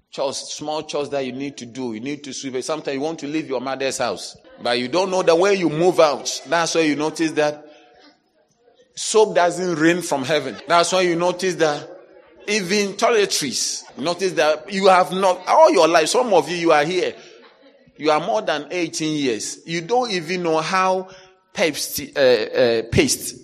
chores, 0.09 0.37
small 0.37 0.83
chores 0.83 1.09
that 1.11 1.25
you 1.25 1.31
need 1.31 1.57
to 1.57 1.65
do, 1.65 1.93
you 1.93 1.99
need 1.99 2.23
to 2.23 2.33
sweep. 2.33 2.61
Sometimes 2.63 2.95
you 2.95 3.01
want 3.01 3.19
to 3.19 3.27
leave 3.27 3.47
your 3.47 3.61
mother's 3.61 3.99
house, 3.99 4.35
but 4.61 4.79
you 4.79 4.87
don't 4.87 5.11
know 5.11 5.21
the 5.21 5.35
way 5.35 5.53
you 5.53 5.69
move 5.69 5.99
out, 5.99 6.41
that's 6.47 6.75
why 6.75 6.81
you 6.81 6.95
notice 6.95 7.31
that 7.33 7.65
soap 8.95 9.35
doesn't 9.35 9.75
rain 9.75 10.01
from 10.01 10.23
heaven. 10.23 10.57
That's 10.67 10.91
why 10.91 11.01
you 11.01 11.15
notice 11.15 11.55
that 11.55 11.87
even 12.47 12.93
toiletries, 12.93 13.83
notice 13.97 14.33
that 14.33 14.71
you 14.71 14.87
have 14.87 15.11
not, 15.11 15.47
all 15.47 15.71
your 15.71 15.87
life, 15.87 16.09
some 16.09 16.33
of 16.33 16.49
you, 16.49 16.57
you 16.57 16.71
are 16.71 16.85
here, 16.85 17.13
you 17.97 18.11
are 18.11 18.19
more 18.19 18.41
than 18.41 18.67
18 18.71 19.15
years. 19.15 19.59
You 19.65 19.81
don't 19.81 20.11
even 20.11 20.43
know 20.43 20.59
how 20.59 21.09
paste, 21.53 22.01
uh, 22.15 22.19
uh, 22.19 22.83
paste 22.91 23.41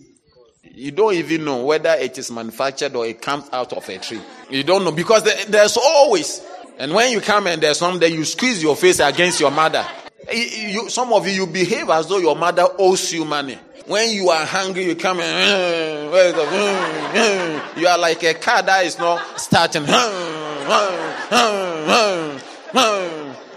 you 0.77 0.91
don't 0.91 1.15
even 1.15 1.43
know 1.43 1.65
whether 1.65 1.89
it 1.89 2.19
is 2.19 2.29
manufactured 2.29 2.95
or 2.95 3.07
it 3.07 3.19
comes 3.19 3.45
out 3.51 3.73
of 3.73 3.89
a 3.89 3.97
tree. 3.97 4.21
You 4.49 4.63
don't 4.63 4.83
know 4.83 4.91
because 4.91 5.23
there's 5.47 5.75
always. 5.75 6.45
And 6.77 6.93
when 6.93 7.11
you 7.11 7.19
come 7.19 7.47
and 7.47 7.59
there's 7.61 7.79
something, 7.79 8.13
you 8.13 8.23
squeeze 8.23 8.61
your 8.61 8.75
face 8.75 8.99
against 8.99 9.39
your 9.39 9.49
mother. 9.49 9.83
You, 10.31 10.87
some 10.89 11.11
of 11.13 11.25
you, 11.25 11.33
you 11.33 11.47
behave 11.47 11.89
as 11.89 12.07
though 12.07 12.19
your 12.19 12.35
mother 12.35 12.67
owes 12.77 13.11
you 13.11 13.25
money. 13.25 13.57
When 13.87 14.09
you 14.11 14.29
are 14.29 14.45
hungry, 14.45 14.83
you 14.83 14.95
come 14.95 15.21
and 15.21 16.09
hmm, 16.11 16.17
hmm, 16.17 17.71
hmm. 17.73 17.79
you 17.79 17.87
are 17.87 17.97
like 17.97 18.21
a 18.23 18.33
car 18.33 18.61
that 18.61 18.85
is 18.85 18.99
not 18.99 19.39
starting. 19.39 19.83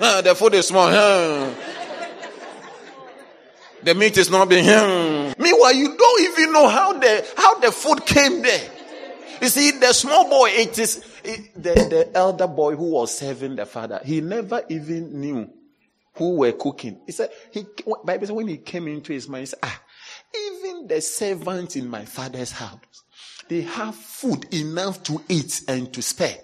The 0.00 0.34
food 0.36 0.54
is 0.54 0.68
small. 0.68 0.88
The 3.82 3.94
meat 3.94 4.18
is 4.18 4.30
not 4.30 4.48
being. 4.48 4.66
Meanwhile, 4.66 5.74
you 5.74 5.96
don't 5.96 6.22
even 6.22 6.52
know 6.52 6.68
how 6.68 6.92
the 6.92 7.26
how 7.36 7.58
the 7.58 7.72
food 7.72 8.06
came 8.06 8.42
there. 8.42 8.70
You 9.42 9.48
see, 9.48 9.72
the 9.72 9.92
small 9.92 10.28
boy, 10.28 10.50
it 10.50 10.78
is 10.78 11.04
it, 11.24 11.54
the, 11.54 11.72
the 11.74 12.10
elder 12.14 12.46
boy 12.46 12.76
who 12.76 12.90
was 12.90 13.18
serving 13.18 13.56
the 13.56 13.66
father. 13.66 14.00
He 14.04 14.20
never 14.20 14.62
even 14.68 15.20
knew 15.20 15.50
who 16.14 16.36
were 16.36 16.52
cooking. 16.52 17.00
He 17.06 17.12
said, 17.12 17.30
he, 17.50 17.64
Bible 18.04 18.26
said 18.26 18.36
when 18.36 18.48
he 18.48 18.58
came 18.58 18.86
into 18.88 19.12
his 19.12 19.28
mind, 19.28 19.40
he 19.42 19.46
said, 19.46 19.58
ah, 19.62 19.80
even 20.34 20.86
the 20.86 21.00
servants 21.00 21.76
in 21.76 21.88
my 21.88 22.04
father's 22.04 22.52
house, 22.52 22.78
they 23.48 23.62
have 23.62 23.94
food 23.94 24.52
enough 24.54 25.02
to 25.04 25.20
eat 25.28 25.62
and 25.68 25.92
to 25.92 26.02
spare. 26.02 26.38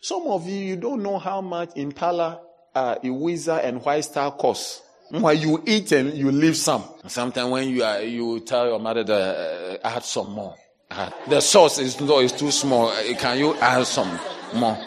Some 0.00 0.22
of 0.26 0.46
you, 0.46 0.56
you 0.56 0.76
don't 0.76 1.02
know 1.02 1.18
how 1.18 1.40
much 1.40 1.70
Impala, 1.76 2.40
uh, 2.74 2.96
Iwisa, 2.96 3.64
and 3.64 3.84
White 3.84 4.04
Star 4.04 4.32
cost. 4.32 4.82
While 5.10 5.34
you 5.34 5.62
eat 5.66 5.92
and 5.92 6.14
you 6.14 6.32
leave 6.32 6.56
some. 6.56 6.84
Sometimes 7.06 7.50
when 7.50 7.68
you 7.68 7.84
are, 7.84 8.00
you 8.00 8.40
tell 8.40 8.66
your 8.66 8.78
mother 8.78 9.04
to 9.04 9.14
uh, 9.14 9.78
add 9.86 10.02
some 10.04 10.30
more. 10.32 10.54
Add. 10.90 11.12
The 11.28 11.40
sauce 11.40 11.78
is 11.78 12.00
no, 12.00 12.20
is 12.20 12.32
too 12.32 12.50
small. 12.50 12.88
Uh, 12.88 13.14
can 13.18 13.38
you 13.38 13.54
add 13.56 13.86
some 13.86 14.18
more? 14.54 14.78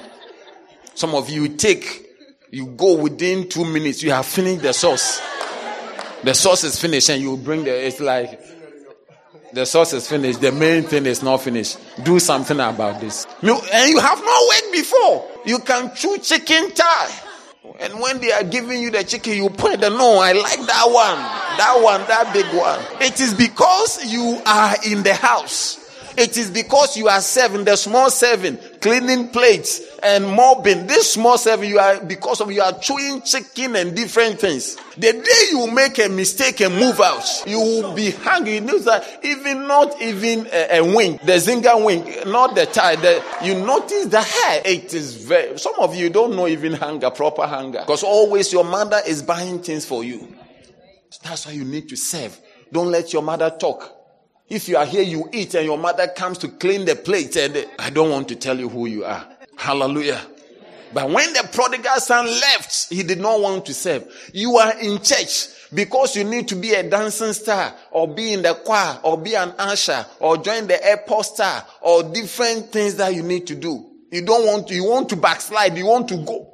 Some 0.95 1.13
of 1.13 1.29
you 1.29 1.49
take, 1.49 2.07
you 2.49 2.65
go 2.65 2.95
within 2.97 3.47
two 3.47 3.65
minutes, 3.65 4.01
you 4.01 4.11
have 4.11 4.25
finished 4.25 4.63
the 4.63 4.73
sauce. 4.73 5.21
The 6.23 6.33
sauce 6.33 6.63
is 6.63 6.79
finished 6.79 7.09
and 7.09 7.21
you 7.21 7.37
bring 7.37 7.63
the, 7.63 7.87
it's 7.87 7.99
like, 7.99 8.39
the 9.53 9.65
sauce 9.65 9.93
is 9.93 10.07
finished. 10.09 10.41
The 10.41 10.51
main 10.51 10.83
thing 10.83 11.05
is 11.05 11.23
not 11.23 11.41
finished. 11.41 11.77
Do 12.03 12.19
something 12.19 12.59
about 12.59 12.99
this. 12.99 13.25
And 13.41 13.89
you 13.89 13.99
have 13.99 14.19
not 14.19 14.47
worked 14.49 14.71
before. 14.71 15.31
You 15.45 15.59
can 15.59 15.95
chew 15.95 16.17
chicken 16.17 16.71
thigh. 16.71 17.11
And 17.79 17.99
when 17.99 18.19
they 18.19 18.31
are 18.31 18.43
giving 18.43 18.81
you 18.81 18.91
the 18.91 19.03
chicken, 19.03 19.33
you 19.33 19.49
point 19.49 19.81
the 19.81 19.89
no, 19.89 20.19
I 20.19 20.33
like 20.33 20.59
that 20.59 20.85
one, 20.85 21.17
that 21.57 21.79
one, 21.81 22.01
that 22.07 22.31
big 22.33 22.45
one. 22.55 22.79
It 23.01 23.19
is 23.19 23.33
because 23.33 24.05
you 24.05 24.41
are 24.45 24.75
in 24.85 25.03
the 25.03 25.13
house. 25.13 25.81
It 26.17 26.37
is 26.37 26.49
because 26.49 26.95
you 26.95 27.09
are 27.09 27.21
serving 27.21 27.65
the 27.65 27.75
small 27.75 28.09
serving, 28.09 28.57
cleaning 28.81 29.29
plates 29.29 29.81
and 30.01 30.27
mopping. 30.27 30.87
This 30.87 31.13
small 31.13 31.37
serving, 31.37 31.69
you 31.69 31.79
are 31.79 32.03
because 32.03 32.41
of 32.41 32.51
you 32.51 32.61
are 32.61 32.77
chewing 32.79 33.21
chicken 33.21 33.75
and 33.75 33.95
different 33.95 34.39
things. 34.39 34.75
The 34.97 35.13
day 35.13 35.49
you 35.51 35.71
make 35.71 35.99
a 35.99 36.09
mistake 36.09 36.61
and 36.61 36.75
move 36.75 36.99
out, 37.01 37.25
you 37.45 37.59
will 37.59 37.93
be 37.93 38.11
hungry. 38.11 38.59
Know 38.59 38.79
that 38.79 39.23
even 39.23 39.67
not 39.67 40.01
even 40.01 40.47
a, 40.51 40.79
a 40.79 40.95
wing, 40.95 41.19
the 41.23 41.33
zinger 41.33 41.83
wing, 41.83 42.31
not 42.31 42.55
the 42.55 42.65
tie. 42.65 42.95
The, 42.95 43.23
you 43.43 43.55
notice 43.55 44.05
the 44.05 44.21
hair. 44.21 44.61
It 44.65 44.93
is 44.93 45.15
very. 45.15 45.57
Some 45.57 45.75
of 45.79 45.95
you 45.95 46.09
don't 46.09 46.35
know 46.35 46.47
even 46.47 46.73
hunger, 46.73 47.09
proper 47.09 47.45
hunger, 47.45 47.79
because 47.79 48.03
always 48.03 48.51
your 48.53 48.63
mother 48.63 49.01
is 49.05 49.21
buying 49.21 49.61
things 49.61 49.85
for 49.85 50.03
you. 50.03 50.35
That's 51.23 51.45
why 51.45 51.53
you 51.53 51.63
need 51.63 51.89
to 51.89 51.95
serve. 51.95 52.39
Don't 52.71 52.91
let 52.91 53.13
your 53.13 53.21
mother 53.21 53.49
talk. 53.49 53.91
If 54.47 54.69
you 54.69 54.77
are 54.77 54.85
here, 54.85 55.01
you 55.01 55.27
eat, 55.33 55.55
and 55.55 55.65
your 55.65 55.77
mother 55.77 56.07
comes 56.07 56.37
to 56.39 56.47
clean 56.47 56.85
the 56.85 56.95
plate, 56.95 57.35
and 57.35 57.67
I 57.79 57.89
don't 57.89 58.11
want 58.11 58.27
to 58.29 58.35
tell 58.35 58.57
you 58.57 58.69
who 58.69 58.85
you 58.85 59.03
are. 59.03 59.27
Hallelujah. 59.57 60.21
But 60.93 61.09
when 61.09 61.33
the 61.33 61.49
prodigal 61.51 61.95
son 61.97 62.25
left, 62.25 62.89
he 62.89 63.03
did 63.03 63.19
not 63.19 63.41
want 63.41 63.65
to 63.65 63.73
serve. 63.73 64.07
You 64.33 64.57
are 64.57 64.79
in 64.79 65.01
church 65.01 65.47
because 65.73 66.15
you 66.15 66.23
need 66.23 66.47
to 66.49 66.55
be 66.55 66.73
a 66.73 66.89
dancing 66.89 67.33
star 67.33 67.73
or 67.91 68.07
be 68.07 68.33
in 68.33 68.43
the 68.43 68.53
choir 68.53 68.99
or 69.03 69.17
be 69.17 69.35
an 69.35 69.53
usher 69.57 70.05
or 70.19 70.37
join 70.37 70.67
the 70.67 70.81
airport 70.85 71.25
star 71.25 71.65
or 71.81 72.03
different 72.03 72.71
things 72.71 72.95
that 72.95 73.13
you 73.13 73.23
need 73.23 73.47
to 73.47 73.55
do. 73.55 73.85
You 74.11 74.21
don't 74.21 74.45
want 74.45 74.67
to, 74.69 74.75
you 74.75 74.85
want 74.85 75.09
to 75.09 75.17
backslide. 75.17 75.77
You 75.77 75.87
want 75.87 76.07
to 76.09 76.17
go. 76.17 76.53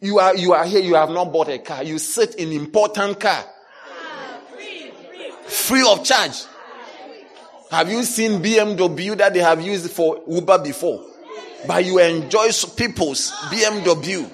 You 0.00 0.18
are, 0.20 0.36
you 0.36 0.52
are 0.52 0.64
here, 0.64 0.80
you 0.80 0.94
have 0.94 1.10
not 1.10 1.32
bought 1.32 1.48
a 1.48 1.58
car. 1.58 1.82
You 1.82 1.98
sit 1.98 2.36
in 2.36 2.52
important 2.52 3.18
car. 3.18 3.44
Ah, 3.90 4.38
free 5.48 5.82
of 5.88 6.04
charge. 6.04 6.44
Have 7.70 7.90
you 7.90 8.02
seen 8.04 8.42
BMW 8.42 9.16
that 9.18 9.34
they 9.34 9.40
have 9.40 9.60
used 9.60 9.90
for 9.90 10.22
Uber 10.28 10.58
before? 10.58 11.04
But 11.66 11.84
you 11.84 11.98
enjoy 11.98 12.48
people's 12.76 13.32
BMW. 13.50 14.30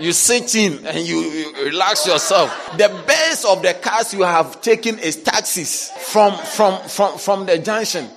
You 0.00 0.12
sit 0.12 0.54
in 0.54 0.84
and 0.86 0.98
you, 0.98 1.20
you 1.20 1.64
relax 1.66 2.06
yourself. 2.06 2.50
The 2.76 2.88
best 3.06 3.46
of 3.46 3.62
the 3.62 3.74
cars 3.74 4.12
you 4.12 4.22
have 4.22 4.60
taken 4.60 4.98
is 4.98 5.22
taxis 5.22 5.90
from, 5.90 6.36
from, 6.36 6.82
from, 6.88 7.18
from 7.18 7.46
the 7.46 7.58
junction. 7.58 8.08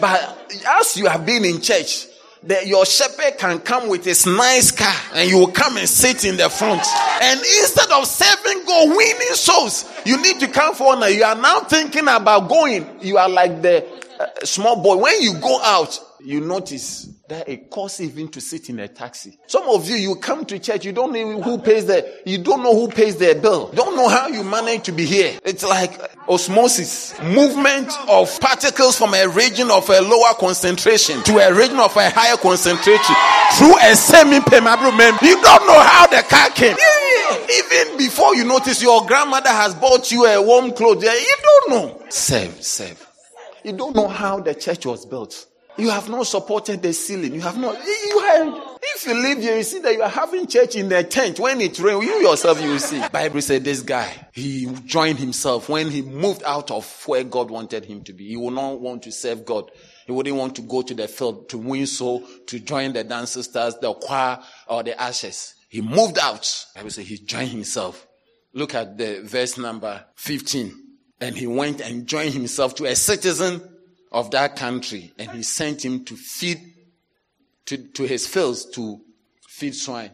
But 0.00 0.38
as 0.68 0.96
you 0.96 1.06
have 1.06 1.24
been 1.24 1.44
in 1.44 1.60
church, 1.60 2.06
the, 2.44 2.66
your 2.66 2.84
shepherd 2.84 3.38
can 3.38 3.60
come 3.60 3.88
with 3.88 4.04
his 4.04 4.26
nice 4.26 4.70
car 4.72 4.94
and 5.14 5.30
you 5.30 5.38
will 5.38 5.52
come 5.52 5.76
and 5.76 5.88
sit 5.88 6.24
in 6.24 6.36
the 6.36 6.48
front. 6.48 6.82
And 7.22 7.38
instead 7.38 7.90
of 7.92 8.06
serving 8.06 8.64
God, 8.64 8.96
winning 8.96 9.34
souls, 9.34 9.88
you 10.04 10.20
need 10.20 10.40
to 10.40 10.48
come 10.48 10.74
for 10.74 10.92
honor. 10.92 11.08
You 11.08 11.24
are 11.24 11.36
now 11.36 11.60
thinking 11.60 12.08
about 12.08 12.48
going. 12.48 12.86
You 13.00 13.18
are 13.18 13.28
like 13.28 13.62
the 13.62 13.86
uh, 14.18 14.44
small 14.44 14.82
boy. 14.82 14.96
When 14.96 15.22
you 15.22 15.34
go 15.34 15.60
out, 15.62 16.00
you 16.20 16.40
notice 16.40 17.08
that 17.32 17.48
it 17.48 17.70
costs 17.70 17.98
even 18.00 18.28
to 18.28 18.42
sit 18.42 18.68
in 18.68 18.78
a 18.78 18.86
taxi. 18.86 19.38
Some 19.46 19.66
of 19.70 19.88
you, 19.88 19.96
you 19.96 20.16
come 20.16 20.44
to 20.44 20.58
church, 20.58 20.84
you 20.84 20.92
don't 20.92 21.12
know 21.12 21.40
who 21.40 21.56
pays 21.56 21.86
the, 21.86 22.20
you 22.26 22.36
don't 22.36 22.62
know 22.62 22.74
who 22.74 22.88
pays 22.88 23.16
their 23.16 23.34
bill. 23.34 23.68
Don't 23.68 23.96
know 23.96 24.08
how 24.08 24.28
you 24.28 24.44
manage 24.44 24.82
to 24.82 24.92
be 24.92 25.06
here. 25.06 25.38
It's 25.42 25.64
like 25.64 25.98
osmosis, 26.28 27.18
movement 27.22 27.90
of 28.06 28.38
particles 28.38 28.98
from 28.98 29.14
a 29.14 29.26
region 29.28 29.70
of 29.70 29.88
a 29.88 30.02
lower 30.02 30.34
concentration 30.34 31.22
to 31.22 31.38
a 31.38 31.54
region 31.54 31.78
of 31.78 31.96
a 31.96 32.10
higher 32.10 32.36
concentration 32.36 33.16
through 33.56 33.78
a 33.78 33.96
semi-permeable 33.96 34.92
membrane. 34.92 35.30
You 35.30 35.40
don't 35.40 35.66
know 35.66 35.80
how 35.80 36.06
the 36.08 36.22
car 36.28 36.50
came. 36.50 36.76
Even 37.50 37.96
before 37.96 38.36
you 38.36 38.44
notice 38.44 38.82
your 38.82 39.06
grandmother 39.06 39.48
has 39.48 39.74
bought 39.74 40.12
you 40.12 40.26
a 40.26 40.42
warm 40.42 40.72
clothes, 40.72 41.02
you 41.02 41.36
don't 41.42 41.70
know. 41.70 42.02
Serve, 42.10 42.62
serve. 42.62 43.08
You 43.64 43.72
don't 43.72 43.96
know 43.96 44.08
how 44.08 44.40
the 44.40 44.54
church 44.54 44.84
was 44.84 45.06
built. 45.06 45.46
You 45.78 45.88
have 45.90 46.08
not 46.10 46.26
supported 46.26 46.82
the 46.82 46.92
ceiling. 46.92 47.34
You 47.34 47.40
have 47.40 47.58
not. 47.58 47.74
You 47.84 48.20
have, 48.20 48.78
if 48.82 49.06
you 49.06 49.14
live 49.14 49.38
here, 49.38 49.56
you 49.56 49.62
see 49.62 49.78
that 49.80 49.94
you 49.94 50.02
are 50.02 50.08
having 50.08 50.46
church 50.46 50.76
in 50.76 50.88
the 50.88 51.02
tent. 51.02 51.40
When 51.40 51.60
it 51.60 51.78
rains, 51.78 52.04
you 52.04 52.12
yourself, 52.16 52.60
you 52.60 52.70
will 52.70 52.78
see. 52.78 53.02
Bible 53.10 53.40
said 53.40 53.64
this 53.64 53.80
guy, 53.80 54.28
he 54.32 54.66
joined 54.84 55.18
himself 55.18 55.68
when 55.68 55.90
he 55.90 56.02
moved 56.02 56.42
out 56.44 56.70
of 56.70 56.86
where 57.06 57.24
God 57.24 57.50
wanted 57.50 57.86
him 57.86 58.04
to 58.04 58.12
be. 58.12 58.28
He 58.28 58.36
would 58.36 58.54
not 58.54 58.80
want 58.80 59.02
to 59.04 59.12
serve 59.12 59.46
God. 59.46 59.70
He 60.06 60.12
wouldn't 60.12 60.36
want 60.36 60.56
to 60.56 60.62
go 60.62 60.82
to 60.82 60.94
the 60.94 61.08
field 61.08 61.48
to 61.50 61.58
win 61.58 61.86
soul, 61.86 62.22
to 62.48 62.58
join 62.58 62.92
the 62.92 63.04
dance 63.04 63.30
sisters, 63.30 63.76
the 63.80 63.94
choir, 63.94 64.40
or 64.66 64.82
the 64.82 65.00
ashes. 65.00 65.54
He 65.68 65.80
moved 65.80 66.18
out. 66.18 66.66
I 66.74 66.80
Bible 66.80 66.90
said 66.90 67.06
he 67.06 67.16
joined 67.16 67.48
himself. 67.48 68.06
Look 68.52 68.74
at 68.74 68.98
the 68.98 69.22
verse 69.22 69.56
number 69.56 70.04
15. 70.16 70.74
And 71.20 71.36
he 71.36 71.46
went 71.46 71.80
and 71.80 72.06
joined 72.06 72.34
himself 72.34 72.74
to 72.74 72.84
a 72.84 72.94
citizen 72.94 73.62
of 74.12 74.30
that 74.30 74.56
country 74.56 75.12
and 75.18 75.30
he 75.30 75.42
sent 75.42 75.84
him 75.84 76.04
to 76.04 76.16
feed 76.16 76.60
to, 77.66 77.76
to 77.76 78.04
his 78.04 78.26
fields 78.26 78.64
to 78.66 79.00
feed 79.48 79.74
swine. 79.74 80.10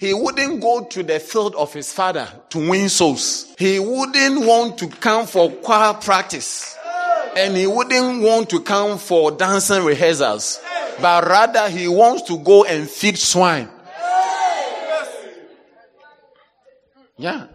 He 0.00 0.14
wouldn't 0.14 0.60
go 0.60 0.84
to 0.84 1.02
the 1.02 1.20
field 1.20 1.54
of 1.54 1.72
his 1.72 1.92
father 1.92 2.28
to 2.50 2.70
win 2.70 2.88
souls. 2.88 3.54
He 3.58 3.78
wouldn't 3.78 4.44
want 4.44 4.78
to 4.78 4.88
come 4.88 5.26
for 5.26 5.50
choir 5.50 5.94
practice. 5.94 6.76
And 7.36 7.56
he 7.56 7.66
wouldn't 7.66 8.22
want 8.22 8.50
to 8.50 8.60
come 8.60 8.98
for 8.98 9.30
dancing 9.30 9.84
rehearsals. 9.84 10.60
But 11.00 11.24
rather 11.26 11.68
he 11.68 11.88
wants 11.88 12.22
to 12.22 12.38
go 12.38 12.64
and 12.64 12.88
feed 12.88 13.18
swine. 13.18 13.68
Yeah. 17.16 17.46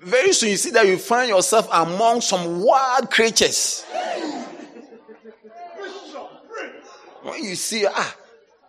Very 0.00 0.32
soon 0.32 0.50
you 0.50 0.56
see 0.56 0.70
that 0.70 0.86
you 0.86 0.96
find 0.96 1.28
yourself 1.28 1.68
among 1.70 2.22
some 2.22 2.62
wild 2.62 3.10
creatures. 3.10 3.84
When 7.22 7.44
you 7.44 7.54
see, 7.54 7.86
ah, 7.86 8.16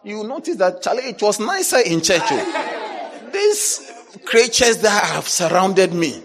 you 0.04 0.24
notice 0.24 0.58
that 0.58 0.82
Charlie, 0.82 1.04
it 1.04 1.22
was 1.22 1.40
nicer 1.40 1.80
in 1.80 2.02
church. 2.02 2.22
Oh. 2.26 3.30
These 3.32 3.92
creatures 4.26 4.78
that 4.78 5.04
have 5.06 5.28
surrounded 5.28 5.94
me. 5.94 6.22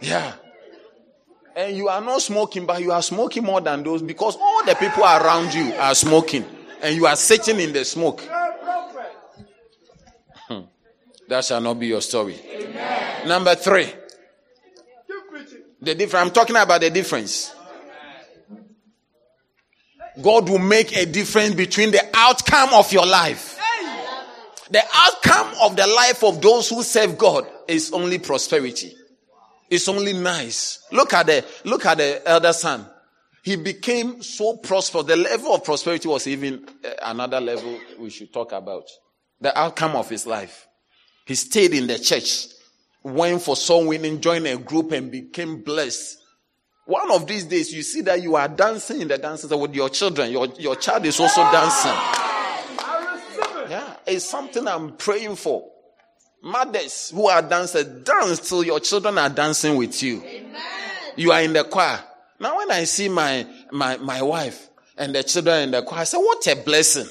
Yeah. 0.00 0.32
And 1.54 1.76
you 1.76 1.88
are 1.88 2.00
not 2.00 2.22
smoking, 2.22 2.64
but 2.64 2.80
you 2.80 2.92
are 2.92 3.02
smoking 3.02 3.44
more 3.44 3.60
than 3.60 3.82
those 3.82 4.02
because 4.02 4.36
all 4.36 4.64
the 4.64 4.74
people 4.76 5.02
around 5.02 5.52
you 5.52 5.74
are 5.74 5.94
smoking. 5.94 6.44
And 6.82 6.96
you 6.96 7.06
are 7.06 7.16
sitting 7.16 7.60
in 7.60 7.74
the 7.74 7.84
smoke. 7.84 8.22
Hmm. 10.48 10.60
That 11.28 11.44
shall 11.44 11.60
not 11.60 11.78
be 11.78 11.88
your 11.88 12.00
story. 12.00 12.40
Amen. 12.50 13.28
Number 13.28 13.54
three. 13.54 13.92
The 15.82 15.94
difference. 15.94 16.26
I'm 16.26 16.32
talking 16.32 16.56
about 16.56 16.80
the 16.80 16.90
difference. 16.90 17.54
God 20.22 20.48
will 20.48 20.58
make 20.58 20.96
a 20.96 21.06
difference 21.06 21.54
between 21.54 21.90
the 21.90 22.08
outcome 22.14 22.70
of 22.74 22.92
your 22.92 23.06
life. 23.06 23.58
The 24.70 24.82
outcome 24.94 25.52
of 25.62 25.76
the 25.76 25.86
life 25.86 26.22
of 26.22 26.40
those 26.40 26.68
who 26.68 26.82
serve 26.82 27.18
God 27.18 27.46
is 27.66 27.92
only 27.92 28.18
prosperity. 28.18 28.94
It's 29.68 29.88
only 29.88 30.12
nice. 30.12 30.84
Look 30.92 31.12
at 31.12 31.26
the, 31.26 31.44
look 31.64 31.86
at 31.86 31.98
the 31.98 32.22
elder 32.28 32.52
son. 32.52 32.86
He 33.42 33.56
became 33.56 34.22
so 34.22 34.56
prosperous. 34.56 35.06
The 35.06 35.16
level 35.16 35.54
of 35.54 35.64
prosperity 35.64 36.08
was 36.08 36.26
even 36.26 36.68
uh, 36.84 36.90
another 37.02 37.40
level 37.40 37.78
we 37.98 38.10
should 38.10 38.32
talk 38.32 38.52
about. 38.52 38.84
The 39.40 39.56
outcome 39.58 39.96
of 39.96 40.10
his 40.10 40.26
life. 40.26 40.66
He 41.24 41.34
stayed 41.34 41.72
in 41.72 41.86
the 41.86 41.98
church, 41.98 42.48
went 43.02 43.42
for 43.42 43.56
soul 43.56 43.86
winning, 43.86 44.20
joined 44.20 44.46
a 44.46 44.56
group 44.56 44.92
and 44.92 45.10
became 45.10 45.62
blessed. 45.62 46.19
One 46.86 47.10
of 47.12 47.26
these 47.26 47.44
days, 47.44 47.72
you 47.72 47.82
see 47.82 48.00
that 48.02 48.22
you 48.22 48.36
are 48.36 48.48
dancing 48.48 49.00
in 49.00 49.08
the 49.08 49.18
dances 49.18 49.50
with 49.50 49.74
your 49.74 49.88
children. 49.88 50.32
Your, 50.32 50.46
your 50.58 50.76
child 50.76 51.06
is 51.06 51.20
also 51.20 51.42
dancing. 51.52 51.92
Yeah, 53.70 53.96
it's 54.06 54.24
something 54.24 54.66
I'm 54.66 54.96
praying 54.96 55.36
for. 55.36 55.70
Mothers 56.42 57.10
who 57.10 57.28
are 57.28 57.42
dancers, 57.42 57.84
dance 57.84 58.40
till 58.48 58.64
your 58.64 58.80
children 58.80 59.18
are 59.18 59.28
dancing 59.28 59.76
with 59.76 60.02
you. 60.02 60.22
Amen. 60.22 60.60
You 61.16 61.32
are 61.32 61.42
in 61.42 61.52
the 61.52 61.64
choir. 61.64 62.02
Now, 62.40 62.56
when 62.56 62.70
I 62.70 62.84
see 62.84 63.08
my, 63.08 63.46
my, 63.70 63.98
my 63.98 64.22
wife 64.22 64.68
and 64.96 65.14
the 65.14 65.22
children 65.22 65.64
in 65.64 65.70
the 65.70 65.82
choir, 65.82 66.00
I 66.00 66.04
say, 66.04 66.16
what 66.16 66.44
a 66.46 66.56
blessing. 66.56 67.06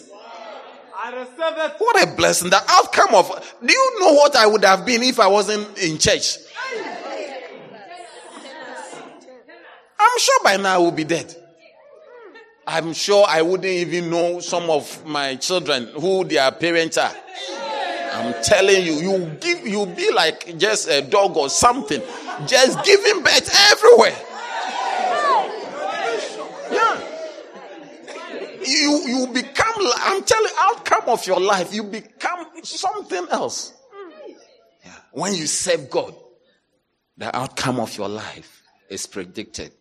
I 1.02 1.12
receive 1.12 1.38
it. 1.38 1.74
What 1.78 2.04
a 2.04 2.16
blessing. 2.16 2.50
The 2.50 2.62
outcome 2.68 3.16
of, 3.16 3.56
do 3.64 3.72
you 3.72 4.00
know 4.02 4.14
what 4.14 4.36
I 4.36 4.48
would 4.48 4.66
have 4.66 4.86
been 4.86 5.04
if 5.04 5.20
I 5.20 5.28
wasn't 5.28 5.78
in 5.78 5.98
church? 5.98 6.38
I'm 10.10 10.20
sure 10.20 10.44
by 10.44 10.58
now 10.58 10.76
I 10.76 10.78
will 10.80 10.92
be 10.92 11.04
dead. 11.04 11.36
I'm 12.66 12.94
sure 12.94 13.26
I 13.28 13.42
wouldn't 13.42 13.66
even 13.66 14.10
know 14.10 14.40
some 14.40 14.70
of 14.70 15.06
my 15.06 15.36
children 15.36 15.88
who 15.88 16.24
their 16.24 16.52
parents 16.52 16.98
are. 16.98 17.14
I'm 18.14 18.44
telling 18.44 18.84
you, 18.86 18.94
you 18.94 19.38
give 19.40 19.66
you 19.68 19.86
be 19.86 20.12
like 20.12 20.58
just 20.58 20.90
a 20.90 21.02
dog 21.02 21.38
or 21.38 21.50
something, 21.50 22.02
just 22.48 22.84
giving 22.84 23.24
birth 23.24 23.50
everywhere. 23.72 24.18
Yeah. 26.72 27.02
You 28.66 29.02
you 29.08 29.28
become 29.34 29.74
I'm 29.98 30.24
telling 30.24 30.46
you, 30.46 30.56
outcome 30.60 31.04
of 31.08 31.26
your 31.28 31.40
life, 31.40 31.74
you 31.74 31.84
become 31.84 32.46
something 32.64 33.28
else. 33.32 33.74
Yeah. 34.84 34.92
When 35.12 35.34
you 35.36 35.48
serve 35.48 35.90
God, 35.90 36.16
the 37.18 37.36
outcome 37.36 37.80
of 37.80 37.96
your 37.98 38.10
life 38.10 38.64
is 38.90 39.06
predicted. 39.08 39.72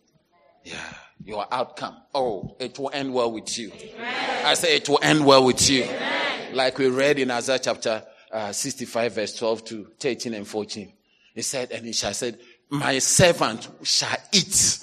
Yeah, 0.69 0.93
your 1.23 1.45
outcome. 1.51 1.97
Oh, 2.13 2.55
it 2.59 2.77
will 2.77 2.91
end 2.93 3.13
well 3.13 3.31
with 3.31 3.57
you. 3.57 3.71
Amen. 3.71 4.45
I 4.45 4.53
say 4.53 4.75
it 4.75 4.87
will 4.87 4.99
end 5.01 5.25
well 5.25 5.43
with 5.43 5.69
you. 5.69 5.83
Amen. 5.83 6.55
Like 6.55 6.77
we 6.77 6.87
read 6.89 7.19
in 7.19 7.31
Isaiah 7.31 7.59
chapter 7.59 8.03
uh, 8.31 8.51
65, 8.51 9.13
verse 9.13 9.35
12 9.35 9.65
to 9.65 9.87
13 9.99 10.33
and 10.35 10.47
14. 10.47 10.93
He 11.35 11.41
said, 11.41 11.71
and 11.71 11.85
he 11.85 11.93
shall 11.93 12.13
said, 12.13 12.37
My 12.69 12.99
servant 12.99 13.67
shall 13.83 14.15
eat, 14.31 14.79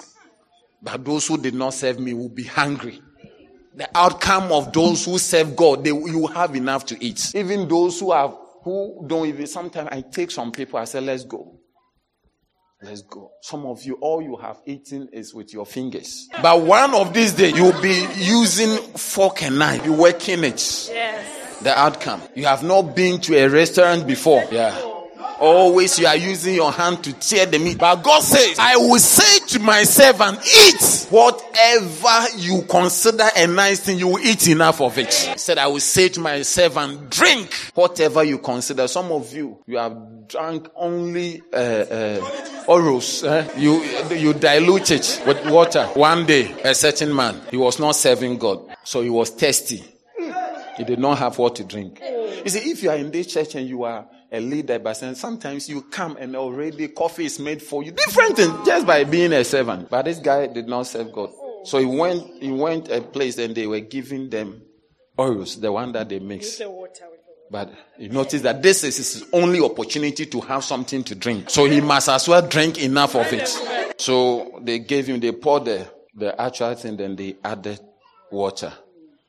but 0.81 1.03
those 1.05 1.27
who 1.27 1.37
did 1.37 1.53
not 1.53 1.73
serve 1.73 1.99
me 1.99 2.13
will 2.13 2.29
be 2.29 2.43
hungry. 2.43 3.01
The 3.75 3.89
outcome 3.95 4.51
of 4.51 4.73
those 4.73 5.05
who 5.05 5.17
serve 5.19 5.55
God, 5.55 5.83
they 5.83 5.91
you 5.91 6.27
have 6.27 6.55
enough 6.55 6.85
to 6.87 7.03
eat. 7.03 7.33
Even 7.35 7.67
those 7.67 7.99
who 7.99 8.11
have 8.11 8.35
who 8.63 9.05
don't 9.07 9.27
even 9.27 9.47
sometimes 9.47 9.89
I 9.91 10.01
take 10.01 10.31
some 10.31 10.51
people, 10.51 10.79
I 10.79 10.85
say, 10.85 10.99
let's 10.99 11.23
go. 11.23 11.56
Let's 12.81 13.01
go. 13.01 13.31
Some 13.41 13.65
of 13.65 13.83
you, 13.83 13.95
all 14.01 14.21
you 14.21 14.35
have 14.37 14.61
eaten 14.65 15.09
is 15.11 15.33
with 15.33 15.51
your 15.51 15.65
fingers. 15.65 16.27
But 16.41 16.61
one 16.61 16.93
of 16.93 17.11
these 17.11 17.33
days, 17.33 17.57
you'll 17.57 17.81
be 17.81 18.05
using 18.17 18.77
fork 18.93 19.41
and 19.41 19.57
knife. 19.57 19.83
You're 19.83 19.97
working 19.97 20.43
it. 20.43 20.89
Yes. 20.91 21.59
The 21.63 21.77
outcome. 21.77 22.21
You 22.35 22.45
have 22.45 22.63
not 22.63 22.95
been 22.95 23.19
to 23.21 23.35
a 23.35 23.47
restaurant 23.49 24.05
before. 24.05 24.45
Yeah. 24.51 24.79
Always 25.39 25.99
you 25.99 26.07
are 26.07 26.15
using 26.15 26.55
your 26.55 26.71
hand 26.71 27.03
to 27.03 27.13
tear 27.13 27.45
the 27.45 27.59
meat. 27.59 27.77
But 27.77 27.97
God 28.03 28.21
says, 28.23 28.57
I 28.59 28.77
will 28.77 28.99
say 28.99 29.45
to 29.47 29.59
my 29.59 29.83
servant, 29.83 30.39
eat 30.45 31.07
whatever 31.09 32.37
you 32.37 32.63
consider 32.63 33.25
a 33.35 33.47
nice 33.47 33.79
thing, 33.81 33.99
you 33.99 34.07
will 34.07 34.19
eat 34.19 34.47
enough 34.47 34.81
of 34.81 34.97
it. 34.97 35.13
He 35.13 35.37
said, 35.37 35.57
I 35.57 35.67
will 35.67 35.79
say 35.79 36.09
to 36.09 36.19
my 36.19 36.41
servant, 36.41 37.09
drink 37.09 37.53
whatever 37.75 38.23
you 38.23 38.39
consider. 38.39 38.87
Some 38.87 39.11
of 39.11 39.31
you, 39.33 39.59
you 39.67 39.77
have 39.77 40.27
drunk 40.27 40.69
only 40.75 41.41
uh, 41.53 41.57
uh, 41.57 42.63
Oros. 42.67 43.23
Eh? 43.23 43.47
You, 43.57 43.83
you 44.15 44.33
dilute 44.33 44.91
it 44.91 45.21
with 45.25 45.49
water. 45.49 45.85
One 45.93 46.25
day, 46.25 46.55
a 46.63 46.73
certain 46.75 47.15
man, 47.15 47.41
he 47.51 47.57
was 47.57 47.79
not 47.79 47.95
serving 47.95 48.37
God. 48.37 48.75
So 48.83 49.01
he 49.01 49.09
was 49.09 49.29
thirsty. 49.29 49.83
He 50.77 50.83
did 50.83 50.99
not 50.99 51.17
have 51.17 51.37
what 51.37 51.55
to 51.55 51.63
drink. 51.63 51.99
You 52.01 52.49
see, 52.49 52.69
if 52.69 52.83
you 52.83 52.89
are 52.91 52.95
in 52.95 53.09
this 53.11 53.27
church 53.27 53.55
and 53.55 53.67
you 53.67 53.83
are 53.83 54.07
a 54.31 54.39
leader, 54.39 54.79
but 54.79 54.93
sometimes 54.95 55.69
you 55.69 55.81
come 55.83 56.17
and 56.17 56.35
already 56.35 56.89
coffee 56.89 57.25
is 57.25 57.39
made 57.39 57.61
for 57.61 57.83
you. 57.83 57.91
Different 57.91 58.35
thing 58.35 58.51
just 58.65 58.85
by 58.85 59.03
being 59.03 59.33
a 59.33 59.43
servant. 59.43 59.89
But 59.89 60.05
this 60.05 60.19
guy 60.19 60.47
did 60.47 60.67
not 60.67 60.87
serve 60.87 61.11
God. 61.13 61.31
So 61.63 61.79
he 61.79 61.85
went, 61.85 62.41
he 62.41 62.51
went 62.51 62.89
a 62.89 63.01
place 63.01 63.37
and 63.37 63.55
they 63.55 63.67
were 63.67 63.79
giving 63.79 64.29
them 64.29 64.61
oils, 65.19 65.59
the 65.59 65.71
one 65.71 65.91
that 65.93 66.09
they 66.09 66.19
mix. 66.19 66.61
But 67.49 67.71
he 67.97 68.09
noticed 68.09 68.43
that 68.43 68.61
this 68.61 68.83
is 68.83 68.97
his 68.97 69.25
only 69.31 69.61
opportunity 69.61 70.25
to 70.25 70.41
have 70.41 70.63
something 70.63 71.03
to 71.05 71.15
drink. 71.15 71.49
So 71.49 71.65
he 71.65 71.79
must 71.79 72.09
as 72.09 72.27
well 72.27 72.45
drink 72.45 72.81
enough 72.83 73.15
of 73.15 73.31
it. 73.31 73.47
So 73.97 74.59
they 74.61 74.79
gave 74.79 75.07
him, 75.07 75.19
they 75.19 75.31
poured 75.31 75.65
the, 75.65 75.87
the 76.13 76.39
actual 76.39 76.75
thing, 76.75 76.97
then 76.97 77.15
they 77.15 77.37
added 77.43 77.79
water. 78.29 78.73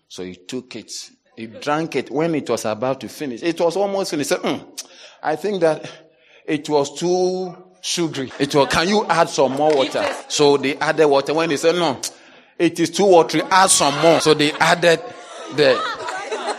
So 0.08 0.24
he 0.24 0.34
took 0.34 0.74
it. 0.74 0.90
He 1.38 1.46
drank 1.46 1.94
it 1.94 2.10
when 2.10 2.34
it 2.34 2.50
was 2.50 2.64
about 2.64 3.00
to 3.00 3.08
finish. 3.08 3.44
It 3.44 3.60
was 3.60 3.76
almost 3.76 4.10
finished. 4.10 4.30
He 4.30 4.34
said, 4.34 4.42
mm, 4.42 4.84
I 5.22 5.36
think 5.36 5.60
that 5.60 5.88
it 6.44 6.68
was 6.68 6.98
too 6.98 7.56
sugary. 7.80 8.32
It 8.40 8.52
was, 8.56 8.66
can 8.68 8.88
you 8.88 9.06
add 9.06 9.28
some 9.28 9.52
more 9.52 9.72
water? 9.72 10.04
So 10.26 10.56
they 10.56 10.76
added 10.78 11.06
water. 11.06 11.34
When 11.34 11.48
they 11.48 11.56
said, 11.56 11.76
no, 11.76 12.00
it 12.58 12.80
is 12.80 12.90
too 12.90 13.04
watery, 13.04 13.42
add 13.42 13.70
some 13.70 13.96
more. 14.02 14.20
So 14.20 14.34
they 14.34 14.50
added 14.50 15.00
the, 15.54 15.80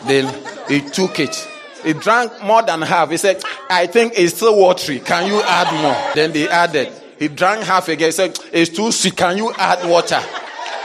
then 0.08 0.34
he 0.70 0.80
took 0.80 1.20
it. 1.20 1.36
He 1.84 1.92
drank 1.92 2.42
more 2.42 2.62
than 2.62 2.82
half. 2.82 3.10
He 3.12 3.18
said, 3.18 3.44
I 3.70 3.86
think 3.86 4.14
it's 4.16 4.38
still 4.38 4.58
watery. 4.58 5.02
Can 5.02 5.28
you 5.28 5.42
add 5.42 5.82
more? 5.82 6.14
Then 6.16 6.32
they 6.32 6.48
added. 6.48 6.90
He 7.18 7.28
drank 7.28 7.66
half 7.66 7.90
again. 7.90 8.08
He 8.08 8.12
said, 8.14 8.40
it's 8.54 8.70
too 8.74 8.94
sweet. 8.94 9.18
Can 9.18 9.36
you 9.36 9.52
add 9.58 9.86
water? 9.90 10.22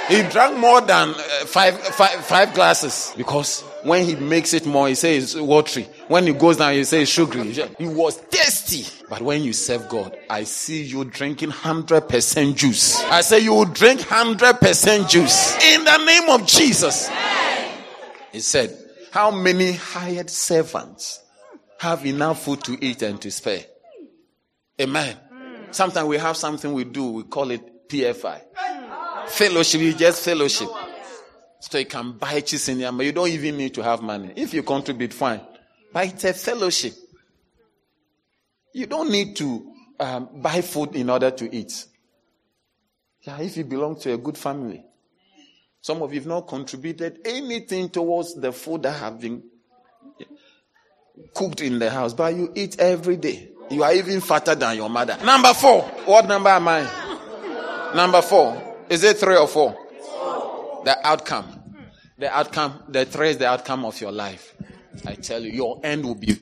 He 0.08 0.20
drank 0.22 0.58
more 0.58 0.80
than 0.80 1.10
uh, 1.10 1.14
five, 1.46 1.78
five, 1.78 2.24
five 2.24 2.54
glasses 2.54 3.14
because 3.16 3.62
when 3.84 4.04
he 4.04 4.16
makes 4.16 4.54
it 4.54 4.66
more, 4.66 4.88
he 4.88 4.94
says 4.94 5.36
watery. 5.36 5.84
When 6.08 6.26
he 6.26 6.32
goes 6.32 6.56
down, 6.56 6.72
he 6.72 6.84
says 6.84 7.08
sugary. 7.08 7.52
He 7.78 7.86
was 7.86 8.16
tasty. 8.28 8.86
But 9.08 9.22
when 9.22 9.42
you 9.42 9.52
serve 9.52 9.88
God, 9.88 10.16
I 10.28 10.44
see 10.44 10.82
you 10.82 11.04
drinking 11.04 11.50
100% 11.50 12.56
juice. 12.56 13.02
I 13.04 13.20
say 13.20 13.40
you 13.40 13.52
will 13.52 13.66
drink 13.66 14.00
100% 14.00 15.08
juice 15.08 15.64
in 15.64 15.84
the 15.84 16.04
name 16.04 16.30
of 16.30 16.46
Jesus. 16.46 17.10
He 18.32 18.40
said, 18.40 18.76
how 19.12 19.30
many 19.30 19.72
hired 19.72 20.30
servants 20.30 21.22
have 21.78 22.04
enough 22.06 22.42
food 22.42 22.64
to 22.64 22.84
eat 22.84 23.02
and 23.02 23.20
to 23.20 23.30
spare? 23.30 23.64
Amen. 24.80 25.16
Sometimes 25.70 26.08
we 26.08 26.16
have 26.18 26.36
something 26.36 26.72
we 26.72 26.84
do, 26.84 27.10
we 27.10 27.22
call 27.24 27.50
it 27.50 27.88
PFI. 27.88 28.40
Fellowship, 29.28 29.80
you 29.80 29.94
just 29.94 30.24
fellowship. 30.24 30.68
So 31.70 31.78
you 31.78 31.86
can 31.86 32.12
buy 32.12 32.40
cheese 32.40 32.68
in 32.68 32.96
but 32.96 33.06
you 33.06 33.12
don't 33.12 33.28
even 33.28 33.56
need 33.56 33.72
to 33.74 33.82
have 33.82 34.02
money. 34.02 34.34
If 34.36 34.52
you 34.52 34.62
contribute, 34.62 35.14
fine. 35.14 35.40
But 35.92 36.08
it's 36.08 36.24
a 36.24 36.34
fellowship. 36.34 36.92
You 38.74 38.86
don't 38.86 39.10
need 39.10 39.34
to 39.36 39.72
um, 39.98 40.28
buy 40.42 40.60
food 40.60 40.94
in 40.94 41.08
order 41.08 41.30
to 41.30 41.56
eat. 41.56 41.86
Yeah, 43.22 43.40
if 43.40 43.56
you 43.56 43.64
belong 43.64 43.98
to 44.00 44.12
a 44.12 44.18
good 44.18 44.36
family. 44.36 44.84
Some 45.80 46.02
of 46.02 46.12
you 46.12 46.20
have 46.20 46.26
not 46.26 46.42
contributed 46.42 47.20
anything 47.24 47.88
towards 47.88 48.34
the 48.34 48.52
food 48.52 48.82
that 48.82 49.00
have 49.00 49.18
been 49.18 49.42
cooked 51.34 51.62
in 51.62 51.78
the 51.78 51.88
house, 51.90 52.12
but 52.12 52.34
you 52.34 52.52
eat 52.54 52.78
every 52.78 53.16
day. 53.16 53.48
You 53.70 53.84
are 53.84 53.94
even 53.94 54.20
fatter 54.20 54.54
than 54.54 54.76
your 54.76 54.90
mother. 54.90 55.16
Number 55.24 55.54
four. 55.54 55.80
What 56.04 56.26
number 56.26 56.50
am 56.50 56.68
I? 56.68 57.92
Number 57.94 58.20
four. 58.20 58.76
Is 58.90 59.02
it 59.02 59.16
three 59.16 59.36
or 59.36 59.48
four? 59.48 59.83
The 60.84 61.06
outcome. 61.06 61.60
The 62.18 62.34
outcome, 62.34 62.84
the 62.88 63.04
trace, 63.06 63.36
the 63.36 63.48
outcome 63.48 63.84
of 63.84 64.00
your 64.00 64.12
life. 64.12 64.54
I 65.06 65.14
tell 65.14 65.42
you, 65.42 65.50
your 65.50 65.80
end 65.82 66.04
will 66.04 66.14
be 66.14 66.36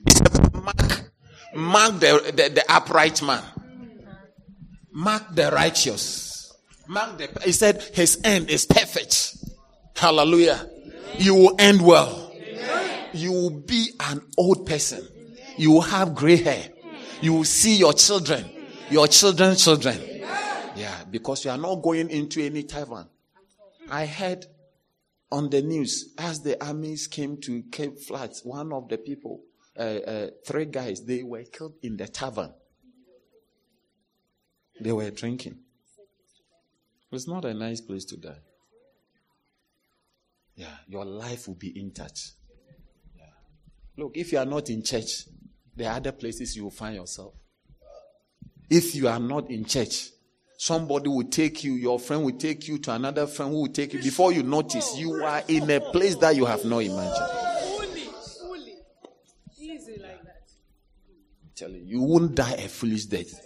mark, 0.53 1.11
mark 1.55 1.99
the, 1.99 2.31
the, 2.35 2.49
the 2.49 2.63
upright 2.69 3.21
man. 3.23 3.43
Mark 4.91 5.33
the 5.33 5.49
righteous. 5.49 6.53
Mark 6.87 7.17
the, 7.17 7.29
he 7.43 7.51
said 7.51 7.81
his 7.93 8.21
end 8.23 8.49
is 8.49 8.65
perfect. 8.67 9.35
Hallelujah. 9.95 10.69
You 11.17 11.33
will 11.35 11.55
end 11.57 11.81
well. 11.81 12.31
You 13.13 13.31
will 13.31 13.61
be 13.61 13.89
an 13.99 14.21
old 14.37 14.67
person. 14.67 15.07
You 15.57 15.71
will 15.71 15.81
have 15.81 16.13
gray 16.13 16.35
hair. 16.37 16.69
You 17.21 17.33
will 17.33 17.43
see 17.45 17.77
your 17.77 17.93
children, 17.93 18.45
your 18.89 19.07
children's 19.07 19.63
children. 19.63 19.99
Yeah, 20.75 21.03
because 21.09 21.45
you 21.45 21.51
are 21.51 21.57
not 21.57 21.75
going 21.81 22.09
into 22.09 22.43
any 22.43 22.63
tavern. 22.63 23.07
I 23.93 24.07
heard 24.07 24.47
on 25.31 25.51
the 25.51 25.61
news 25.61 26.15
as 26.17 26.41
the 26.41 26.59
armies 26.65 27.05
came 27.05 27.39
to 27.41 27.61
Cape 27.71 27.99
Flats, 27.99 28.43
one 28.43 28.73
of 28.73 28.89
the 28.89 28.97
people, 28.97 29.41
uh, 29.77 29.81
uh, 29.81 30.27
three 30.43 30.65
guys, 30.65 31.05
they 31.05 31.21
were 31.21 31.43
killed 31.43 31.75
in 31.83 31.97
the 31.97 32.07
tavern. 32.07 32.55
They 34.81 34.91
were 34.91 35.11
drinking. 35.11 35.59
It's 37.11 37.27
not 37.27 37.45
a 37.45 37.53
nice 37.53 37.81
place 37.81 38.03
to 38.05 38.17
die. 38.17 38.41
Yeah, 40.55 40.75
your 40.87 41.05
life 41.05 41.47
will 41.47 41.53
be 41.53 41.79
intact. 41.79 42.31
Yeah. 43.15 43.25
Look, 43.95 44.17
if 44.17 44.31
you 44.31 44.39
are 44.39 44.45
not 44.45 44.71
in 44.71 44.81
church, 44.81 45.27
there 45.75 45.91
are 45.91 45.97
other 45.97 46.13
places 46.13 46.55
you 46.55 46.63
will 46.63 46.71
find 46.71 46.95
yourself. 46.95 47.35
If 48.71 48.95
you 48.95 49.07
are 49.07 49.19
not 49.19 49.51
in 49.51 49.65
church, 49.65 50.09
somebody 50.63 51.09
will 51.09 51.25
take 51.25 51.61
you, 51.65 51.73
your 51.73 51.99
friend 51.99 52.23
will 52.23 52.37
take 52.37 52.69
you 52.69 52.77
to 52.77 52.93
another 52.93 53.27
friend 53.27 53.51
who 53.51 53.63
will 53.63 53.67
take 53.67 53.93
you. 53.93 54.01
Before 54.01 54.31
you 54.31 54.43
notice, 54.43 54.97
you 54.97 55.11
are 55.21 55.43
in 55.49 55.69
a 55.69 55.81
place 55.81 56.15
that 56.17 56.37
you 56.37 56.45
have 56.45 56.63
not 56.63 56.77
imagined. 56.79 57.27
Easy 59.59 59.91
like 60.01 60.23
that. 60.23 60.43
I'm 61.43 61.51
telling 61.53 61.85
you, 61.85 61.99
you 61.99 62.01
won't 62.01 62.33
die 62.33 62.53
a 62.53 62.69
foolish 62.69 63.05
death. 63.05 63.45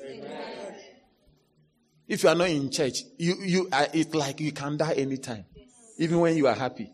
If 2.07 2.21
you 2.21 2.29
are 2.29 2.35
not 2.35 2.49
in 2.49 2.69
church, 2.69 2.99
you, 3.17 3.35
you, 3.41 3.69
uh, 3.71 3.87
it's 3.93 4.13
like 4.13 4.39
you 4.39 4.51
can 4.51 4.77
die 4.77 4.93
anytime, 4.93 5.45
even 5.97 6.19
when 6.19 6.37
you 6.37 6.45
are 6.45 6.55
happy. 6.55 6.91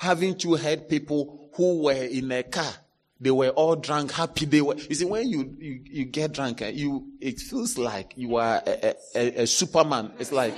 Having 0.00 0.38
to 0.38 0.54
heard 0.54 0.88
people 0.88 1.50
who 1.56 1.82
were 1.82 1.92
in 1.92 2.32
a 2.32 2.42
car, 2.42 2.72
they 3.20 3.30
were 3.30 3.50
all 3.50 3.76
drunk, 3.76 4.12
happy. 4.12 4.46
They 4.46 4.62
were. 4.62 4.76
You 4.76 4.94
see, 4.94 5.04
when 5.04 5.28
you 5.28 5.54
you, 5.58 5.80
you 5.84 6.04
get 6.06 6.32
drunk, 6.32 6.62
uh, 6.62 6.66
you 6.66 7.06
it 7.20 7.38
feels 7.38 7.76
like 7.76 8.14
you 8.16 8.36
are 8.36 8.62
a, 8.66 8.94
a, 9.14 9.42
a 9.42 9.46
Superman. 9.46 10.12
It's 10.18 10.32
like 10.32 10.54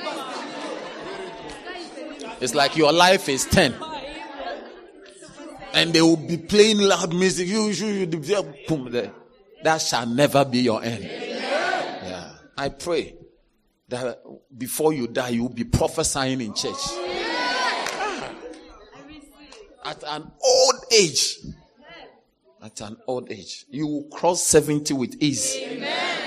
it's 2.40 2.54
like 2.54 2.76
your 2.76 2.92
life 2.92 3.28
is 3.28 3.44
ten, 3.46 3.74
and 5.74 5.92
they 5.92 6.02
will 6.02 6.16
be 6.16 6.36
playing 6.36 6.78
loud 6.78 7.12
music. 7.12 7.48
You, 7.48 7.68
you, 7.68 8.06
you, 8.06 8.54
boom, 8.68 8.90
there. 8.92 9.10
That 9.64 9.78
shall 9.78 10.06
never 10.06 10.44
be 10.44 10.58
your 10.60 10.82
end. 10.84 11.04
Yeah, 11.04 12.32
I 12.56 12.68
pray 12.68 13.16
that 13.88 14.22
before 14.56 14.92
you 14.92 15.08
die, 15.08 15.30
you 15.30 15.42
will 15.42 15.50
be 15.50 15.64
prophesying 15.64 16.40
in 16.40 16.54
church. 16.54 16.74
At 19.84 20.02
an 20.06 20.30
old 20.44 20.84
age, 20.92 21.38
at 22.62 22.80
an 22.80 22.96
old 23.06 23.30
age, 23.30 23.66
you 23.70 23.86
will 23.86 24.04
cross 24.04 24.44
70 24.46 24.94
with 24.94 25.16
ease. 25.20 25.56
Amen. 25.60 26.22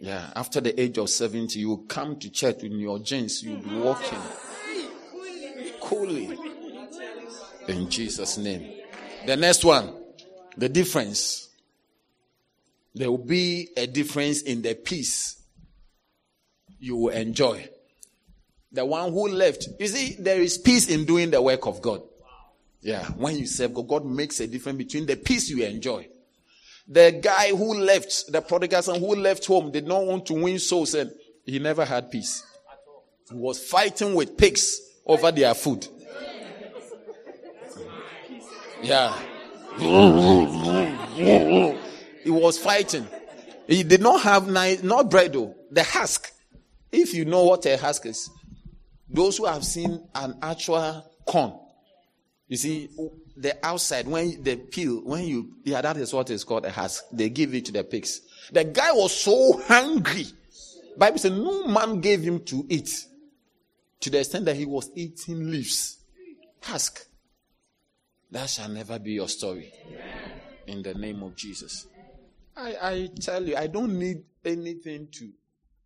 Yeah, 0.00 0.30
after 0.36 0.60
the 0.60 0.80
age 0.80 0.98
of 0.98 1.10
70, 1.10 1.58
you 1.58 1.70
will 1.70 1.78
come 1.78 2.18
to 2.20 2.30
church 2.30 2.62
in 2.62 2.78
your 2.78 3.00
jeans, 3.00 3.42
you'll 3.42 3.60
be 3.60 3.76
walking 3.76 4.18
coolly. 5.80 6.38
In 7.66 7.90
Jesus' 7.90 8.38
name. 8.38 8.80
The 9.26 9.36
next 9.36 9.64
one, 9.64 9.92
the 10.56 10.68
difference. 10.68 11.48
There 12.94 13.10
will 13.10 13.18
be 13.18 13.68
a 13.76 13.86
difference 13.86 14.42
in 14.42 14.62
the 14.62 14.74
peace 14.74 15.38
you 16.80 16.96
will 16.96 17.10
enjoy. 17.10 17.68
The 18.72 18.84
one 18.84 19.12
who 19.12 19.28
left. 19.28 19.68
You 19.78 19.88
see, 19.88 20.16
there 20.18 20.40
is 20.40 20.58
peace 20.58 20.88
in 20.88 21.04
doing 21.04 21.30
the 21.30 21.40
work 21.40 21.66
of 21.66 21.80
God. 21.82 22.02
Yeah, 22.80 23.04
when 23.12 23.36
you 23.36 23.46
serve 23.46 23.74
God, 23.74 23.88
God 23.88 24.04
makes 24.06 24.40
a 24.40 24.46
difference 24.46 24.78
between 24.78 25.06
the 25.06 25.16
peace 25.16 25.50
you 25.50 25.64
enjoy. 25.64 26.08
The 26.86 27.18
guy 27.22 27.48
who 27.48 27.74
left, 27.74 28.30
the 28.32 28.40
prodigal 28.40 28.82
son 28.82 29.00
who 29.00 29.14
left 29.16 29.44
home, 29.44 29.70
did 29.70 29.86
not 29.86 30.04
want 30.04 30.26
to 30.26 30.34
win 30.34 30.58
souls, 30.58 30.94
and 30.94 31.12
he 31.44 31.58
never 31.58 31.84
had 31.84 32.10
peace. 32.10 32.42
He 33.30 33.36
was 33.36 33.62
fighting 33.62 34.14
with 34.14 34.36
pigs 34.36 34.80
over 35.04 35.30
their 35.30 35.54
food. 35.54 35.86
Yeah. 38.82 39.18
He 42.22 42.30
was 42.30 42.58
fighting. 42.58 43.06
He 43.66 43.82
did 43.82 44.00
not 44.00 44.22
have 44.22 44.48
nice, 44.48 44.82
not 44.82 45.10
bread 45.10 45.34
though, 45.34 45.54
the 45.70 45.82
husk. 45.82 46.32
If 46.90 47.12
you 47.12 47.26
know 47.26 47.44
what 47.44 47.66
a 47.66 47.76
husk 47.76 48.06
is, 48.06 48.30
those 49.10 49.36
who 49.36 49.44
have 49.44 49.64
seen 49.64 50.08
an 50.14 50.38
actual 50.40 51.04
corn, 51.26 51.52
you 52.48 52.56
see, 52.56 52.88
the 53.36 53.56
outside, 53.64 54.08
when 54.08 54.42
the 54.42 54.56
peel, 54.56 55.02
when 55.04 55.24
you, 55.24 55.52
yeah, 55.64 55.82
that 55.82 55.98
is 55.98 56.12
what 56.12 56.30
is 56.30 56.44
called 56.44 56.64
a 56.64 56.70
husk. 56.70 57.04
They 57.12 57.28
give 57.28 57.54
it 57.54 57.66
to 57.66 57.72
the 57.72 57.84
pigs. 57.84 58.22
The 58.50 58.64
guy 58.64 58.90
was 58.92 59.14
so 59.14 59.60
hungry. 59.66 60.26
Bible 60.96 61.18
says 61.18 61.32
no 61.32 61.68
man 61.68 62.00
gave 62.00 62.22
him 62.22 62.40
to 62.46 62.66
eat 62.68 62.90
to 64.00 64.10
the 64.10 64.18
extent 64.18 64.46
that 64.46 64.56
he 64.56 64.64
was 64.64 64.90
eating 64.94 65.50
leaves. 65.50 65.98
Husk. 66.62 67.06
That 68.30 68.48
shall 68.48 68.68
never 68.68 68.98
be 68.98 69.12
your 69.12 69.28
story. 69.28 69.72
In 70.66 70.82
the 70.82 70.94
name 70.94 71.22
of 71.22 71.36
Jesus. 71.36 71.86
I, 72.56 72.76
I 72.82 73.10
tell 73.20 73.46
you, 73.46 73.56
I 73.56 73.66
don't 73.68 73.98
need 73.98 74.22
anything 74.44 75.08
to 75.12 75.30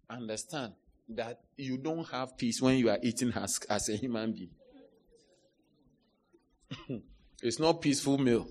understand 0.08 0.72
that 1.10 1.40
you 1.56 1.76
don't 1.76 2.08
have 2.10 2.36
peace 2.38 2.62
when 2.62 2.78
you 2.78 2.88
are 2.88 2.98
eating 3.02 3.30
husk 3.30 3.66
as 3.68 3.88
a 3.88 3.96
human 3.96 4.32
being. 4.32 4.50
it's 7.42 7.58
not 7.58 7.80
peaceful 7.80 8.18
meal. 8.18 8.46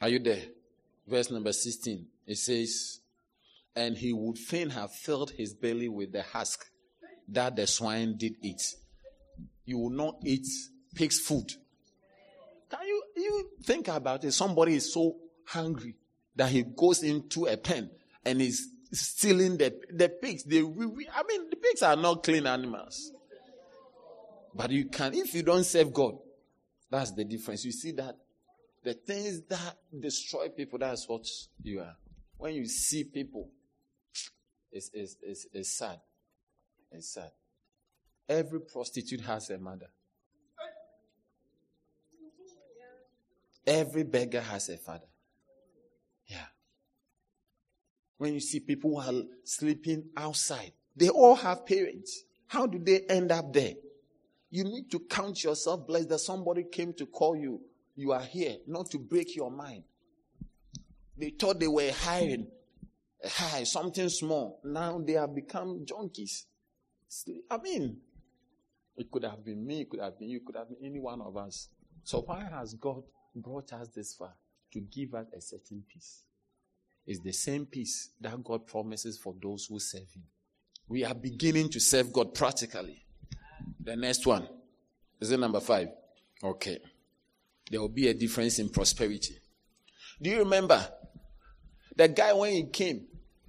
Are 0.00 0.08
you 0.08 0.18
there? 0.18 0.42
Verse 1.06 1.30
number 1.30 1.52
16. 1.52 2.06
It 2.26 2.38
says, 2.38 3.00
And 3.76 3.96
he 3.96 4.12
would 4.12 4.38
fain 4.38 4.70
have 4.70 4.92
filled 4.92 5.30
his 5.30 5.54
belly 5.54 5.88
with 5.88 6.12
the 6.12 6.22
husk 6.22 6.66
that 7.28 7.56
the 7.56 7.66
swine 7.66 8.16
did 8.16 8.34
eat. 8.42 8.62
You 9.64 9.78
will 9.78 9.90
not 9.90 10.16
eat 10.24 10.46
pig's 10.94 11.20
food. 11.20 11.52
Can 12.68 12.80
you, 12.86 13.02
you 13.16 13.50
think 13.64 13.88
about 13.88 14.24
it? 14.24 14.32
Somebody 14.32 14.74
is 14.74 14.92
so 14.92 15.16
hungry 15.46 15.94
that 16.34 16.48
he 16.48 16.62
goes 16.62 17.02
into 17.02 17.46
a 17.46 17.56
pen 17.56 17.90
and 18.24 18.40
is 18.40 18.68
stealing 18.92 19.56
the, 19.56 19.72
the 19.94 20.08
pigs. 20.08 20.44
They, 20.44 20.60
I 20.60 20.62
mean, 20.62 21.50
the 21.50 21.56
pigs 21.60 21.82
are 21.82 21.96
not 21.96 22.22
clean 22.22 22.46
animals. 22.46 23.12
But 24.54 24.70
you 24.70 24.86
can, 24.86 25.14
if 25.14 25.34
you 25.34 25.42
don't 25.42 25.64
serve 25.64 25.92
God, 25.92 26.18
that's 26.90 27.12
the 27.12 27.24
difference. 27.24 27.64
You 27.64 27.72
see 27.72 27.92
that 27.92 28.16
the 28.84 28.94
things 28.94 29.42
that 29.42 29.76
destroy 29.98 30.48
people, 30.48 30.78
that's 30.78 31.08
what 31.08 31.26
you 31.62 31.80
are. 31.80 31.96
When 32.36 32.54
you 32.54 32.66
see 32.66 33.04
people, 33.04 33.48
it's, 34.70 34.90
it's, 34.92 35.16
it's, 35.22 35.46
it's 35.52 35.70
sad. 35.70 36.00
It's 36.90 37.14
sad. 37.14 37.30
Every 38.28 38.60
prostitute 38.60 39.20
has 39.22 39.50
a 39.50 39.58
mother. 39.58 39.88
Every 43.66 44.02
beggar 44.02 44.40
has 44.40 44.68
a 44.68 44.76
father. 44.76 45.06
Yeah. 46.26 46.46
When 48.18 48.34
you 48.34 48.40
see 48.40 48.60
people 48.60 49.00
who 49.00 49.18
are 49.18 49.22
sleeping 49.44 50.10
outside, 50.16 50.72
they 50.96 51.08
all 51.08 51.36
have 51.36 51.64
parents. 51.64 52.24
How 52.48 52.66
do 52.66 52.78
they 52.78 53.00
end 53.08 53.30
up 53.30 53.52
there? 53.52 53.74
You 54.52 54.64
need 54.64 54.90
to 54.90 55.00
count 55.00 55.42
yourself 55.42 55.86
blessed 55.86 56.10
that 56.10 56.18
somebody 56.18 56.64
came 56.70 56.92
to 56.98 57.06
call 57.06 57.34
you. 57.34 57.62
You 57.96 58.12
are 58.12 58.20
here, 58.20 58.56
not 58.66 58.90
to 58.90 58.98
break 58.98 59.34
your 59.34 59.50
mind. 59.50 59.84
They 61.16 61.30
thought 61.30 61.58
they 61.58 61.68
were 61.68 61.90
hiring 61.90 62.48
high, 63.26 63.64
something 63.64 64.10
small. 64.10 64.60
Now 64.62 65.00
they 65.02 65.14
have 65.14 65.34
become 65.34 65.86
junkies. 65.86 66.44
I 67.50 67.56
mean, 67.62 67.96
it 68.94 69.10
could 69.10 69.24
have 69.24 69.42
been 69.42 69.66
me, 69.66 69.80
it 69.80 69.90
could 69.90 70.00
have 70.00 70.18
been 70.18 70.28
you, 70.28 70.36
it 70.36 70.44
could 70.44 70.56
have 70.56 70.68
been 70.68 70.84
any 70.84 71.00
one 71.00 71.22
of 71.22 71.34
us. 71.34 71.70
So 72.04 72.20
why 72.20 72.46
has 72.52 72.74
God 72.74 73.04
brought 73.34 73.72
us 73.72 73.88
this 73.88 74.12
far? 74.14 74.34
To 74.74 74.80
give 74.80 75.14
us 75.14 75.28
a 75.34 75.40
certain 75.40 75.82
peace. 75.90 76.24
It's 77.06 77.20
the 77.20 77.32
same 77.32 77.64
peace 77.64 78.10
that 78.20 78.44
God 78.44 78.66
promises 78.66 79.18
for 79.18 79.34
those 79.42 79.64
who 79.64 79.78
serve 79.78 80.10
Him. 80.14 80.24
We 80.88 81.04
are 81.06 81.14
beginning 81.14 81.70
to 81.70 81.80
serve 81.80 82.12
God 82.12 82.34
practically. 82.34 83.06
The 83.82 83.96
next 83.96 84.26
one. 84.26 84.48
Is 85.20 85.30
it 85.30 85.40
number 85.40 85.60
five? 85.60 85.88
Okay. 86.42 86.78
There 87.70 87.80
will 87.80 87.88
be 87.88 88.08
a 88.08 88.14
difference 88.14 88.58
in 88.58 88.68
prosperity. 88.68 89.36
Do 90.20 90.30
you 90.30 90.38
remember 90.40 90.86
the 91.96 92.08
guy 92.08 92.32
when 92.32 92.52
he 92.52 92.64
came, 92.64 93.06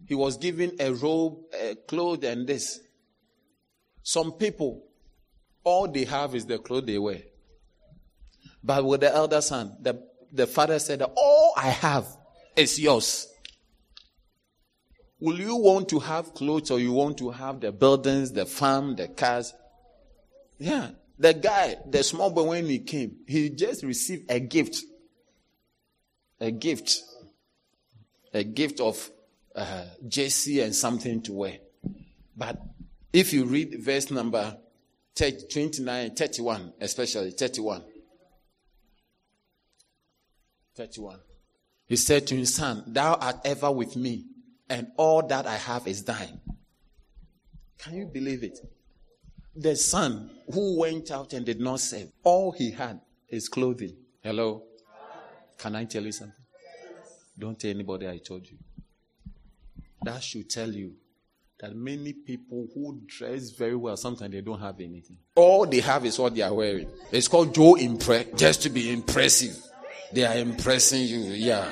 he 0.08 0.16
was 0.16 0.38
given 0.38 0.74
a 0.80 0.92
robe, 0.92 1.38
a 1.60 1.76
clothes, 1.76 2.24
and 2.26 2.48
this. 2.48 2.80
Some 4.02 4.34
people, 4.34 4.84
all 5.64 5.88
they 5.88 6.06
have 6.06 6.36
is 6.36 6.46
the 6.46 6.58
clothes 6.58 6.86
they 6.86 6.98
wear. 6.98 7.22
But 8.64 8.84
with 8.86 9.02
the 9.02 9.14
elder 9.14 9.42
son, 9.42 9.78
the, 9.82 10.02
the 10.32 10.48
father 10.48 10.80
said, 10.80 11.02
All 11.02 11.54
I 11.56 11.70
have 11.70 12.06
is 12.56 12.80
yours. 12.80 13.28
Will 15.20 15.40
you 15.40 15.56
want 15.56 15.88
to 15.90 16.00
have 16.00 16.34
clothes 16.34 16.70
or 16.70 16.80
you 16.80 16.92
want 16.92 17.18
to 17.20 17.30
have 17.30 17.62
the 17.62 17.72
buildings, 17.72 18.34
the 18.34 18.46
farm, 18.46 18.96
the 18.96 19.08
cars? 19.08 19.54
Yeah. 20.64 20.92
The 21.20 21.34
guy, 21.34 21.76
the 21.86 22.04
small 22.04 22.30
boy, 22.30 22.44
when 22.44 22.66
he 22.68 22.80
came, 22.80 23.18
he 23.28 23.50
just 23.50 23.84
received 23.84 24.32
a 24.32 24.40
gift. 24.40 24.78
A 26.40 26.52
gift. 26.52 27.02
A 28.34 28.46
gift 28.46 28.80
of 28.80 29.12
uh, 29.54 29.84
jersey 30.08 30.62
and 30.62 30.74
something 30.74 31.22
to 31.24 31.34
wear. 31.34 31.58
But 32.38 32.62
if 33.12 33.34
you 33.34 33.44
read 33.44 33.76
verse 33.84 34.10
number 34.10 34.58
30, 35.16 35.48
29, 35.52 36.16
31, 36.16 36.74
especially 36.80 37.32
31. 37.32 37.84
31. 40.76 41.20
He 41.88 41.98
said 41.98 42.26
to 42.28 42.36
his 42.38 42.56
son, 42.56 42.86
Thou 42.88 43.16
art 43.16 43.42
ever 43.44 43.70
with 43.70 43.98
me, 43.98 44.28
and 44.70 44.88
all 44.96 45.28
that 45.28 45.46
I 45.46 45.58
have 45.58 45.88
is 45.88 46.06
thine. 46.06 46.40
Can 47.80 47.96
you 47.96 48.06
believe 48.06 48.44
it? 48.44 48.60
The 49.56 49.76
son 49.76 50.32
who 50.52 50.80
went 50.80 51.12
out 51.12 51.34
and 51.34 51.46
did 51.46 51.60
not 51.60 51.80
serve, 51.80 52.12
all 52.24 52.52
he 52.52 52.72
had 52.72 53.00
is 53.30 53.48
clothing. 53.48 53.96
Hello? 54.22 54.64
Can 55.58 55.76
I 55.76 55.86
tell 55.86 56.04
you 56.04 56.12
something? 56.12 56.36
Don't 57.38 57.60
tell 57.60 57.70
anybody 57.70 58.08
I 58.08 58.18
told 58.18 58.48
you. 58.48 58.58
That 60.04 60.22
should 60.24 60.50
tell 60.50 60.72
you 60.72 60.94
that 61.60 61.76
many 61.76 62.14
people 62.14 62.68
who 62.74 63.00
dress 63.06 63.52
very 63.52 63.76
well, 63.76 63.96
sometimes 63.96 64.32
they 64.32 64.42
don't 64.42 64.60
have 64.60 64.80
anything. 64.80 65.18
All 65.36 65.66
they 65.66 65.80
have 65.80 66.06
is 66.06 66.20
what 66.20 66.36
they 66.36 66.42
are 66.42 66.54
wearing. 66.54 66.90
It's 67.12 67.28
called 67.28 67.54
Joe 67.56 67.76
Impress, 67.76 68.26
just 68.36 68.64
to 68.64 68.70
be 68.70 68.92
impressive. 68.92 69.56
They 70.12 70.26
are 70.26 70.36
impressing 70.36 71.04
you. 71.04 71.20
Yeah. 71.20 71.70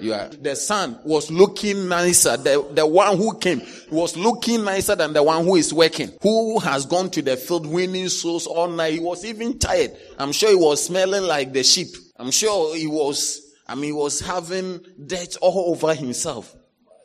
You 0.00 0.12
are. 0.14 0.28
The 0.28 0.56
son 0.56 0.98
was 1.04 1.30
looking 1.30 1.88
nicer. 1.88 2.36
The, 2.36 2.66
the 2.72 2.86
one 2.86 3.16
who 3.16 3.38
came 3.38 3.62
was 3.90 4.16
looking 4.16 4.64
nicer 4.64 4.96
than 4.96 5.12
the 5.12 5.22
one 5.22 5.44
who 5.44 5.56
is 5.56 5.72
working. 5.72 6.10
Who 6.22 6.58
has 6.58 6.84
gone 6.84 7.10
to 7.10 7.22
the 7.22 7.36
field 7.36 7.66
winning 7.66 8.08
souls 8.08 8.46
all 8.46 8.68
night. 8.68 8.94
He 8.94 9.00
was 9.00 9.24
even 9.24 9.58
tired. 9.58 9.92
I'm 10.18 10.32
sure 10.32 10.50
he 10.50 10.56
was 10.56 10.84
smelling 10.84 11.22
like 11.22 11.52
the 11.52 11.62
sheep. 11.62 11.88
I'm 12.16 12.30
sure 12.30 12.76
he 12.76 12.86
was, 12.86 13.54
I 13.68 13.74
mean, 13.74 13.84
he 13.84 13.92
was 13.92 14.20
having 14.20 14.80
dirt 15.06 15.36
all 15.40 15.72
over 15.72 15.94
himself. 15.94 16.54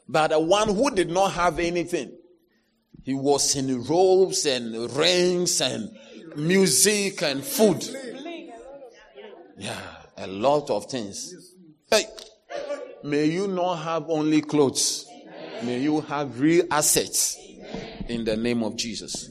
But 0.08 0.32
the 0.32 0.40
one 0.40 0.70
who 0.70 0.90
did 0.90 1.12
not 1.12 1.34
have 1.34 1.60
anything, 1.60 2.12
he 3.04 3.14
was 3.14 3.56
in 3.56 3.84
robes 3.84 4.46
and 4.48 4.92
rings 4.96 5.62
and 5.62 5.96
music 6.36 7.22
and 7.22 7.44
food. 7.44 7.88
Yeah, 9.58 9.80
a 10.18 10.26
lot 10.28 10.70
of 10.70 10.86
things. 10.86 11.34
Hey, 11.90 12.06
may 13.04 13.26
you 13.26 13.48
not 13.48 13.76
have 13.76 14.10
only 14.10 14.42
clothes. 14.42 15.06
May 15.64 15.80
you 15.80 16.02
have 16.02 16.40
real 16.40 16.66
assets 16.72 17.38
in 18.08 18.24
the 18.24 18.38
name 18.38 18.64
of 18.64 18.76
Jesus. 18.76 19.30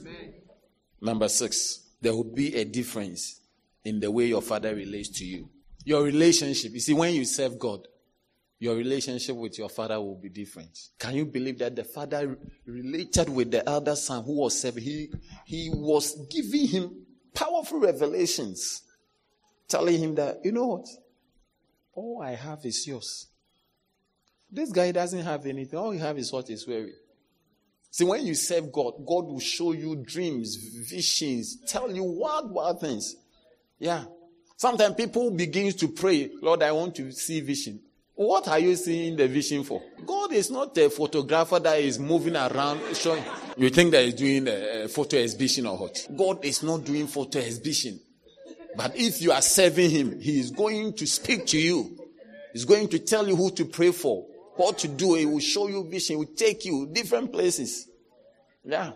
Number 1.01 1.29
six, 1.29 1.87
there 2.01 2.15
will 2.15 2.25
be 2.25 2.55
a 2.55 2.65
difference 2.65 3.41
in 3.85 4.01
the 4.01 4.11
way 4.11 4.27
your 4.27 4.43
father 4.43 4.75
relates 4.75 5.09
to 5.19 5.25
you. 5.25 5.49
Your 5.85 6.03
relationship, 6.03 6.73
you 6.73 6.81
see, 6.81 6.93
when 6.93 7.15
you 7.15 7.25
serve 7.25 7.59
God, 7.59 7.87
your 8.59 8.75
relationship 8.75 9.37
with 9.37 9.57
your 9.57 9.69
father 9.69 10.01
will 10.01 10.17
be 10.17 10.29
different. 10.29 10.77
Can 10.99 11.15
you 11.15 11.25
believe 11.25 11.59
that 11.61 11.77
the 11.77 11.85
father 11.85 12.37
related 12.67 13.29
with 13.29 13.51
the 13.51 13.67
elder 13.69 13.95
son 13.95 14.25
who 14.25 14.41
was 14.41 14.61
serving? 14.61 14.83
He, 14.83 15.11
he 15.47 15.71
was 15.73 16.27
giving 16.29 16.67
him 16.67 17.07
powerful 17.33 17.81
revelations, 17.81 18.83
telling 19.69 19.99
him 19.99 20.15
that, 20.17 20.39
you 20.45 20.53
know 20.53 20.67
what? 20.67 20.89
All 21.95 22.21
I 22.23 22.33
have 22.33 22.65
is 22.65 22.87
yours. 22.87 23.29
This 24.51 24.71
guy 24.73 24.93
doesn't 24.93 25.23
have 25.23 25.45
anything. 25.47 25.79
All 25.79 25.91
he 25.91 25.99
has 25.99 26.17
is 26.17 26.33
what 26.33 26.49
is 26.51 26.67
wearing. 26.67 26.95
See, 27.91 28.05
when 28.05 28.27
you 28.27 28.35
serve 28.35 28.71
God, 28.73 28.95
God 29.07 29.27
will 29.27 29.41
show 29.41 29.73
you 29.73 29.97
dreams, 29.97 30.57
visions, 30.57 31.59
tell 31.67 31.91
you 31.91 32.05
wild, 32.05 32.51
wild 32.51 32.81
things. 32.81 33.17
Yeah. 33.79 34.05
Sometimes 34.57 34.95
people 34.95 35.31
begin 35.31 35.73
to 35.73 35.89
pray, 35.89 36.31
Lord, 36.43 36.63
I 36.63 36.73
want 36.73 36.95
to 36.97 37.13
see 37.13 37.41
vision. 37.41 37.81
What 38.15 38.49
are 38.49 38.59
you 38.59 38.75
seeing 38.75 39.15
the 39.15 39.29
vision 39.29 39.63
for? 39.63 39.81
God 40.05 40.33
is 40.33 40.51
not 40.51 40.77
a 40.77 40.91
photographer 40.91 41.61
that 41.61 41.79
is 41.79 42.01
moving 42.01 42.35
around 42.35 42.81
showing. 42.97 43.23
You 43.57 43.71
think 43.71 43.93
that 43.93 44.05
he's 44.05 44.15
doing 44.15 44.49
a 44.49 44.89
photo 44.89 45.19
exhibition 45.19 45.67
or 45.67 45.79
what? 45.79 46.05
God 46.17 46.45
is 46.45 46.63
not 46.65 46.85
doing 46.85 47.07
photo 47.07 47.39
exhibition. 47.39 48.01
But 48.77 48.97
if 48.97 49.23
you 49.23 49.31
are 49.31 49.41
serving 49.41 49.91
him, 49.91 50.21
he 50.21 50.41
is 50.41 50.51
going 50.51 50.95
to 50.95 51.07
speak 51.07 51.47
to 51.47 51.59
you. 51.59 51.97
He's 52.53 52.65
going 52.65 52.89
to 52.89 52.99
tell 52.99 53.29
you 53.29 53.37
who 53.37 53.53
to 53.53 53.65
pray 53.65 53.93
for, 53.93 54.27
what 54.59 54.79
to 54.79 54.89
do. 54.89 55.15
He 55.15 55.27
will 55.27 55.41
show 55.41 55.69
you 55.69 55.89
vision. 55.89 56.15
He 56.15 56.25
will 56.25 56.35
take 56.35 56.65
you 56.65 56.87
different 56.93 57.33
places. 57.33 57.89
Yeah. 58.65 58.93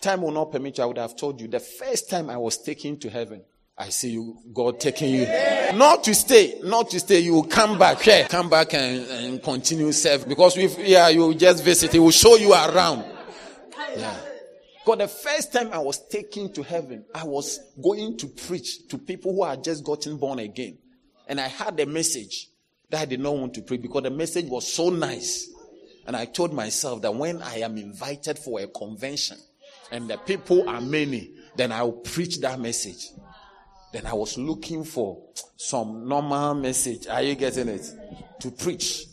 Time 0.00 0.22
will 0.22 0.32
not 0.32 0.52
permit 0.52 0.78
you. 0.78 0.84
I 0.84 0.86
would 0.86 0.98
have 0.98 1.16
told 1.16 1.40
you 1.40 1.48
the 1.48 1.60
first 1.60 2.10
time 2.10 2.28
I 2.30 2.36
was 2.36 2.58
taken 2.58 2.98
to 3.00 3.10
heaven. 3.10 3.42
I 3.76 3.88
see 3.88 4.10
you, 4.10 4.38
God 4.52 4.78
taking 4.78 5.14
you. 5.14 5.26
Not 5.74 6.04
to 6.04 6.14
stay, 6.14 6.60
not 6.62 6.90
to 6.90 7.00
stay. 7.00 7.20
You 7.20 7.34
will 7.34 7.44
come 7.44 7.76
back 7.76 8.00
here, 8.00 8.24
come 8.28 8.48
back 8.48 8.72
and, 8.72 9.04
and 9.10 9.42
continue 9.42 9.90
serve. 9.90 10.28
Because 10.28 10.56
if, 10.56 10.78
yeah, 10.78 11.08
you 11.08 11.34
just 11.34 11.64
visit. 11.64 11.92
He 11.92 11.98
will 11.98 12.12
show 12.12 12.36
you 12.36 12.52
around. 12.52 13.04
Yeah. 13.96 14.16
God, 14.84 15.00
the 15.00 15.08
first 15.08 15.52
time 15.52 15.70
I 15.72 15.78
was 15.78 16.06
taken 16.08 16.52
to 16.52 16.62
heaven, 16.62 17.04
I 17.14 17.24
was 17.24 17.58
going 17.82 18.16
to 18.18 18.28
preach 18.28 18.86
to 18.88 18.98
people 18.98 19.34
who 19.34 19.44
had 19.44 19.64
just 19.64 19.82
gotten 19.82 20.18
born 20.18 20.38
again. 20.38 20.78
And 21.26 21.40
I 21.40 21.48
had 21.48 21.80
a 21.80 21.86
message 21.86 22.50
that 22.94 23.02
I 23.02 23.04
did 23.06 23.20
not 23.20 23.36
want 23.36 23.54
to 23.54 23.62
pray 23.62 23.76
because 23.76 24.04
the 24.04 24.10
message 24.10 24.46
was 24.46 24.72
so 24.72 24.88
nice. 24.88 25.50
And 26.06 26.14
I 26.14 26.26
told 26.26 26.52
myself 26.52 27.02
that 27.02 27.12
when 27.12 27.42
I 27.42 27.56
am 27.56 27.76
invited 27.76 28.38
for 28.38 28.60
a 28.60 28.68
convention 28.68 29.36
and 29.90 30.08
the 30.08 30.16
people 30.18 30.68
are 30.68 30.80
many, 30.80 31.32
then 31.56 31.72
I 31.72 31.82
will 31.82 31.92
preach 31.92 32.38
that 32.40 32.60
message. 32.60 33.08
Then 33.92 34.06
I 34.06 34.14
was 34.14 34.38
looking 34.38 34.84
for 34.84 35.20
some 35.56 36.06
normal 36.08 36.54
message. 36.54 37.08
Are 37.08 37.22
you 37.22 37.34
getting 37.34 37.68
it? 37.68 37.90
To 38.40 38.50
preach. 38.52 39.06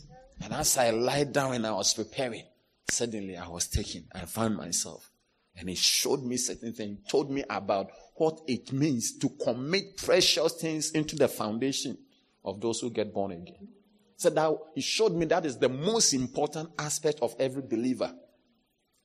And 0.44 0.52
as 0.52 0.78
I 0.78 0.90
lied 0.90 1.32
down 1.32 1.54
and 1.54 1.66
I 1.66 1.72
was 1.72 1.92
preparing, 1.94 2.44
suddenly 2.88 3.36
I 3.36 3.48
was 3.48 3.66
taken. 3.66 4.04
I 4.14 4.20
found 4.26 4.56
myself. 4.56 5.10
And 5.56 5.68
he 5.68 5.74
showed 5.74 6.22
me 6.22 6.36
certain 6.36 6.72
things, 6.72 7.00
told 7.08 7.32
me 7.32 7.42
about 7.50 7.90
what 8.14 8.42
it 8.46 8.72
means 8.72 9.18
to 9.18 9.28
commit 9.42 9.96
precious 9.96 10.52
things 10.54 10.92
into 10.92 11.16
the 11.16 11.26
foundation 11.26 11.98
of 12.44 12.60
those 12.60 12.80
who 12.80 12.90
get 12.90 13.12
born 13.12 13.32
again. 13.32 13.68
So 14.16 14.30
that 14.30 14.56
he 14.74 14.80
showed 14.80 15.12
me 15.12 15.26
that 15.26 15.44
is 15.46 15.58
the 15.58 15.68
most 15.68 16.12
important 16.12 16.70
aspect 16.78 17.20
of 17.22 17.34
every 17.38 17.62
believer. 17.62 18.14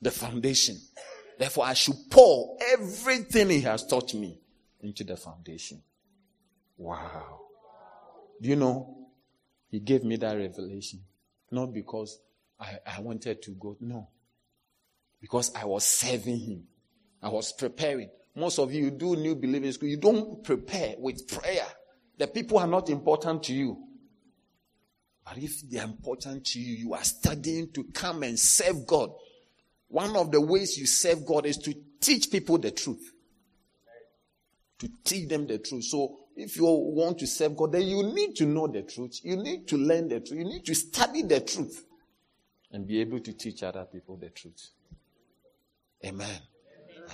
The 0.02 0.12
foundation. 0.12 0.78
Therefore, 1.40 1.66
I 1.66 1.74
should 1.74 1.96
pour 2.10 2.58
everything 2.72 3.50
he 3.50 3.62
has 3.62 3.86
taught 3.86 4.14
me 4.14 4.40
into 4.82 5.04
the 5.04 5.18
foundation. 5.18 5.82
Wow. 6.78 7.42
Do 8.42 8.50
you 8.50 8.56
know? 8.56 8.96
He 9.70 9.80
gave 9.80 10.04
me 10.04 10.16
that 10.18 10.38
revelation. 10.38 11.02
Not 11.52 11.74
because 11.74 12.20
I, 12.60 12.78
I 12.86 13.02
wanted 13.02 13.42
to 13.44 13.52
go. 13.52 13.78
No. 13.80 14.08
Because 15.20 15.54
I 15.56 15.66
was 15.66 15.86
serving 15.86 16.40
him. 16.40 16.64
I 17.22 17.30
was 17.30 17.52
preparing. 17.52 18.10
Most 18.36 18.60
of 18.60 18.72
you 18.72 18.92
do 18.92 19.16
new 19.16 19.36
believing 19.36 19.72
school. 19.72 19.90
You 19.90 19.98
don't 19.98 20.44
prepare 20.44 20.96
with 21.00 21.28
prayer. 21.28 21.66
The 22.18 22.28
people 22.28 22.58
are 22.58 22.68
not 22.68 22.90
important 22.90 23.44
to 23.44 23.54
you. 23.54 23.78
But 25.24 25.38
if 25.38 25.70
they 25.70 25.80
are 25.80 25.86
important 25.86 26.46
to 26.48 26.60
you, 26.60 26.76
you 26.76 26.94
are 26.94 27.04
studying 27.04 27.72
to 27.74 27.84
come 27.94 28.24
and 28.24 28.40
serve 28.40 28.88
God. 28.88 29.12
One 29.90 30.16
of 30.16 30.32
the 30.32 30.42
ways 30.42 30.78
you 30.78 30.86
serve 30.86 31.26
God 31.26 31.46
is 31.46 31.58
to 31.58 31.76
teach 32.00 32.32
people 32.32 32.58
the 32.58 32.72
truth. 32.72 33.14
To 34.80 34.90
teach 35.04 35.28
them 35.28 35.48
the 35.48 35.58
truth. 35.58 35.84
So 35.86 36.20
if 36.36 36.56
you 36.56 36.66
want 36.66 37.20
to 37.20 37.28
serve 37.28 37.58
God, 37.58 37.72
then 37.74 37.84
you 37.84 38.04
need 38.14 38.36
to 38.38 38.46
know 38.46 38.68
the 38.68 38.84
truth. 38.84 39.20
You 39.24 39.38
need 39.38 39.68
to 39.68 39.78
learn 39.78 40.08
the 40.08 40.20
truth. 40.20 40.40
You 40.40 40.46
need 40.46 40.66
to 40.66 40.76
study 40.76 41.24
the 41.24 41.42
truth 41.42 41.84
and 42.72 42.88
be 42.88 43.02
able 43.02 43.20
to 43.20 43.34
teach 43.34 43.64
other 43.64 43.86
people 43.86 44.18
the 44.18 44.30
truth. 44.30 44.70
Amen. 46.06 46.40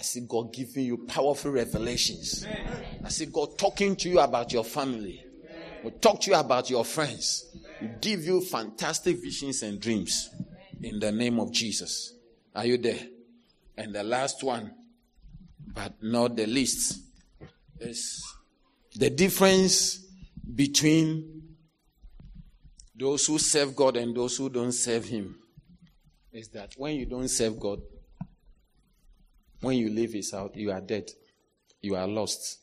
I 0.03 0.05
see 0.05 0.19
God 0.27 0.51
giving 0.51 0.83
you 0.83 0.97
powerful 0.97 1.51
revelations. 1.51 2.45
I 3.05 3.07
see 3.07 3.25
God 3.27 3.57
talking 3.57 3.95
to 3.95 4.09
you 4.09 4.19
about 4.19 4.51
your 4.51 4.65
family. 4.65 5.23
Will 5.81 5.91
talk 5.91 6.19
to 6.21 6.31
you 6.31 6.35
about 6.35 6.69
your 6.69 6.83
friends. 6.83 7.45
Will 7.79 7.95
give 8.01 8.25
you 8.25 8.41
fantastic 8.41 9.21
visions 9.21 9.63
and 9.63 9.79
dreams. 9.79 10.29
In 10.81 10.99
the 10.99 11.09
name 11.09 11.39
of 11.39 11.53
Jesus. 11.53 12.15
Are 12.53 12.65
you 12.65 12.77
there? 12.77 12.99
And 13.77 13.95
the 13.95 14.03
last 14.03 14.43
one, 14.43 14.73
but 15.73 15.93
not 16.03 16.35
the 16.35 16.47
least, 16.47 16.99
is 17.79 18.21
the 18.95 19.09
difference 19.09 20.05
between 20.53 21.43
those 22.93 23.25
who 23.25 23.39
serve 23.39 23.73
God 23.73 23.95
and 23.95 24.13
those 24.13 24.35
who 24.35 24.49
don't 24.49 24.73
serve 24.73 25.05
Him. 25.05 25.37
Is 26.33 26.49
that 26.49 26.73
when 26.75 26.97
you 26.97 27.05
don't 27.05 27.29
serve 27.29 27.57
God, 27.57 27.79
when 29.63 29.77
you 29.77 29.89
leave 29.89 30.13
his 30.13 30.31
house, 30.31 30.51
you 30.55 30.71
are 30.71 30.81
dead. 30.81 31.09
You 31.81 31.95
are 31.95 32.07
lost. 32.07 32.59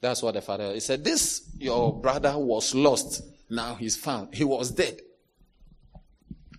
That's 0.00 0.22
what 0.22 0.34
the 0.34 0.40
father 0.40 0.72
he 0.72 0.80
said. 0.80 1.04
This 1.04 1.50
your 1.58 2.00
brother 2.00 2.36
was 2.38 2.74
lost. 2.74 3.22
Now 3.50 3.74
he's 3.74 3.96
found. 3.96 4.34
He 4.34 4.44
was 4.44 4.70
dead. 4.70 5.00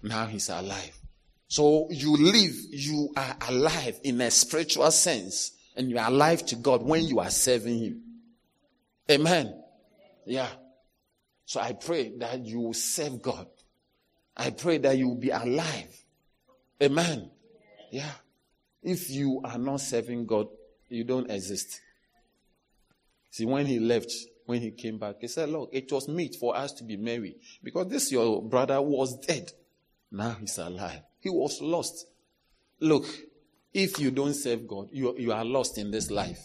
Now 0.04 0.28
he's 0.28 0.50
alive. 0.50 0.98
So 1.48 1.88
you 1.90 2.16
live, 2.16 2.56
you 2.70 3.12
are 3.18 3.36
alive 3.50 4.00
in 4.04 4.22
a 4.22 4.30
spiritual 4.30 4.92
sense, 4.92 5.54
and 5.76 5.90
you 5.90 5.98
are 5.98 6.08
alive 6.08 6.46
to 6.48 6.56
God 6.56 6.84
when 6.84 7.04
you 7.04 7.20
are 7.20 7.32
serving 7.32 7.80
Him. 7.80 8.04
Amen. 9.10 9.60
Yeah. 10.28 10.50
So 11.46 11.60
I 11.60 11.74
pray 11.74 12.16
that 12.20 12.46
you 12.46 12.60
will 12.60 12.76
serve 12.76 13.24
God. 13.24 13.48
I 14.38 14.52
pray 14.52 14.78
that 14.78 14.96
you 14.96 15.08
will 15.08 15.20
be 15.20 15.32
alive. 15.32 16.04
Amen. 16.84 17.32
Yeah. 17.92 18.12
If 18.82 19.10
you 19.10 19.42
are 19.44 19.58
not 19.58 19.82
serving 19.82 20.26
God, 20.26 20.48
you 20.88 21.04
don't 21.04 21.30
exist. 21.30 21.82
See, 23.32 23.46
when 23.46 23.66
he 23.66 23.80
left, 23.80 24.12
when 24.46 24.62
he 24.62 24.72
came 24.72 24.98
back, 24.98 25.16
he 25.22 25.28
said, 25.28 25.50
Look, 25.50 25.70
it 25.72 25.92
was 25.92 26.08
meet 26.08 26.36
for 26.36 26.56
us 26.56 26.72
to 26.74 26.84
be 26.84 26.98
married 26.98 27.36
because 27.64 27.88
this 27.88 28.12
your 28.12 28.42
brother 28.42 28.82
was 28.82 29.18
dead. 29.20 29.52
Now 30.12 30.38
he's 30.40 30.58
alive. 30.58 31.02
He 31.20 31.30
was 31.30 31.62
lost. 31.62 32.08
Look, 32.80 33.06
if 33.74 34.00
you 34.00 34.10
don't 34.12 34.34
serve 34.34 34.68
God, 34.68 34.90
you, 34.92 35.16
you 35.18 35.32
are 35.32 35.46
lost 35.46 35.78
in 35.78 35.92
this 35.92 36.10
life. 36.10 36.40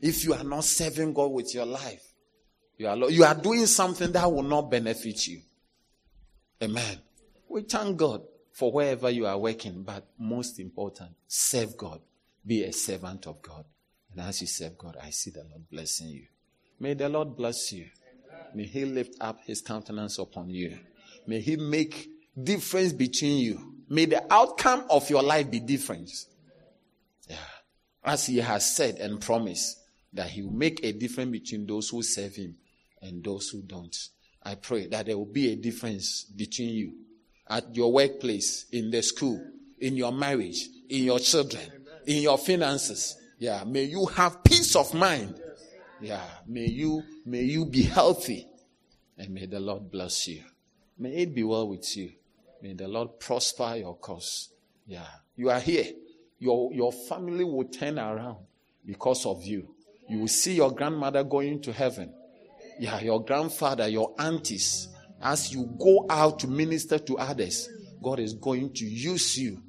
If 0.00 0.24
you 0.24 0.34
are 0.34 0.42
not 0.42 0.64
serving 0.64 1.12
God 1.12 1.30
with 1.30 1.54
your 1.54 1.66
life, 1.66 2.02
you 2.76 2.88
are, 2.88 2.96
lo- 2.96 3.08
you 3.08 3.24
are 3.24 3.34
doing 3.34 3.66
something 3.66 4.10
that 4.12 4.30
will 4.30 4.42
not 4.42 4.70
benefit 4.70 5.26
you. 5.28 5.40
Amen. 6.62 6.98
We 7.48 7.62
thank 7.62 7.96
God 7.96 8.22
for 8.54 8.70
wherever 8.70 9.10
you 9.10 9.26
are 9.26 9.36
working, 9.36 9.82
but 9.82 10.06
most 10.16 10.60
important, 10.60 11.10
serve 11.26 11.76
God. 11.76 12.00
Be 12.46 12.62
a 12.62 12.72
servant 12.72 13.26
of 13.26 13.42
God. 13.42 13.64
And 14.12 14.20
as 14.20 14.40
you 14.40 14.46
serve 14.46 14.78
God, 14.78 14.96
I 15.02 15.10
see 15.10 15.30
the 15.30 15.42
Lord 15.42 15.68
blessing 15.68 16.08
you. 16.10 16.26
May 16.78 16.94
the 16.94 17.08
Lord 17.08 17.36
bless 17.36 17.72
you. 17.72 17.86
May 18.54 18.62
He 18.62 18.84
lift 18.84 19.16
up 19.20 19.40
His 19.44 19.60
countenance 19.60 20.18
upon 20.18 20.50
you. 20.50 20.78
May 21.26 21.40
He 21.40 21.56
make 21.56 22.08
difference 22.40 22.92
between 22.92 23.38
you. 23.38 23.74
May 23.88 24.04
the 24.04 24.32
outcome 24.32 24.84
of 24.88 25.10
your 25.10 25.24
life 25.24 25.50
be 25.50 25.58
different. 25.58 26.12
Yeah. 27.28 27.36
As 28.04 28.26
He 28.26 28.36
has 28.38 28.76
said 28.76 28.98
and 28.98 29.20
promised 29.20 29.80
that 30.12 30.30
He 30.30 30.42
will 30.42 30.52
make 30.52 30.84
a 30.84 30.92
difference 30.92 31.32
between 31.32 31.66
those 31.66 31.88
who 31.88 32.04
serve 32.04 32.36
Him 32.36 32.54
and 33.02 33.24
those 33.24 33.48
who 33.48 33.62
don't. 33.62 33.96
I 34.44 34.54
pray 34.54 34.86
that 34.86 35.06
there 35.06 35.18
will 35.18 35.26
be 35.26 35.52
a 35.52 35.56
difference 35.56 36.22
between 36.22 36.68
you 36.68 36.92
at 37.48 37.74
your 37.74 37.92
workplace, 37.92 38.66
in 38.72 38.90
the 38.90 39.02
school, 39.02 39.42
in 39.80 39.96
your 39.96 40.12
marriage, 40.12 40.68
in 40.88 41.04
your 41.04 41.18
children, 41.18 41.62
in 42.06 42.22
your 42.22 42.38
finances. 42.38 43.16
Yeah, 43.38 43.64
may 43.64 43.84
you 43.84 44.06
have 44.06 44.42
peace 44.44 44.76
of 44.76 44.94
mind. 44.94 45.40
Yeah, 46.00 46.24
may 46.46 46.66
you 46.66 47.02
may 47.26 47.42
you 47.42 47.64
be 47.66 47.82
healthy, 47.82 48.46
and 49.18 49.30
may 49.30 49.46
the 49.46 49.60
Lord 49.60 49.90
bless 49.90 50.28
you. 50.28 50.42
May 50.98 51.16
it 51.22 51.34
be 51.34 51.42
well 51.42 51.68
with 51.68 51.96
you. 51.96 52.12
May 52.62 52.72
the 52.74 52.88
Lord 52.88 53.18
prosper 53.20 53.76
your 53.76 53.96
cause. 53.96 54.50
Yeah, 54.86 55.06
you 55.36 55.50
are 55.50 55.60
here. 55.60 55.86
Your 56.38 56.72
your 56.72 56.92
family 56.92 57.44
will 57.44 57.64
turn 57.64 57.98
around 57.98 58.38
because 58.86 59.26
of 59.26 59.42
you. 59.44 59.74
You 60.08 60.20
will 60.20 60.28
see 60.28 60.54
your 60.54 60.72
grandmother 60.72 61.24
going 61.24 61.60
to 61.62 61.72
heaven. 61.72 62.12
Yeah, 62.78 63.00
your 63.00 63.24
grandfather, 63.24 63.88
your 63.88 64.14
aunties, 64.18 64.88
as 65.22 65.52
you 65.52 65.74
go 65.78 66.06
out 66.10 66.38
to 66.40 66.48
minister 66.48 66.98
to 66.98 67.18
others, 67.18 67.68
God 68.02 68.20
is 68.20 68.34
going 68.34 68.72
to 68.74 68.84
use 68.84 69.38
you 69.38 69.62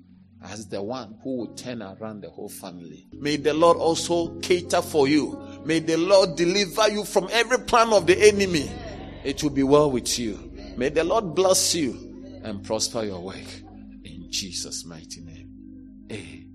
as 0.43 0.67
the 0.67 0.81
one 0.81 1.17
who 1.23 1.37
will 1.37 1.55
turn 1.55 1.81
around 1.81 2.21
the 2.21 2.29
whole 2.29 2.49
family. 2.49 3.07
May 3.13 3.37
the 3.37 3.53
Lord 3.53 3.77
also 3.77 4.39
cater 4.39 4.81
for 4.81 5.07
you. 5.07 5.61
May 5.65 5.79
the 5.79 5.97
Lord 5.97 6.35
deliver 6.35 6.89
you 6.89 7.03
from 7.03 7.27
every 7.31 7.59
plan 7.59 7.93
of 7.93 8.05
the 8.05 8.17
enemy. 8.27 8.69
It 9.23 9.41
will 9.41 9.49
be 9.49 9.63
well 9.63 9.89
with 9.89 10.19
you. 10.19 10.51
May 10.77 10.89
the 10.89 11.03
Lord 11.03 11.33
bless 11.33 11.73
you 11.73 12.41
and 12.43 12.63
prosper 12.63 13.03
your 13.03 13.21
work. 13.21 13.35
In 14.03 14.27
Jesus' 14.29 14.85
mighty 14.85 15.21
name. 15.21 16.05
Amen. 16.11 16.54